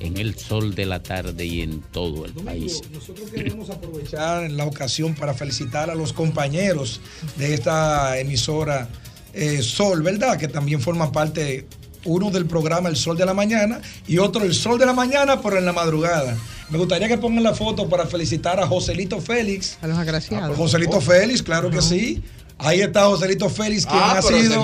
[0.00, 2.82] en el sol de la tarde y en todo el país.
[2.92, 7.00] Nosotros queremos aprovechar la ocasión para felicitar a los compañeros
[7.36, 8.90] de esta emisora
[9.32, 10.38] eh, Sol, ¿verdad?
[10.38, 11.66] Que también forman parte,
[12.04, 15.40] uno del programa El Sol de la Mañana y otro El Sol de la Mañana,
[15.40, 16.36] pero en la madrugada.
[16.68, 19.78] Me gustaría que pongan la foto para felicitar a Joselito Félix.
[19.80, 20.58] A los agraciados.
[20.58, 22.22] Joselito Félix, claro que sí.
[22.64, 24.62] Ahí está Joselito Félix, quien Ah, ha sido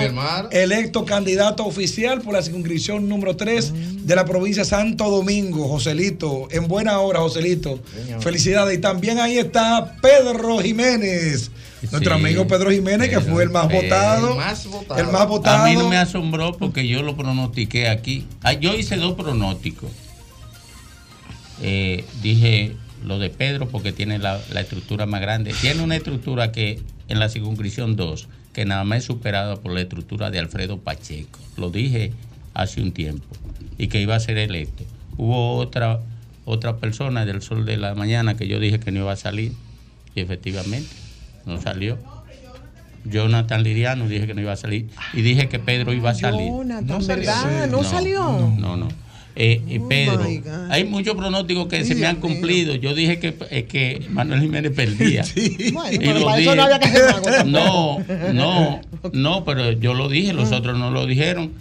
[0.51, 5.67] electo candidato oficial por la circunscripción número 3 de la provincia de Santo Domingo.
[5.67, 7.79] Joselito, en buena hora, Joselito.
[8.21, 8.77] Felicidades.
[8.77, 11.51] Y también ahí está Pedro Jiménez.
[11.91, 13.81] Nuestro Sí, amigo Pedro Jiménez, que fue el más Pedro.
[13.83, 14.31] votado.
[14.31, 14.67] El más
[14.97, 15.63] El más votado.
[15.63, 18.25] A mí no me asombró porque yo lo pronostiqué aquí.
[18.43, 19.89] Ah, Yo hice dos pronósticos.
[21.61, 25.53] Eh, dije lo de Pedro porque tiene la, la estructura más grande.
[25.61, 29.81] Tiene una estructura que en la circunscripción 2, que nada más es superada por la
[29.81, 31.39] estructura de Alfredo Pacheco.
[31.57, 32.13] Lo dije
[32.53, 33.25] hace un tiempo
[33.77, 34.83] y que iba a ser electo.
[35.17, 35.99] Hubo otra,
[36.45, 39.53] otra persona del Sol de la Mañana que yo dije que no iba a salir
[40.15, 40.89] y efectivamente
[41.45, 41.97] no salió.
[43.05, 46.47] Jonathan Liriano dije que no iba a salir y dije que Pedro iba a salir.
[46.47, 47.67] Jonathan, ¿verdad?
[47.69, 48.53] ¿No salió?
[48.57, 48.87] No, no.
[49.41, 50.25] Eh, eh, Pedro,
[50.69, 52.75] hay muchos pronósticos que se me han cumplido.
[52.75, 55.23] Yo dije que, eh, que Manuel Jiménez perdía.
[55.71, 56.89] Bueno, Y pero lo para eso no había que.
[57.45, 57.99] No,
[58.33, 58.81] no,
[59.13, 61.51] no, pero yo lo dije, los otros no lo dijeron.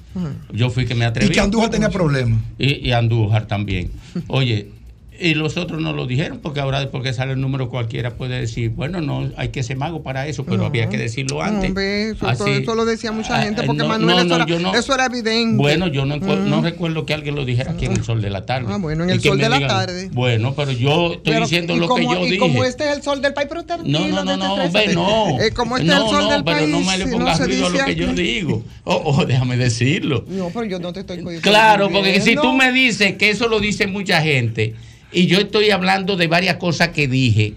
[0.52, 1.30] Yo fui que me atreví.
[1.30, 2.40] Y que Andújar tenía problemas.
[2.58, 3.92] Y, y Andújar también.
[4.26, 4.70] Oye,
[5.20, 8.40] y los otros no lo dijeron porque ahora después que sale el número cualquiera puede
[8.40, 10.66] decir, bueno, no hay que ser mago para eso, pero No.
[10.66, 11.68] había que decirlo antes.
[11.70, 12.50] Hombre, eso, Así.
[12.50, 15.06] eso lo decía mucha Ah, gente eh, porque no, Manuel no, eso, era, eso era
[15.06, 15.56] evidente.
[15.56, 16.48] Bueno, yo no, Mm.
[16.48, 18.66] no recuerdo que alguien lo dijera aquí en el sol de la tarde.
[18.70, 20.08] Ah, bueno, en Y el sol de la digan, tarde.
[20.12, 22.38] Bueno, pero yo estoy Pero, diciendo y lo como, que yo y dije.
[22.38, 24.94] como este es el sol del país, pero tranquilo, No, no, no, no, desestrésate.
[24.94, 25.40] no.
[25.40, 27.40] Eh, como este no, es el sol no, del pero país, no me le pongas
[27.44, 28.62] ruido a lo que yo digo.
[28.84, 30.24] Oh, oh, déjame decirlo.
[30.28, 33.60] No, pero yo no te estoy Claro, porque si tú me dices que eso lo
[33.60, 34.74] dice mucha gente
[35.12, 37.54] y yo estoy hablando de varias cosas que dije,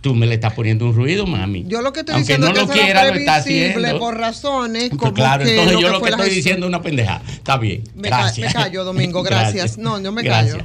[0.00, 1.64] tú me le estás poniendo un ruido, mami.
[1.68, 3.36] Yo lo que estoy Aunque diciendo no es lo que eso quiera, era lo está
[3.36, 3.98] haciendo.
[3.98, 6.34] por razones Pues como claro, que entonces yo lo que estoy gestión.
[6.36, 7.22] diciendo es una pendeja.
[7.30, 7.82] Está bien.
[7.94, 8.54] Me ca- gracias.
[8.54, 9.76] me callo, Domingo, gracias.
[9.78, 10.56] No, yo me callo.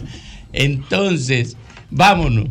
[0.54, 1.58] Entonces,
[1.90, 2.48] vámonos.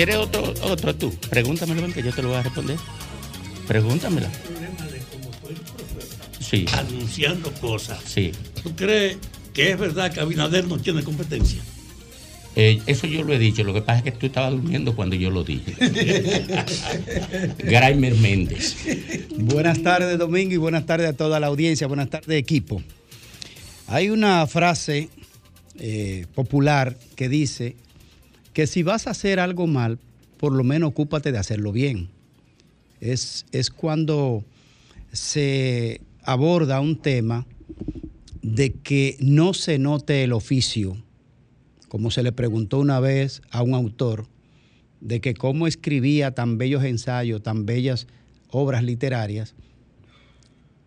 [0.00, 1.14] ¿Quieres otro, otro tú?
[1.28, 2.78] Pregúntamelo, ven, que yo te lo voy a responder.
[3.68, 4.30] Pregúntamela.
[6.40, 6.64] Sí.
[6.72, 8.00] Anunciando cosas.
[8.06, 8.32] Sí.
[8.62, 9.18] ¿Tú crees
[9.52, 11.60] que es verdad que Abinader no tiene competencia?
[12.56, 15.16] Eh, eso yo lo he dicho, lo que pasa es que tú estabas durmiendo cuando
[15.16, 15.74] yo lo dije.
[17.58, 18.78] Graimer Méndez.
[19.36, 21.86] Buenas tardes, Domingo, y buenas tardes a toda la audiencia.
[21.86, 22.82] Buenas tardes, equipo.
[23.86, 25.10] Hay una frase
[25.78, 27.76] eh, popular que dice
[28.52, 29.98] que si vas a hacer algo mal,
[30.36, 32.08] por lo menos ocúpate de hacerlo bien.
[33.00, 34.44] Es, es cuando
[35.12, 37.46] se aborda un tema
[38.42, 40.96] de que no se note el oficio,
[41.88, 44.26] como se le preguntó una vez a un autor,
[45.00, 48.06] de que cómo escribía tan bellos ensayos, tan bellas
[48.50, 49.54] obras literarias,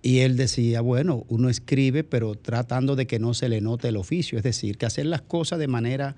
[0.02, 3.96] y él decía, bueno, uno escribe, pero tratando de que no se le note el
[3.96, 6.18] oficio, es decir, que hacer las cosas de manera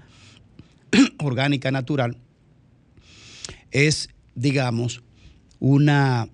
[1.20, 2.18] orgánica, natural,
[3.72, 5.04] es, digamos,
[5.60, 6.30] una,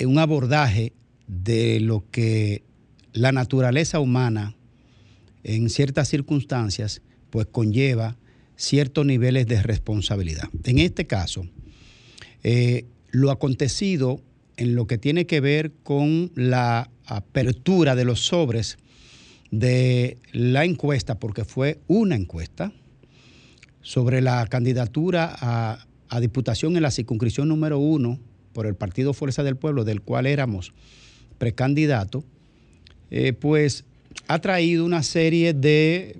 [0.00, 0.92] un abordaje
[1.26, 2.62] de lo que
[3.12, 4.54] la naturaleza humana
[5.42, 8.16] en ciertas circunstancias pues conlleva
[8.56, 10.48] ciertos niveles de responsabilidad.
[10.64, 11.46] En este caso,
[12.42, 14.20] eh, lo acontecido
[14.56, 18.78] en lo que tiene que ver con la apertura de los sobres
[19.50, 22.72] de la encuesta, porque fue una encuesta,
[23.86, 28.18] sobre la candidatura a, a diputación en la circunscripción número uno
[28.52, 30.72] por el Partido Fuerza del Pueblo, del cual éramos
[31.38, 32.24] precandidato,
[33.12, 33.84] eh, pues
[34.26, 36.18] ha traído una serie de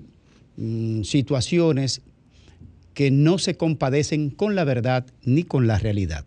[0.55, 1.99] mm, situaciones
[2.93, 6.23] que no se compadecen con la verdad ni con la realidad.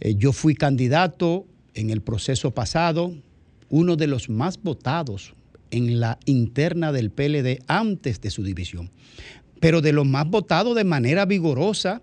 [0.00, 3.14] Eh, yo fui candidato en el proceso pasado,
[3.68, 5.34] uno de los más votados
[5.70, 8.90] en la interna del PLD antes de su división,
[9.64, 12.02] pero de los más votados de manera vigorosa,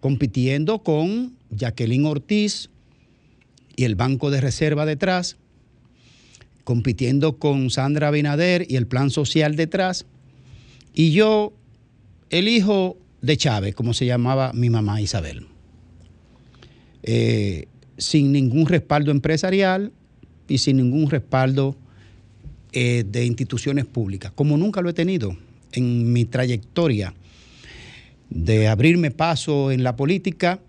[0.00, 2.68] compitiendo con Jacqueline Ortiz
[3.76, 5.36] y el Banco de Reserva detrás,
[6.64, 10.04] compitiendo con Sandra Abinader y el Plan Social detrás,
[10.94, 11.52] y yo,
[12.30, 15.46] el hijo de Chávez, como se llamaba mi mamá Isabel,
[17.04, 17.66] eh,
[17.98, 19.92] sin ningún respaldo empresarial
[20.48, 21.76] y sin ningún respaldo
[22.72, 25.36] eh, de instituciones públicas, como nunca lo he tenido
[25.72, 27.14] en mi trayectoria
[28.28, 30.60] de abrirme paso en la política,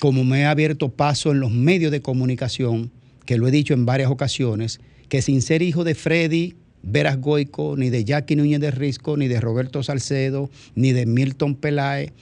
[0.00, 2.90] como me he abierto paso en los medios de comunicación,
[3.26, 7.76] que lo he dicho en varias ocasiones, que sin ser hijo de Freddy Veras Goico,
[7.76, 12.12] ni de Jackie Núñez de Risco, ni de Roberto Salcedo, ni de Milton Peláez,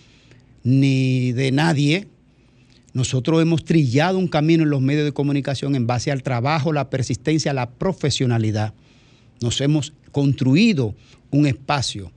[0.63, 2.09] ni de nadie,
[2.93, 6.91] nosotros hemos trillado un camino en los medios de comunicación en base al trabajo, la
[6.91, 8.75] persistencia, la profesionalidad.
[9.41, 10.95] Nos hemos construido
[11.31, 12.13] un espacio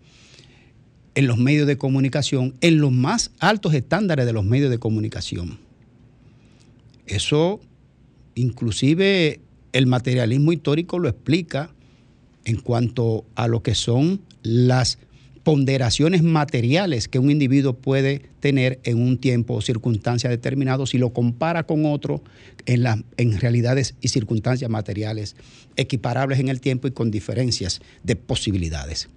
[1.15, 5.59] en los medios de comunicación, en los más altos estándares de los medios de comunicación.
[7.05, 7.59] Eso,
[8.35, 9.41] inclusive
[9.73, 11.69] el materialismo histórico lo explica
[12.45, 14.97] en cuanto a lo que son las
[15.43, 21.11] ponderaciones materiales que un individuo puede tener en un tiempo o circunstancia determinado si lo
[21.11, 22.23] compara con otro
[22.65, 25.35] en, en realidades y circunstancias materiales
[25.75, 29.09] equiparables en el tiempo y con diferencias de posibilidades.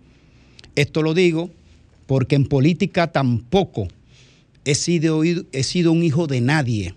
[0.75, 1.51] Esto lo digo
[2.07, 3.89] porque en política tampoco
[4.65, 6.95] he sido, he sido un hijo de nadie.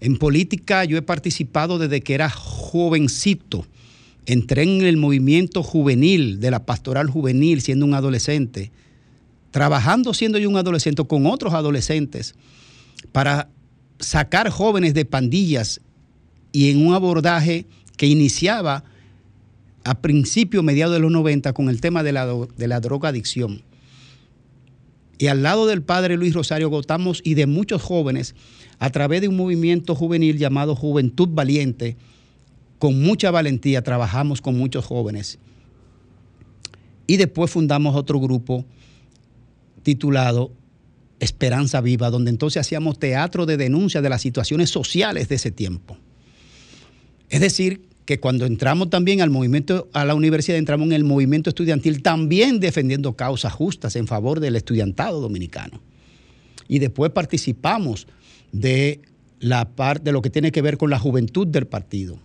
[0.00, 3.66] En política yo he participado desde que era jovencito.
[4.28, 8.70] Entré en el movimiento juvenil, de la pastoral juvenil, siendo un adolescente,
[9.50, 12.34] trabajando siendo yo un adolescente con otros adolescentes
[13.10, 13.48] para
[13.98, 15.80] sacar jóvenes de pandillas
[16.52, 17.64] y en un abordaje
[17.96, 18.84] que iniciaba
[19.82, 23.62] a principios, mediados de los 90 con el tema de la, de la drogadicción.
[25.16, 28.34] Y al lado del padre Luis Rosario Gotamos y de muchos jóvenes,
[28.78, 31.96] a través de un movimiento juvenil llamado Juventud Valiente,
[32.78, 35.38] con mucha valentía trabajamos con muchos jóvenes.
[37.06, 38.64] Y después fundamos otro grupo
[39.82, 40.52] titulado
[41.20, 45.96] Esperanza Viva, donde entonces hacíamos teatro de denuncia de las situaciones sociales de ese tiempo.
[47.28, 51.50] Es decir, que cuando entramos también al movimiento, a la universidad, entramos en el movimiento
[51.50, 55.82] estudiantil también defendiendo causas justas en favor del estudiantado dominicano.
[56.68, 58.06] Y después participamos
[58.52, 59.02] de
[59.40, 62.18] la parte de lo que tiene que ver con la juventud del partido.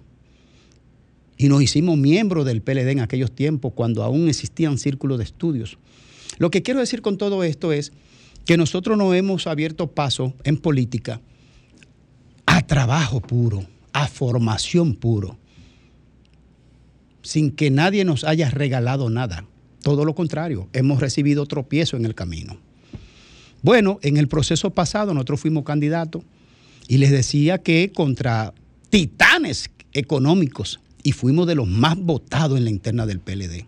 [1.38, 5.78] Y nos hicimos miembros del PLD en aquellos tiempos, cuando aún existían círculos de estudios.
[6.38, 7.92] Lo que quiero decir con todo esto es
[8.46, 11.22] que nosotros no hemos abierto paso en política
[12.46, 15.38] a trabajo puro, a formación puro
[17.24, 19.46] sin que nadie nos haya regalado nada.
[19.82, 22.58] Todo lo contrario, hemos recibido tropiezo en el camino.
[23.62, 26.24] Bueno, en el proceso pasado nosotros fuimos candidatos
[26.88, 28.54] y les decía que contra
[28.90, 33.66] titanes económicos y fuimos de los más votados en la interna del PLD.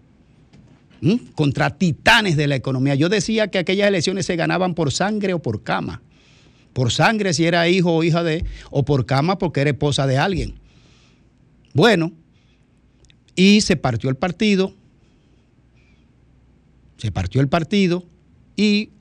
[1.01, 1.15] ¿Mm?
[1.35, 2.95] Contra titanes de la economía.
[2.95, 6.01] Yo decía que aquellas elecciones se ganaban por sangre o por cama.
[6.73, 10.17] Por sangre si era hijo o hija de, o por cama porque era esposa de
[10.17, 10.55] alguien.
[11.73, 12.13] Bueno,
[13.35, 14.73] y se partió el partido,
[16.97, 18.05] se partió el partido
[18.55, 18.91] y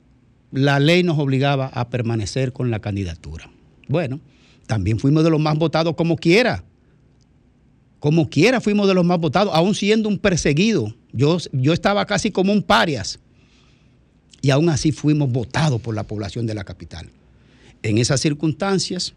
[0.51, 3.49] la ley nos obligaba a permanecer con la candidatura.
[3.87, 4.19] Bueno,
[4.67, 6.63] también fuimos de los más votados como quiera.
[8.05, 10.93] Como quiera fuimos de los más votados, aún siendo un perseguido.
[11.11, 13.17] Yo, yo estaba casi como un parias.
[14.43, 17.09] Y aún así fuimos votados por la población de la capital.
[17.81, 19.15] En esas circunstancias,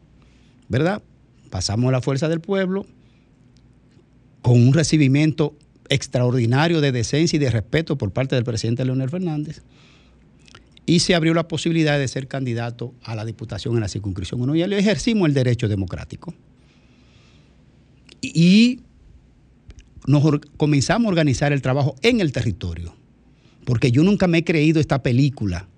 [0.71, 1.03] ¿verdad?
[1.51, 2.87] Pasamos a la fuerza del pueblo
[4.41, 5.55] con un recibimiento
[5.91, 9.61] extraordinario de decencia y de respeto por parte del presidente Leonel Fernández
[10.87, 14.55] y se abrió la posibilidad de ser candidato a la diputación en la circunscripción 1
[14.55, 16.33] y le ejercimos el derecho democrático.
[18.21, 18.81] Y
[20.07, 20.23] nos
[20.57, 22.95] comenzamos a organizar el trabajo en el territorio,
[23.65, 25.69] porque yo nunca me he creído esta película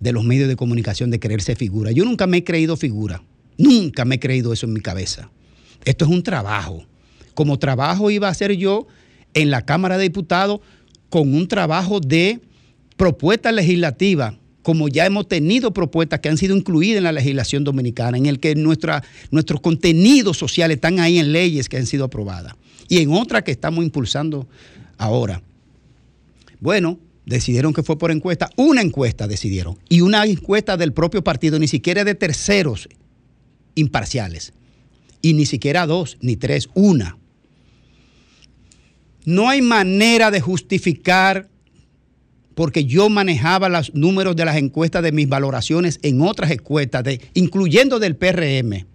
[0.00, 1.92] de los medios de comunicación de creerse figura.
[1.92, 3.22] Yo nunca me he creído figura,
[3.56, 5.30] nunca me he creído eso en mi cabeza.
[5.84, 6.84] Esto es un trabajo.
[7.34, 8.86] Como trabajo iba a hacer yo
[9.34, 10.60] en la Cámara de Diputados
[11.10, 12.40] con un trabajo de
[12.96, 18.18] propuesta legislativa, como ya hemos tenido propuestas que han sido incluidas en la legislación dominicana,
[18.18, 22.54] en el que nuestra, nuestros contenidos sociales están ahí en leyes que han sido aprobadas
[22.88, 24.48] y en otras que estamos impulsando
[24.98, 25.40] ahora.
[26.58, 31.60] Bueno, decidieron que fue por encuesta, una encuesta decidieron, y una encuesta del propio partido,
[31.60, 32.88] ni siquiera de terceros
[33.76, 34.52] imparciales,
[35.22, 37.16] y ni siquiera dos, ni tres, una.
[39.24, 41.48] No hay manera de justificar,
[42.56, 47.04] porque yo manejaba los números de las encuestas de mis valoraciones en otras encuestas,
[47.34, 48.86] incluyendo del PRM,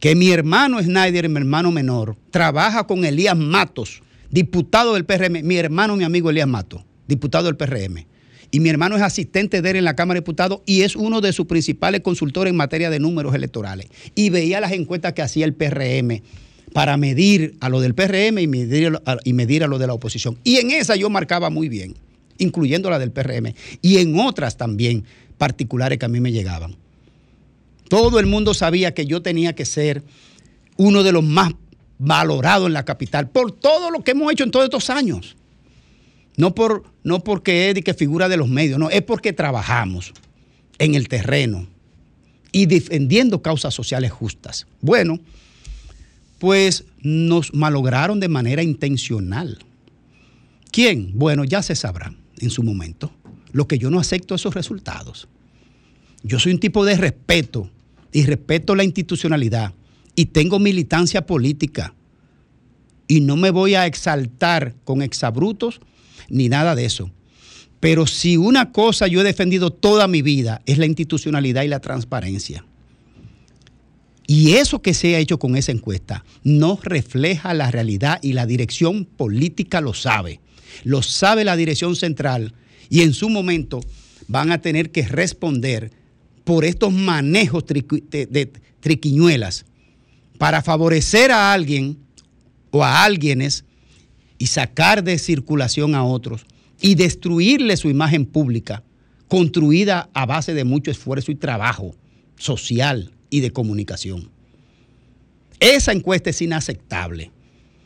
[0.00, 5.56] que mi hermano Snyder, mi hermano menor, trabaja con Elías Matos, diputado del PRM, mi
[5.56, 8.06] hermano, mi amigo Elías Matos, diputado del PRM.
[8.50, 11.20] Y mi hermano es asistente de él en la Cámara de Diputados y es uno
[11.20, 13.86] de sus principales consultores en materia de números electorales.
[14.16, 16.22] Y veía las encuestas que hacía el PRM
[16.72, 20.38] para medir a lo del PRM y medir y medir a lo de la oposición.
[20.42, 21.94] Y en esa yo marcaba muy bien,
[22.38, 23.54] incluyendo la del PRM.
[23.82, 25.04] Y en otras también
[25.36, 26.76] particulares que a mí me llegaban.
[27.88, 30.02] Todo el mundo sabía que yo tenía que ser
[30.76, 31.52] uno de los más
[31.98, 35.36] valorados en la capital por todo lo que hemos hecho en todos estos años.
[36.36, 40.12] No, por, no porque es que figura de los medios, no, es porque trabajamos
[40.78, 41.66] en el terreno
[42.52, 44.66] y defendiendo causas sociales justas.
[44.80, 45.18] Bueno,
[46.38, 49.58] pues nos malograron de manera intencional.
[50.70, 51.18] ¿Quién?
[51.18, 53.12] Bueno, ya se sabrá en su momento.
[53.52, 55.28] Lo que yo no acepto esos resultados.
[56.22, 57.70] Yo soy un tipo de respeto
[58.12, 59.72] y respeto la institucionalidad
[60.14, 61.94] y tengo militancia política
[63.06, 65.80] y no me voy a exaltar con exabrutos
[66.28, 67.10] ni nada de eso.
[67.80, 71.80] Pero si una cosa yo he defendido toda mi vida es la institucionalidad y la
[71.80, 72.64] transparencia.
[74.26, 78.44] Y eso que se ha hecho con esa encuesta no refleja la realidad y la
[78.44, 80.40] dirección política lo sabe.
[80.84, 82.54] Lo sabe la dirección central
[82.88, 83.80] y en su momento
[84.26, 85.90] van a tener que responder
[86.44, 89.66] por estos manejos de triquiñuelas
[90.38, 91.98] para favorecer a alguien
[92.70, 93.64] o a alguienes
[94.38, 96.46] y sacar de circulación a otros
[96.80, 98.82] y destruirle su imagen pública,
[99.26, 101.94] construida a base de mucho esfuerzo y trabajo
[102.36, 104.30] social y de comunicación.
[105.60, 107.32] Esa encuesta es inaceptable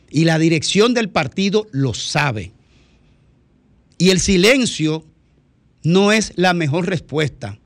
[0.09, 2.52] y la dirección del partido lo sabe.
[4.03, 5.05] Y el silencio
[5.81, 7.57] no es la mejor respuesta.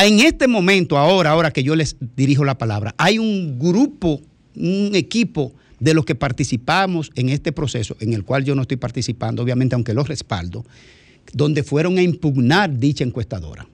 [0.00, 4.20] En este momento, ahora, ahora que yo les dirijo la palabra, hay un grupo,
[4.54, 8.76] un equipo de los que participamos en este proceso, en el cual yo no estoy
[8.76, 10.64] participando, obviamente, aunque lo respaldo,
[11.32, 13.66] donde fueron a impugnar dicha encuestadora.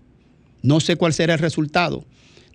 [0.62, 2.06] No sé cuál será el resultado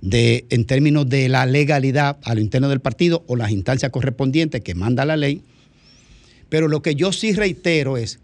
[0.02, 4.62] de, en términos de la legalidad a lo interno del partido o las instancias correspondientes
[4.62, 5.44] que manda la ley,
[6.50, 8.20] pero lo que yo sí reitero es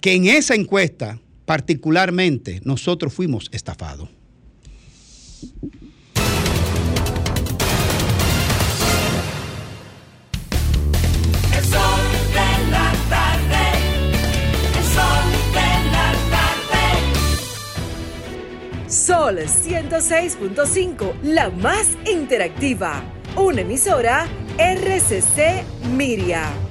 [0.00, 4.08] que en esa encuesta, particularmente, nosotros fuimos estafados.
[11.56, 12.00] El sol
[12.32, 13.64] de la tarde.
[14.76, 16.84] El sol de la tarde.
[18.88, 23.02] Sol 106.5, la más interactiva.
[23.36, 24.26] Una emisora
[24.58, 25.64] RCC
[25.94, 26.65] Miria.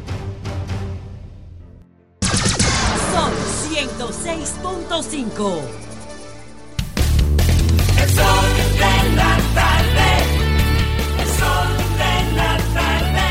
[3.16, 3.32] Sol
[3.72, 5.62] 106.5.
[8.02, 10.10] El sol de la tarde.
[11.22, 11.70] El sol
[12.02, 13.28] de la tarde.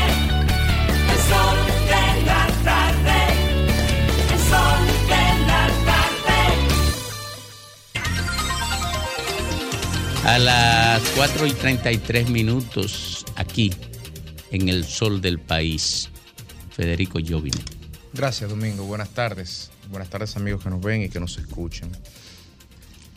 [1.13, 3.19] El sol de la tarde.
[4.33, 4.81] El sol
[5.11, 6.41] de la tarde.
[10.25, 13.71] A las 4 y 33 minutos, aquí,
[14.49, 16.09] en el sol del país,
[16.71, 17.74] Federico Jovine.
[18.15, 18.85] Gracias, Domingo.
[18.85, 19.71] Buenas tardes.
[19.91, 21.89] Buenas tardes, amigos que nos ven y que nos escuchan.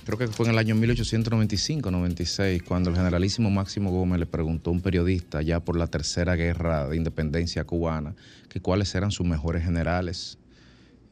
[0.04, 4.72] Creo que fue en el año 1895-96 cuando el generalísimo Máximo Gómez le preguntó a
[4.72, 8.16] un periodista ya por la tercera guerra de independencia cubana
[8.48, 10.38] que cuáles eran sus mejores generales.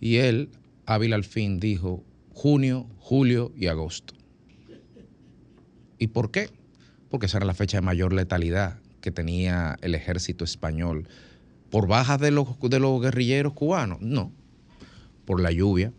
[0.01, 0.49] Y él,
[0.85, 2.03] hábil al fin, dijo
[2.35, 4.15] junio, julio y agosto.
[5.97, 6.51] ¿Y por qué?
[7.09, 11.09] Porque esa era la fecha de mayor letalidad que tenía el ejército español.
[11.77, 14.01] ¿Por bajas de los, de los guerrilleros cubanos?
[14.01, 14.33] No.
[15.27, 15.93] Por la lluvia,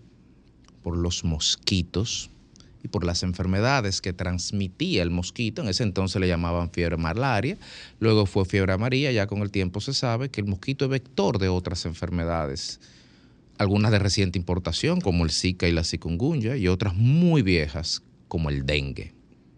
[0.81, 2.31] por los mosquitos
[2.81, 5.61] y por las enfermedades que transmitía el mosquito.
[5.61, 7.59] En ese entonces le llamaban fiebre malaria,
[7.99, 11.37] luego fue fiebre amarilla, ya con el tiempo se sabe que el mosquito es vector
[11.37, 12.79] de otras enfermedades.
[13.59, 18.49] Algunas de reciente importación, como el Zika y la chikungunya, y otras muy viejas, como
[18.49, 19.13] el dengue.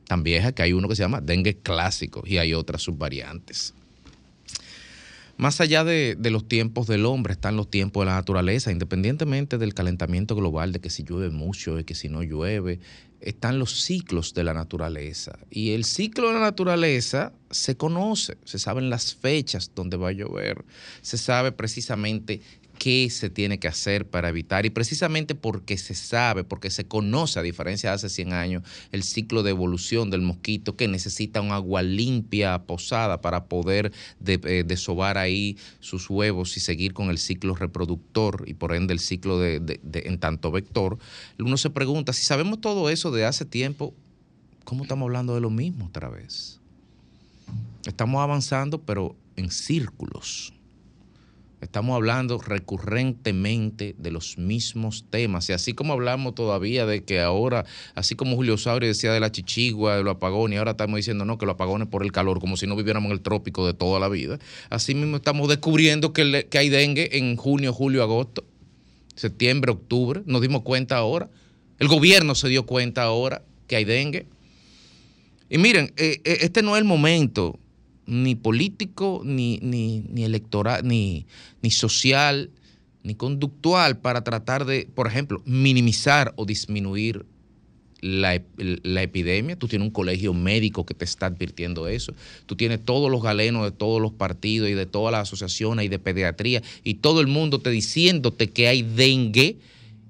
[0.06, 3.74] Tan vieja que hay uno que se llama dengue clásico y hay otras subvariantes.
[5.40, 9.58] Más allá de, de, los tiempos del hombre, están los tiempos de la naturaleza, independientemente
[9.58, 12.82] del calentamiento global, de que si llueve mucho y que si no llueve,
[13.22, 15.40] están los ciclos de la naturaleza.
[15.50, 20.12] Y el ciclo de la naturaleza se conoce, se saben las fechas donde va a
[20.12, 20.66] llover,
[21.02, 22.42] se sabe precisamente
[22.80, 24.66] qué se tiene que hacer para evitar.
[24.66, 29.04] Y precisamente porque se sabe, porque se conoce, a diferencia de hace 100 años, el
[29.04, 34.64] ciclo de evolución del mosquito que necesita un agua limpia, posada, para poder de, eh,
[34.66, 39.38] desovar ahí sus huevos y seguir con el ciclo reproductor y por ende el ciclo
[39.38, 40.98] de, de, en tanto vector.
[41.38, 43.94] Uno se pregunta, si sabemos todo eso de hace tiempo,
[44.64, 46.60] ¿cómo estamos hablando de lo mismo otra vez?
[47.86, 50.54] Estamos avanzando, pero en círculos.
[51.62, 55.50] Estamos hablando recurrentemente de los mismos temas.
[55.50, 57.66] Y así como hablamos todavía de que ahora,
[57.96, 61.26] así como Julio Saurio decía de la chichigua, de los apagones, y ahora estamos diciendo
[61.26, 63.74] no, que los apagones por el calor, como si no viviéramos en el trópico de
[63.74, 64.40] toda la vida.
[64.70, 68.46] Así mismo estamos descubriendo que, que hay dengue en junio, julio, agosto,
[69.16, 70.22] septiembre, octubre.
[70.26, 71.30] Nos dimos cuenta ahora.
[71.78, 74.28] El gobierno se dio cuenta ahora que hay dengue.
[75.50, 77.60] Y miren, eh, este no es el momento
[78.10, 81.28] ni político, ni, ni, ni electoral, ni,
[81.62, 82.50] ni social,
[83.04, 87.26] ni conductual para tratar de, por ejemplo, minimizar o disminuir
[88.02, 89.58] la, la, epidemia.
[89.58, 92.14] Tú tienes un colegio médico que te está advirtiendo eso.
[92.46, 95.90] Tú tienes todos los galenos de todos los partidos y de todas las asociaciones y
[95.90, 99.58] de pediatría y todo el mundo te diciéndote que hay dengue.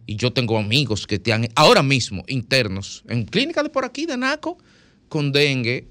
[0.06, 4.18] Y yo tengo amigos que están ahora mismo internos en clínicas de por aquí, de
[4.18, 4.58] Naco,
[5.08, 5.86] con dengue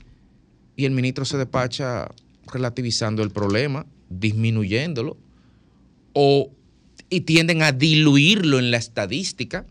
[0.79, 2.09] y el ministro se despacha
[2.53, 5.17] relativizando el problema, disminuyéndolo,
[6.13, 6.53] o,
[7.11, 9.67] y tienden a diluirlo en la estadística,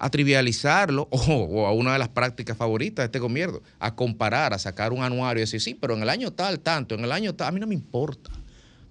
[0.00, 4.58] a trivializarlo, o, a una de las prácticas favoritas de este gobierno, a comparar, a
[4.58, 7.36] sacar un anuario y decir, sí, pero en el año tal, tanto, en el año
[7.36, 8.32] tal, a mí no me importa.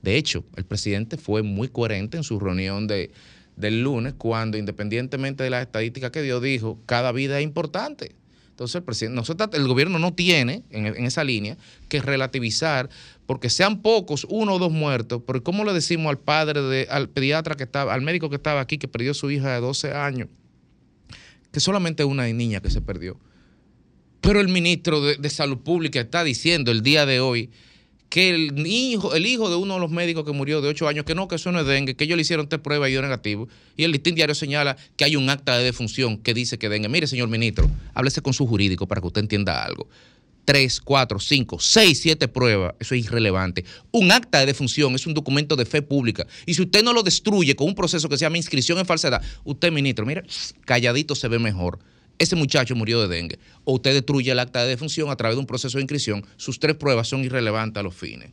[0.01, 3.11] De hecho, el presidente fue muy coherente en su reunión de,
[3.57, 8.15] del lunes, cuando independientemente de las estadísticas que dio, dijo, cada vida es importante.
[8.53, 11.57] Entonces, el, presidente, no se trata, el gobierno no tiene en, esa línea
[11.89, 12.87] que relativizar,
[13.25, 17.09] porque sean pocos, uno o dos muertos, pero ¿cómo le decimos al padre, de, al
[17.09, 19.93] pediatra que estaba, al médico que estaba aquí, que perdió a su hija de 12
[19.93, 20.29] años,
[21.51, 23.19] que solamente una niña que se perdió?
[24.21, 27.49] Pero el ministro de Salud Pública está diciendo el día de hoy
[28.13, 31.03] que el hijo, el hijo de uno de los médicos que murió de 8 años,
[31.03, 33.01] que no, que eso no es dengue, que ellos le hicieron tres pruebas y dio
[33.01, 33.47] negativo.
[33.75, 36.89] Y el listín diario señala que hay un acta de defunción que dice que dengue.
[36.89, 39.89] Mire, señor ministro, háblese con su jurídico para que usted entienda algo.
[40.45, 43.65] Tres, cuatro, cinco, seis, siete pruebas, eso es irrelevante.
[43.89, 46.27] Un acta de defunción es un documento de fe pública.
[46.45, 49.23] Y si usted no lo destruye con un proceso que se llama inscripción en falsedad,
[49.43, 50.21] usted, ministro, mire,
[50.65, 51.79] calladito se ve mejor
[52.17, 55.41] ese muchacho murió de dengue, o usted destruye el acta de defunción a través de
[55.41, 58.31] un proceso de inscripción, sus tres pruebas son irrelevantes a los fines.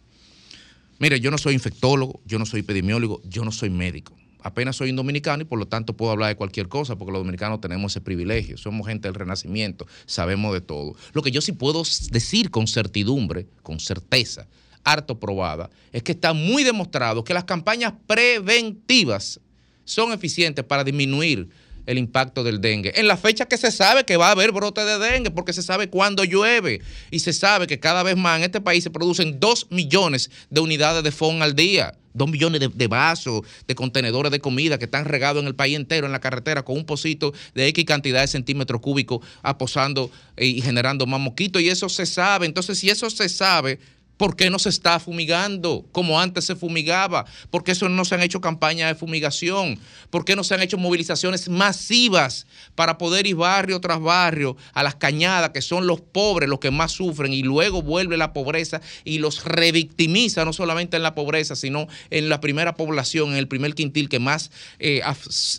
[0.99, 4.15] Mire, yo no soy infectólogo, yo no soy epidemiólogo, yo no soy médico.
[4.43, 7.21] Apenas soy un dominicano y por lo tanto puedo hablar de cualquier cosa porque los
[7.21, 8.57] dominicanos tenemos ese privilegio.
[8.57, 10.95] Somos gente del renacimiento, sabemos de todo.
[11.13, 14.47] Lo que yo sí puedo decir con certidumbre, con certeza,
[14.85, 19.41] harto probada, es que está muy demostrado que las campañas preventivas
[19.85, 21.49] son eficientes para disminuir
[21.91, 22.93] el impacto del dengue.
[22.95, 25.63] En la fecha que se sabe que va a haber brote de dengue, porque se
[25.63, 26.81] sabe cuándo llueve
[27.11, 30.61] y se sabe que cada vez más en este país se producen 2 millones de
[30.61, 31.95] unidades de FON al día.
[32.13, 35.77] Dos millones de, de vasos, de contenedores de comida que están regados en el país
[35.77, 40.61] entero, en la carretera, con un pocito de X cantidad de centímetros cúbicos aposando y
[40.61, 41.63] generando más mosquitos.
[41.63, 42.47] Y eso se sabe.
[42.47, 43.79] Entonces, si eso se sabe,
[44.21, 47.25] ¿Por qué no se está fumigando como antes se fumigaba?
[47.51, 49.79] ¿Por qué eso no se han hecho campañas de fumigación?
[50.11, 54.83] ¿Por qué no se han hecho movilizaciones masivas para poder ir barrio tras barrio a
[54.83, 58.83] las cañadas, que son los pobres los que más sufren, y luego vuelve la pobreza
[59.05, 63.49] y los revictimiza, no solamente en la pobreza, sino en la primera población, en el
[63.49, 65.01] primer quintil que más eh,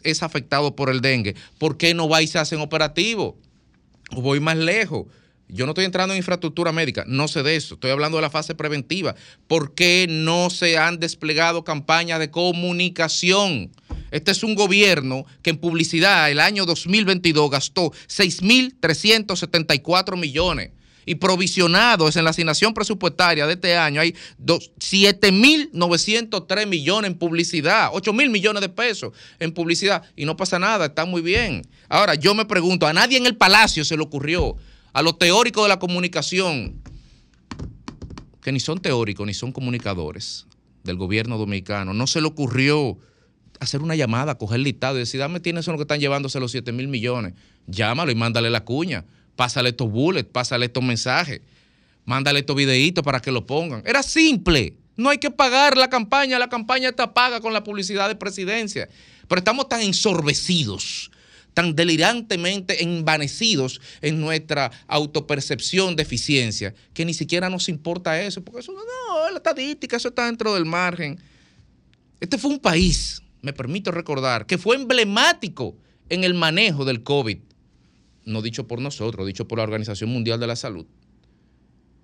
[0.03, 1.35] es afectado por el dengue?
[1.57, 3.33] ¿Por qué no va y se hacen operativos?
[4.15, 5.07] O voy más lejos.
[5.53, 7.73] Yo no estoy entrando en infraestructura médica, no sé de eso.
[7.73, 9.15] Estoy hablando de la fase preventiva.
[9.47, 13.69] ¿Por qué no se han desplegado campañas de comunicación?
[14.11, 20.71] Este es un gobierno que en publicidad el año 2022 gastó 6.374 millones.
[21.03, 27.89] Y provisionados en la asignación presupuestaria de este año hay dos- 7.903 millones en publicidad,
[27.91, 30.03] 8 mil millones de pesos en publicidad.
[30.15, 31.63] Y no pasa nada, está muy bien.
[31.89, 34.55] Ahora, yo me pregunto, a nadie en el Palacio se le ocurrió,
[34.93, 36.81] a los teóricos de la comunicación,
[38.41, 40.47] que ni son teóricos ni son comunicadores
[40.83, 42.97] del gobierno dominicano, no se le ocurrió
[43.61, 46.51] hacer una llamada, coger listado y decir, dame quiénes son los que están llevándose los
[46.51, 47.35] 7 mil millones.
[47.67, 49.05] Llámalo y mándale la cuña.
[49.35, 51.41] Pásale estos bullets, pásale estos mensajes.
[52.03, 53.83] Mándale estos videitos para que lo pongan.
[53.85, 54.73] Era simple.
[54.97, 56.39] No hay que pagar la campaña.
[56.39, 58.89] La campaña está paga con la publicidad de presidencia.
[59.27, 61.11] Pero estamos tan ensorbecidos,
[61.53, 68.43] tan delirantemente envanecidos en nuestra autopercepción de eficiencia, que ni siquiera nos importa eso.
[68.43, 71.19] Porque eso no, la estadística, eso está dentro del margen.
[72.19, 75.75] Este fue un país, me permito recordar, que fue emblemático
[76.09, 77.39] en el manejo del COVID.
[78.25, 80.85] No dicho por nosotros, dicho por la Organización Mundial de la Salud.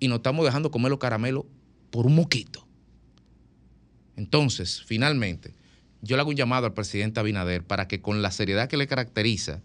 [0.00, 1.44] Y nos estamos dejando comer los caramelos
[1.90, 2.66] por un moquito.
[4.16, 5.54] Entonces, finalmente,
[6.02, 8.86] yo le hago un llamado al presidente Abinader para que con la seriedad que le
[8.86, 9.60] caracteriza,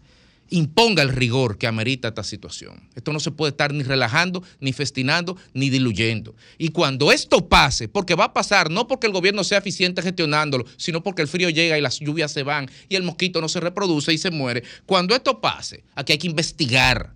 [0.50, 2.88] imponga el rigor que amerita esta situación.
[2.94, 6.34] Esto no se puede estar ni relajando, ni festinando, ni diluyendo.
[6.58, 10.64] Y cuando esto pase, porque va a pasar, no porque el gobierno sea eficiente gestionándolo,
[10.76, 13.60] sino porque el frío llega y las lluvias se van y el mosquito no se
[13.60, 14.62] reproduce y se muere.
[14.86, 17.14] Cuando esto pase, aquí hay que investigar,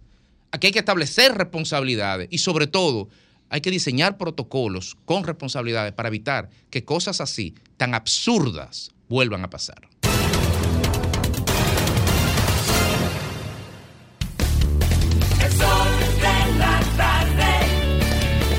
[0.50, 3.08] aquí hay que establecer responsabilidades y sobre todo
[3.50, 9.50] hay que diseñar protocolos con responsabilidades para evitar que cosas así, tan absurdas, vuelvan a
[9.50, 9.88] pasar.
[15.40, 17.50] El sol de la tarde.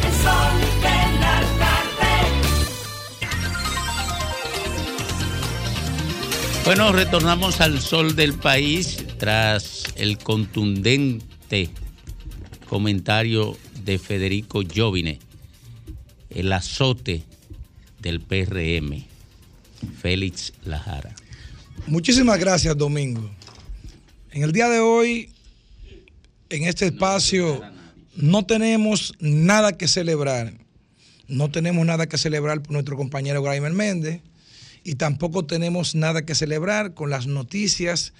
[0.06, 2.14] El sol de la tarde.
[6.66, 11.70] Bueno, retornamos al sol del país tras el contundente
[12.68, 15.20] comentario de Federico Jovine,
[16.30, 17.24] el azote
[18.00, 19.09] del PRM,
[20.02, 21.14] Félix Lajara.
[21.88, 23.30] Muchísimas gracias, Domingo.
[24.32, 25.32] En el día de hoy,
[26.50, 27.62] en este espacio,
[28.16, 30.54] no tenemos nada que celebrar.
[31.28, 34.22] No tenemos nada que celebrar por nuestro compañero Graimer Méndez
[34.84, 38.14] y tampoco tenemos nada que celebrar con las noticias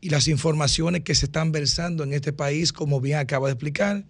[0.00, 4.04] y las informaciones que se están versando en este país, como bien acaba de explicar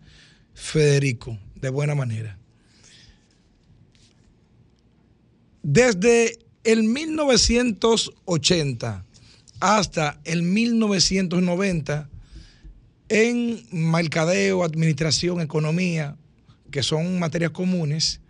[0.54, 2.38] Federico, de buena manera.
[5.62, 9.04] Desde el 1980
[9.60, 12.10] hasta el 1990,
[13.08, 16.16] en mercadeo, administración, economía,
[16.72, 18.20] que son materias comunes,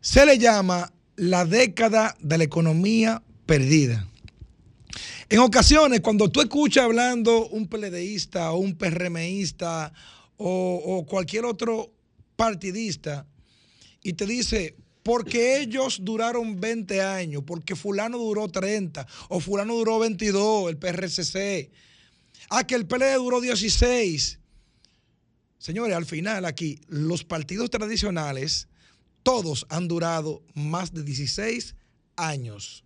[0.00, 4.08] se le llama la década de la economía perdida.
[5.28, 9.92] En ocasiones, cuando tú escuchas hablando un PLDista o un PRMista
[10.38, 11.92] o, o cualquier otro
[12.36, 13.26] partidista
[14.02, 19.98] y te dice, porque ellos duraron 20 años, porque fulano duró 30 o fulano duró
[19.98, 21.70] 22, el PRCC,
[22.50, 24.38] a que el PLD duró 16.
[25.58, 28.68] Señores, al final aquí, los partidos tradicionales,
[29.22, 31.74] todos han durado más de 16
[32.16, 32.84] años.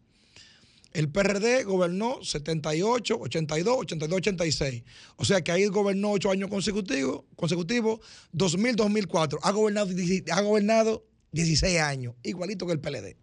[0.93, 4.83] El PRD gobernó 78, 82, 82, 86.
[5.17, 7.99] O sea que ahí gobernó 8 años consecutivos, consecutivos
[8.31, 9.41] 2000, 2004.
[9.43, 9.91] Ha gobernado,
[10.31, 11.05] ha gobernado
[11.35, 13.17] 16 años, igualito que el PLD.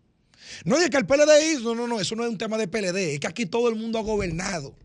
[0.66, 3.14] No es que el PLD hizo, no, no, eso no es un tema de PLD,
[3.14, 4.76] es que aquí todo el mundo ha gobernado.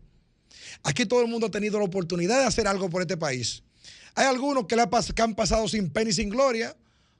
[0.83, 3.63] Aquí todo el mundo ha tenido la oportunidad de hacer algo por este país.
[4.15, 4.75] Hay algunos que,
[5.15, 6.75] que han pasado sin pena y sin gloria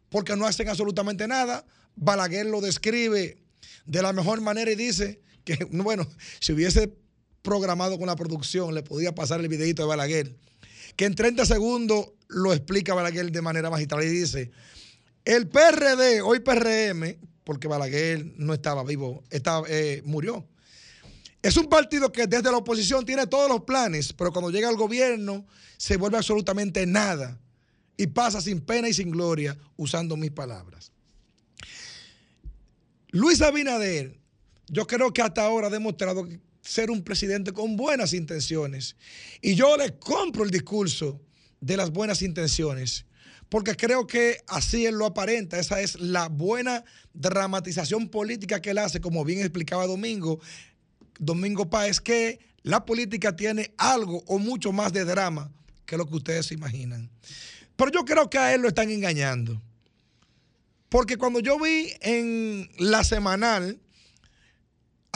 [0.09, 1.65] porque no hacen absolutamente nada.
[1.95, 3.37] Balaguer lo describe
[3.85, 6.07] de la mejor manera y dice que, bueno,
[6.39, 6.93] si hubiese
[7.41, 10.35] programado con la producción, le podía pasar el videito de Balaguer,
[10.95, 14.51] que en 30 segundos lo explica Balaguer de manera magistral y dice,
[15.27, 20.47] el PRD, hoy PRM, porque Balaguer no estaba vivo, estaba, eh, murió.
[21.41, 24.77] Es un partido que desde la oposición tiene todos los planes, pero cuando llega al
[24.77, 25.45] gobierno
[25.75, 27.37] se vuelve absolutamente nada
[27.97, 30.93] y pasa sin pena y sin gloria, usando mis palabras.
[33.09, 34.17] Luis Abinader,
[34.67, 36.25] yo creo que hasta ahora ha demostrado
[36.61, 38.95] ser un presidente con buenas intenciones.
[39.41, 41.19] Y yo le compro el discurso
[41.59, 43.06] de las buenas intenciones,
[43.49, 45.59] porque creo que así él lo aparenta.
[45.59, 46.83] Esa es la buena
[47.13, 50.39] dramatización política que él hace, como bien explicaba Domingo,
[51.19, 55.51] Domingo Páez, que la política tiene algo o mucho más de drama
[55.85, 57.09] que lo que ustedes imaginan.
[57.75, 59.61] Pero yo creo que a él lo están engañando.
[60.89, 63.79] Porque cuando yo vi en la semanal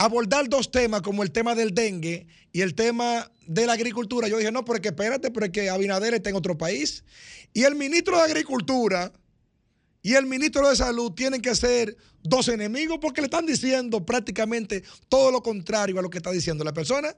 [0.04, 4.38] abordar dos temas como el tema del dengue y el tema de la agricultura, yo
[4.38, 7.04] dije, no, pero es que espérate, pero es que Abinader está en otro país.
[7.52, 9.12] Y el ministro de Agricultura
[10.02, 14.82] y el ministro de Salud tienen que ser dos enemigos porque le están diciendo prácticamente
[15.08, 17.16] todo lo contrario a lo que está diciendo la persona.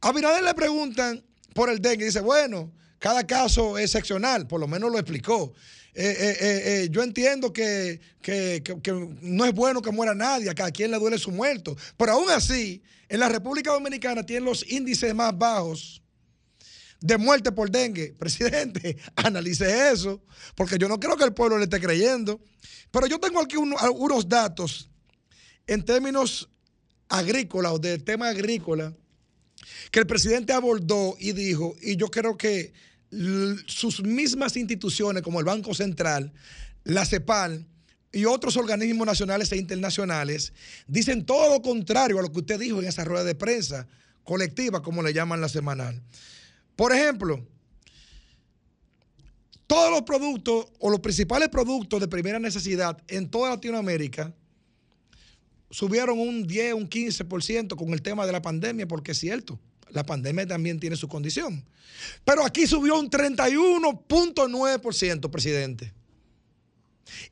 [0.00, 4.58] A Abinader le preguntan por el dengue y dice, bueno, cada caso es seccional, por
[4.60, 5.52] lo menos lo explicó.
[5.98, 6.36] Eh, eh,
[6.84, 10.90] eh, yo entiendo que, que- que- no es bueno que muera nadie, a cada quien
[10.90, 15.36] le duele su muerto, pero aún así, en la República Dominicana tienen los índices más
[15.36, 16.02] bajos
[17.00, 18.14] de muerte por dengue.
[18.18, 20.22] Presidente, analice eso,
[20.54, 22.40] porque yo no creo que el pueblo le esté creyendo.
[22.90, 24.90] Pero yo tengo aquí uno- algunos datos
[25.66, 26.48] en términos
[27.08, 28.94] agrícolas o del tema agrícola
[29.90, 32.72] que el presidente abordó y dijo, y yo creo que
[33.66, 36.32] sus mismas instituciones como el Banco Central,
[36.84, 37.66] la CEPAL
[38.12, 40.52] y otros organismos nacionales e internacionales
[40.86, 43.86] dicen todo lo contrario a lo que usted dijo en esa rueda de prensa
[44.24, 46.02] colectiva, como le llaman la semanal.
[46.74, 47.46] Por ejemplo,
[49.66, 54.32] todos los productos o los principales productos de primera necesidad en toda Latinoamérica
[55.70, 59.58] subieron un 10, un 15% con el tema de la pandemia, porque es cierto,
[59.90, 61.64] la pandemia también tiene su condición.
[62.24, 65.94] Pero aquí subió un 31.9%, presidente.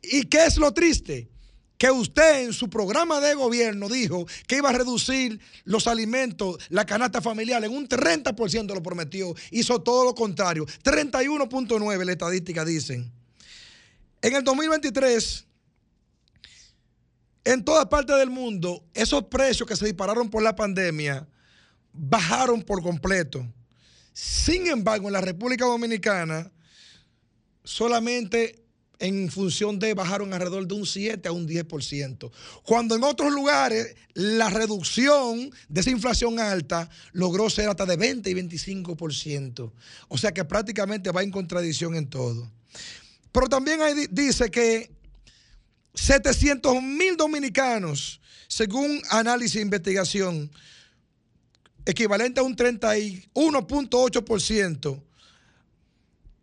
[0.03, 1.29] ¿Y qué es lo triste?
[1.77, 6.87] Que usted en su programa de gobierno dijo que iba a reducir los alimentos, la
[6.87, 9.35] canasta familiar, en un 30% lo prometió.
[9.51, 10.67] Hizo todo lo contrario.
[10.85, 13.11] 31.9 la estadística dicen.
[14.23, 15.47] En el 2023,
[17.45, 21.29] en todas partes del mundo, esos precios que se dispararon por la pandemia
[21.95, 23.47] bajaron por completo.
[24.13, 26.51] Sin embargo, en la República Dominicana,
[27.63, 28.65] solamente
[28.99, 32.31] en función de bajaron alrededor de un 7 a un 10%.
[32.63, 38.31] Cuando en otros lugares la reducción de esa inflación alta logró ser hasta de 20
[38.31, 39.73] y 25%.
[40.09, 42.51] O sea que prácticamente va en contradicción en todo.
[43.33, 43.81] Pero también
[44.11, 44.93] dice que
[45.95, 50.51] 700 mil dominicanos, según análisis e investigación,
[51.85, 55.03] equivalente a un 31.8%,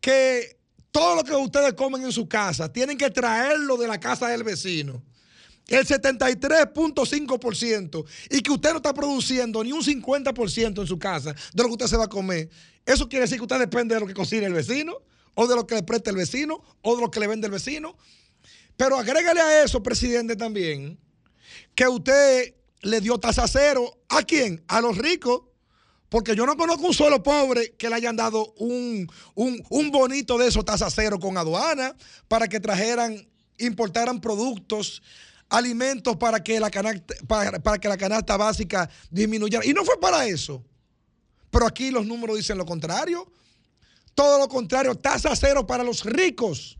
[0.00, 0.56] que
[0.90, 4.44] todo lo que ustedes comen en su casa tienen que traerlo de la casa del
[4.44, 5.02] vecino.
[5.68, 11.62] El 73.5% y que usted no está produciendo ni un 50% en su casa de
[11.62, 12.48] lo que usted se va a comer.
[12.84, 15.02] Eso quiere decir que usted depende de lo que cocina el vecino
[15.34, 17.52] o de lo que le preste el vecino o de lo que le vende el
[17.52, 17.96] vecino.
[18.76, 21.00] Pero agrégale a eso, presidente, también,
[21.74, 23.98] que usted le dio tasa cero.
[24.08, 24.62] ¿A quién?
[24.68, 25.42] A los ricos.
[26.16, 30.46] Porque yo no conozco un solo pobre que le hayan dado un, un, bonito de
[30.46, 31.94] esos tasa cero con aduana
[32.26, 33.28] para que trajeran,
[33.58, 35.02] importaran productos,
[35.50, 39.62] alimentos para que la canasta, para, para que la canasta básica disminuyera.
[39.66, 40.64] Y no fue para eso.
[41.50, 43.30] Pero aquí los números dicen lo contrario.
[44.14, 46.78] Todo lo contrario, tasa cero para los ricos.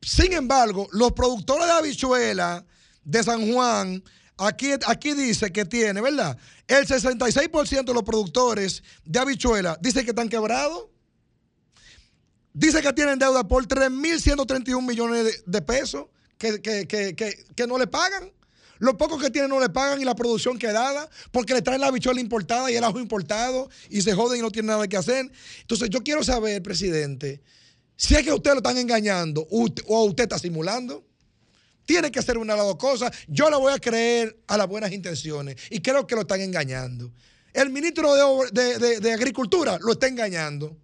[0.00, 2.64] Sin embargo, los productores de habichuela
[3.02, 4.00] de San Juan,
[4.38, 6.36] aquí, aquí dice que tiene, ¿verdad?
[6.66, 10.86] El 66% de los productores de habichuela dice que están quebrados.
[12.52, 16.06] Dice que tienen deuda por 3.131 millones de, pesos
[16.38, 18.32] que, que- que- que- no le pagan.
[18.80, 21.90] Los pocos que tienen no le pagan y la producción quedada porque le traen la
[21.90, 25.30] bichola importada y el ajo importado y se joden y no tienen nada que hacer.
[25.60, 27.40] Entonces yo quiero saber, presidente,
[27.96, 31.04] si es que usted lo están engañando o usted está simulando.
[31.88, 33.10] Tiene que ser una de las dos cosas.
[33.28, 37.10] Yo le voy a creer a las buenas intenciones y creo que lo están engañando.
[37.54, 40.76] El ministro de- de- de Agricultura lo está engañando.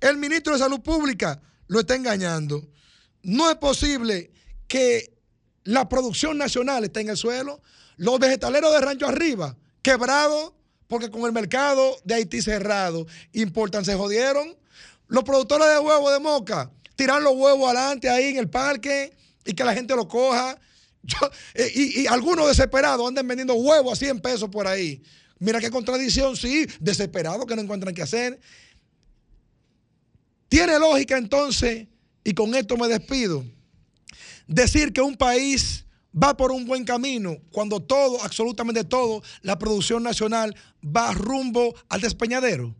[0.00, 2.68] El ministro de Salud Pública lo está engañando.
[3.22, 4.32] No es posible
[4.66, 5.14] que
[5.62, 7.62] la producción nacional esté en el suelo.
[7.96, 10.54] Los vegetaleros de Rancho Arriba, quebrados,
[10.88, 14.56] porque con el mercado de Haití cerrado, importan, se jodieron.
[15.06, 19.12] Los productores de huevos de moca, tiran los huevos adelante ahí en el parque
[19.44, 20.58] y que la gente lo coja.
[21.54, 25.02] Eh, y, y algunos desesperados andan vendiendo huevos a 100 pesos por ahí.
[25.40, 28.38] Mira qué contradicción, sí, desesperados que no encuentran qué hacer.
[30.48, 31.88] Tiene lógica entonces,
[32.22, 33.44] y con esto me despido,
[34.46, 40.02] decir que un país va por un buen camino cuando todo, absolutamente todo, la producción
[40.02, 40.54] nacional
[40.84, 42.74] va rumbo al despeñadero.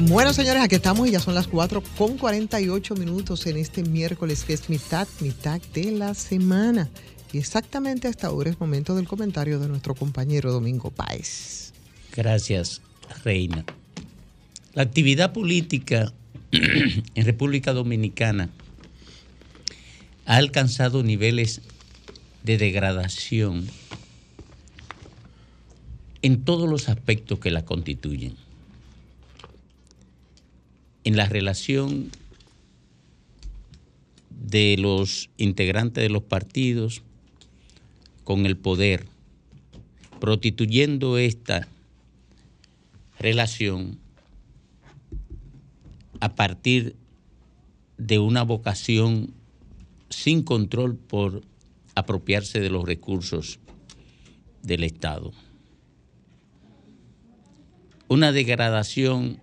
[0.00, 4.42] Bueno, señores, aquí estamos y ya son las 4 con 48 minutos en este miércoles,
[4.42, 6.90] que es mitad, mitad de la semana.
[7.32, 11.72] Y exactamente a esta hora es momento del comentario de nuestro compañero Domingo Páez.
[12.14, 12.82] Gracias,
[13.22, 13.64] Reina.
[14.74, 16.12] La actividad política
[16.50, 18.50] en República Dominicana
[20.26, 21.60] ha alcanzado niveles
[22.42, 23.68] de degradación
[26.22, 28.43] en todos los aspectos que la constituyen.
[31.04, 32.10] En la relación
[34.30, 37.02] de los integrantes de los partidos
[38.24, 39.06] con el poder,
[40.20, 41.68] prostituyendo esta
[43.18, 43.98] relación
[46.20, 46.96] a partir
[47.98, 49.34] de una vocación
[50.08, 51.42] sin control por
[51.94, 53.58] apropiarse de los recursos
[54.62, 55.32] del Estado.
[58.08, 59.40] Una degradación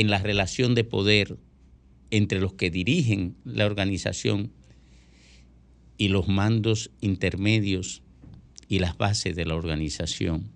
[0.00, 1.36] en la relación de poder
[2.10, 4.50] entre los que dirigen la organización
[5.98, 8.02] y los mandos intermedios
[8.66, 10.50] y las bases de la organización,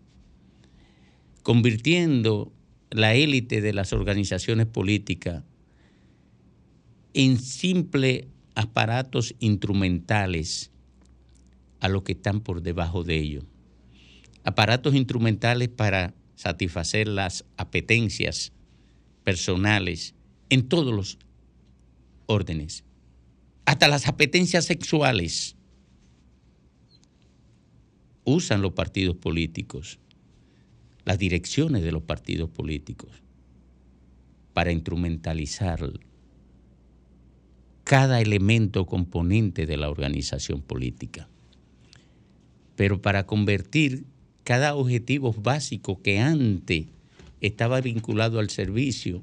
[1.43, 2.55] convirtiendo
[2.91, 5.45] la élite de las organizaciones políticas
[7.13, 10.71] en simples aparatos instrumentales
[11.81, 13.45] a los que están por debajo de ellos.
[14.43, 18.55] Aparatos instrumentales para satisfacer las apetencias
[19.25, 20.15] personales
[20.51, 21.19] en todos los
[22.27, 22.85] órdenes,
[23.65, 25.57] hasta las apetencias sexuales
[28.25, 29.99] usan los partidos políticos,
[31.05, 33.11] las direcciones de los partidos políticos,
[34.53, 35.91] para instrumentalizar
[37.85, 41.29] cada elemento componente de la organización política.
[42.77, 44.05] Pero para convertir
[44.43, 46.87] cada objetivo básico que antes
[47.47, 49.23] estaba vinculado al servicio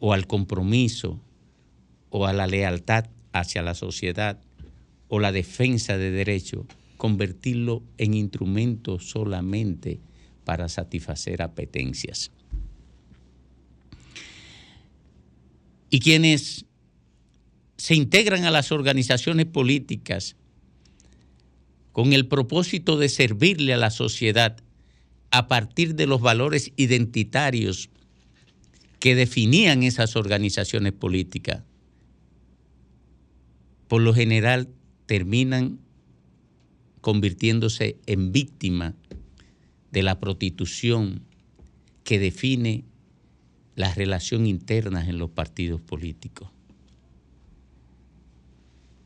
[0.00, 1.20] o al compromiso
[2.10, 4.40] o a la lealtad hacia la sociedad
[5.06, 6.66] o la defensa de derechos,
[6.96, 10.00] convertirlo en instrumento solamente
[10.44, 12.32] para satisfacer apetencias.
[15.88, 16.64] Y quienes
[17.76, 20.34] se integran a las organizaciones políticas
[21.92, 24.56] con el propósito de servirle a la sociedad
[25.30, 27.90] a partir de los valores identitarios
[29.00, 31.62] que definían esas organizaciones políticas,
[33.88, 34.68] por lo general
[35.06, 35.78] terminan
[37.00, 38.94] convirtiéndose en víctimas
[39.92, 41.22] de la prostitución
[42.02, 42.84] que define
[43.76, 46.50] la relación interna en los partidos políticos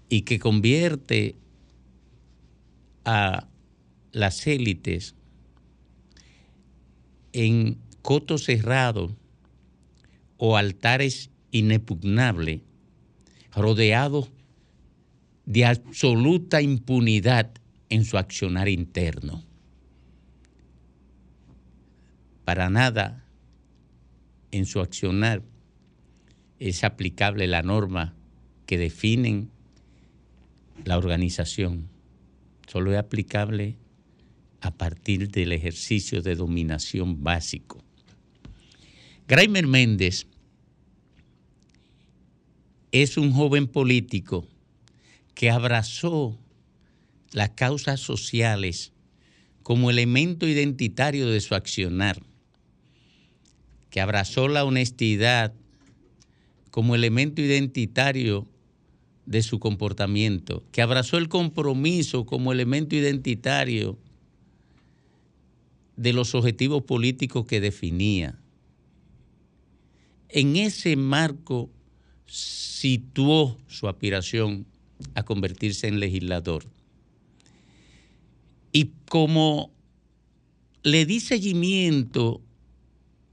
[0.09, 1.37] y que convierte
[3.05, 3.49] a
[4.13, 5.15] las élites
[7.33, 9.13] en cotos cerrados
[10.37, 12.63] o altares inexpugnables,
[13.53, 14.31] rodeados
[15.47, 17.51] de absoluta impunidad
[17.89, 19.45] en su accionar interno.
[22.45, 23.25] Para nada
[24.51, 25.43] en su accionar
[26.59, 28.15] es aplicable la norma
[28.67, 29.51] que definen
[30.85, 31.89] la organización.
[32.67, 33.77] Solo es aplicable
[34.61, 37.83] a partir del ejercicio de dominación básico.
[39.27, 40.27] Graimer Méndez
[42.93, 44.47] es un joven político
[45.35, 46.39] que abrazó
[47.33, 48.93] las causas sociales
[49.63, 52.21] como elemento identitario de su accionar,
[53.91, 55.53] que abrazó la honestidad
[56.71, 58.47] como elemento identitario
[59.27, 63.97] de su comportamiento, que abrazó el compromiso como elemento identitario
[66.01, 68.39] de los objetivos políticos que definía.
[70.31, 71.69] En ese marco
[72.25, 74.65] situó su aspiración
[75.15, 76.65] a convertirse en legislador.
[78.73, 79.71] Y como
[80.83, 82.41] le di seguimiento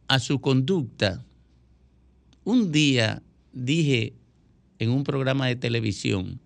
[0.10, 1.24] a su conducta,
[2.44, 3.24] un día
[3.54, 4.12] dije
[4.80, 6.42] en un programa de televisión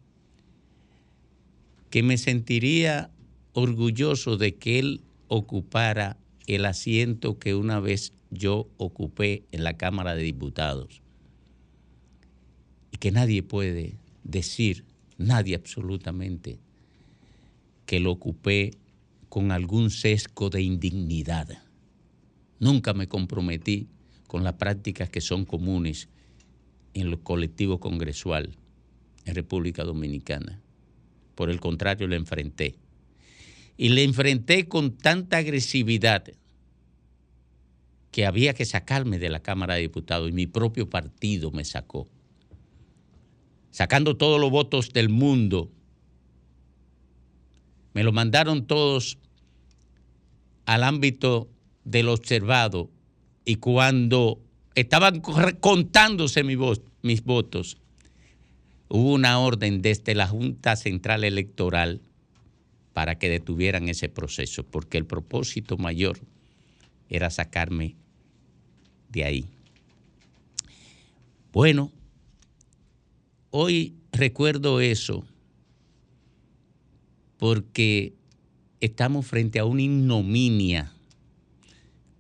[1.90, 3.10] que me sentiría
[3.54, 5.02] orgulloso de que él
[5.34, 11.02] ocupara el asiento que una vez yo ocupé en la Cámara de Diputados.
[12.92, 13.96] Y que nadie puede
[14.26, 14.84] decir,
[15.18, 16.60] nadie absolutamente,
[17.86, 18.72] que lo ocupé
[19.30, 21.48] con algún sesgo de indignidad.
[22.60, 23.88] Nunca me comprometí
[24.28, 26.10] con las prácticas que son comunes
[26.94, 28.50] en el colectivo congresual
[29.24, 30.60] en República Dominicana.
[31.36, 32.76] Por el contrario, le enfrenté.
[33.82, 36.26] Y le enfrenté con tanta agresividad
[38.12, 42.08] que había que sacarme de la Cámara de Diputados y mi propio partido me sacó.
[43.72, 45.72] Sacando todos los votos del mundo.
[47.96, 49.18] Me lo mandaron todos
[50.68, 51.50] al ámbito
[51.84, 52.92] del observado
[53.46, 54.44] y cuando
[54.76, 55.22] estaban
[55.60, 57.78] contándose mis votos,
[58.90, 62.04] hubo una orden desde la Junta Central Electoral
[62.94, 66.20] para que detuvieran ese proceso, porque el propósito mayor
[67.10, 67.96] era sacarme
[69.10, 69.46] de ahí.
[71.52, 71.92] Bueno,
[73.50, 75.26] hoy recuerdo eso
[77.38, 78.14] porque
[78.80, 80.94] estamos frente a una ignominia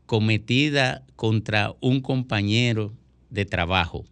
[0.05, 2.93] cometida contra un compañero
[3.29, 4.05] de trabajo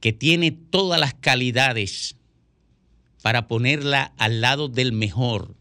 [0.00, 2.16] que tiene todas las calidades
[3.22, 5.54] para ponerla al lado del mejor,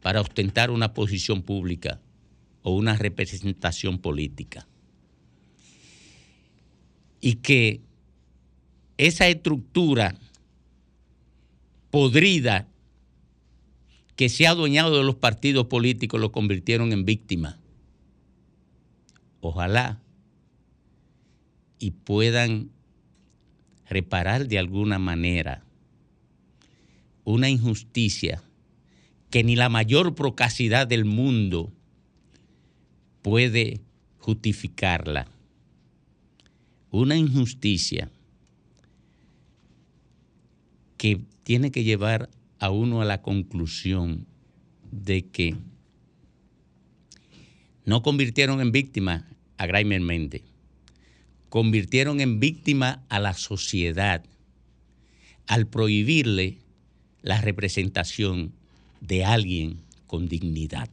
[0.00, 2.00] para ostentar una posición pública
[2.62, 4.66] o una representación política.
[7.20, 7.82] Y que
[8.96, 10.16] esa estructura
[11.90, 12.68] podrida
[14.16, 17.58] que se ha adueñado de los partidos políticos lo convirtieron en víctima.
[19.40, 20.00] Ojalá
[21.78, 22.70] y puedan
[23.88, 25.63] reparar de alguna manera
[27.24, 28.42] una injusticia
[29.30, 31.72] que ni la mayor procacidad del mundo
[33.22, 33.80] puede
[34.18, 35.26] justificarla.
[36.90, 38.10] Una injusticia
[40.96, 44.26] que tiene que llevar a uno a la conclusión
[44.92, 45.56] de que
[47.84, 50.42] no convirtieron en víctima a Graimer Méndez,
[51.48, 54.24] convirtieron en víctima a la sociedad
[55.46, 56.63] al prohibirle
[57.24, 58.52] la representación
[59.00, 60.88] de alguien con dignidad.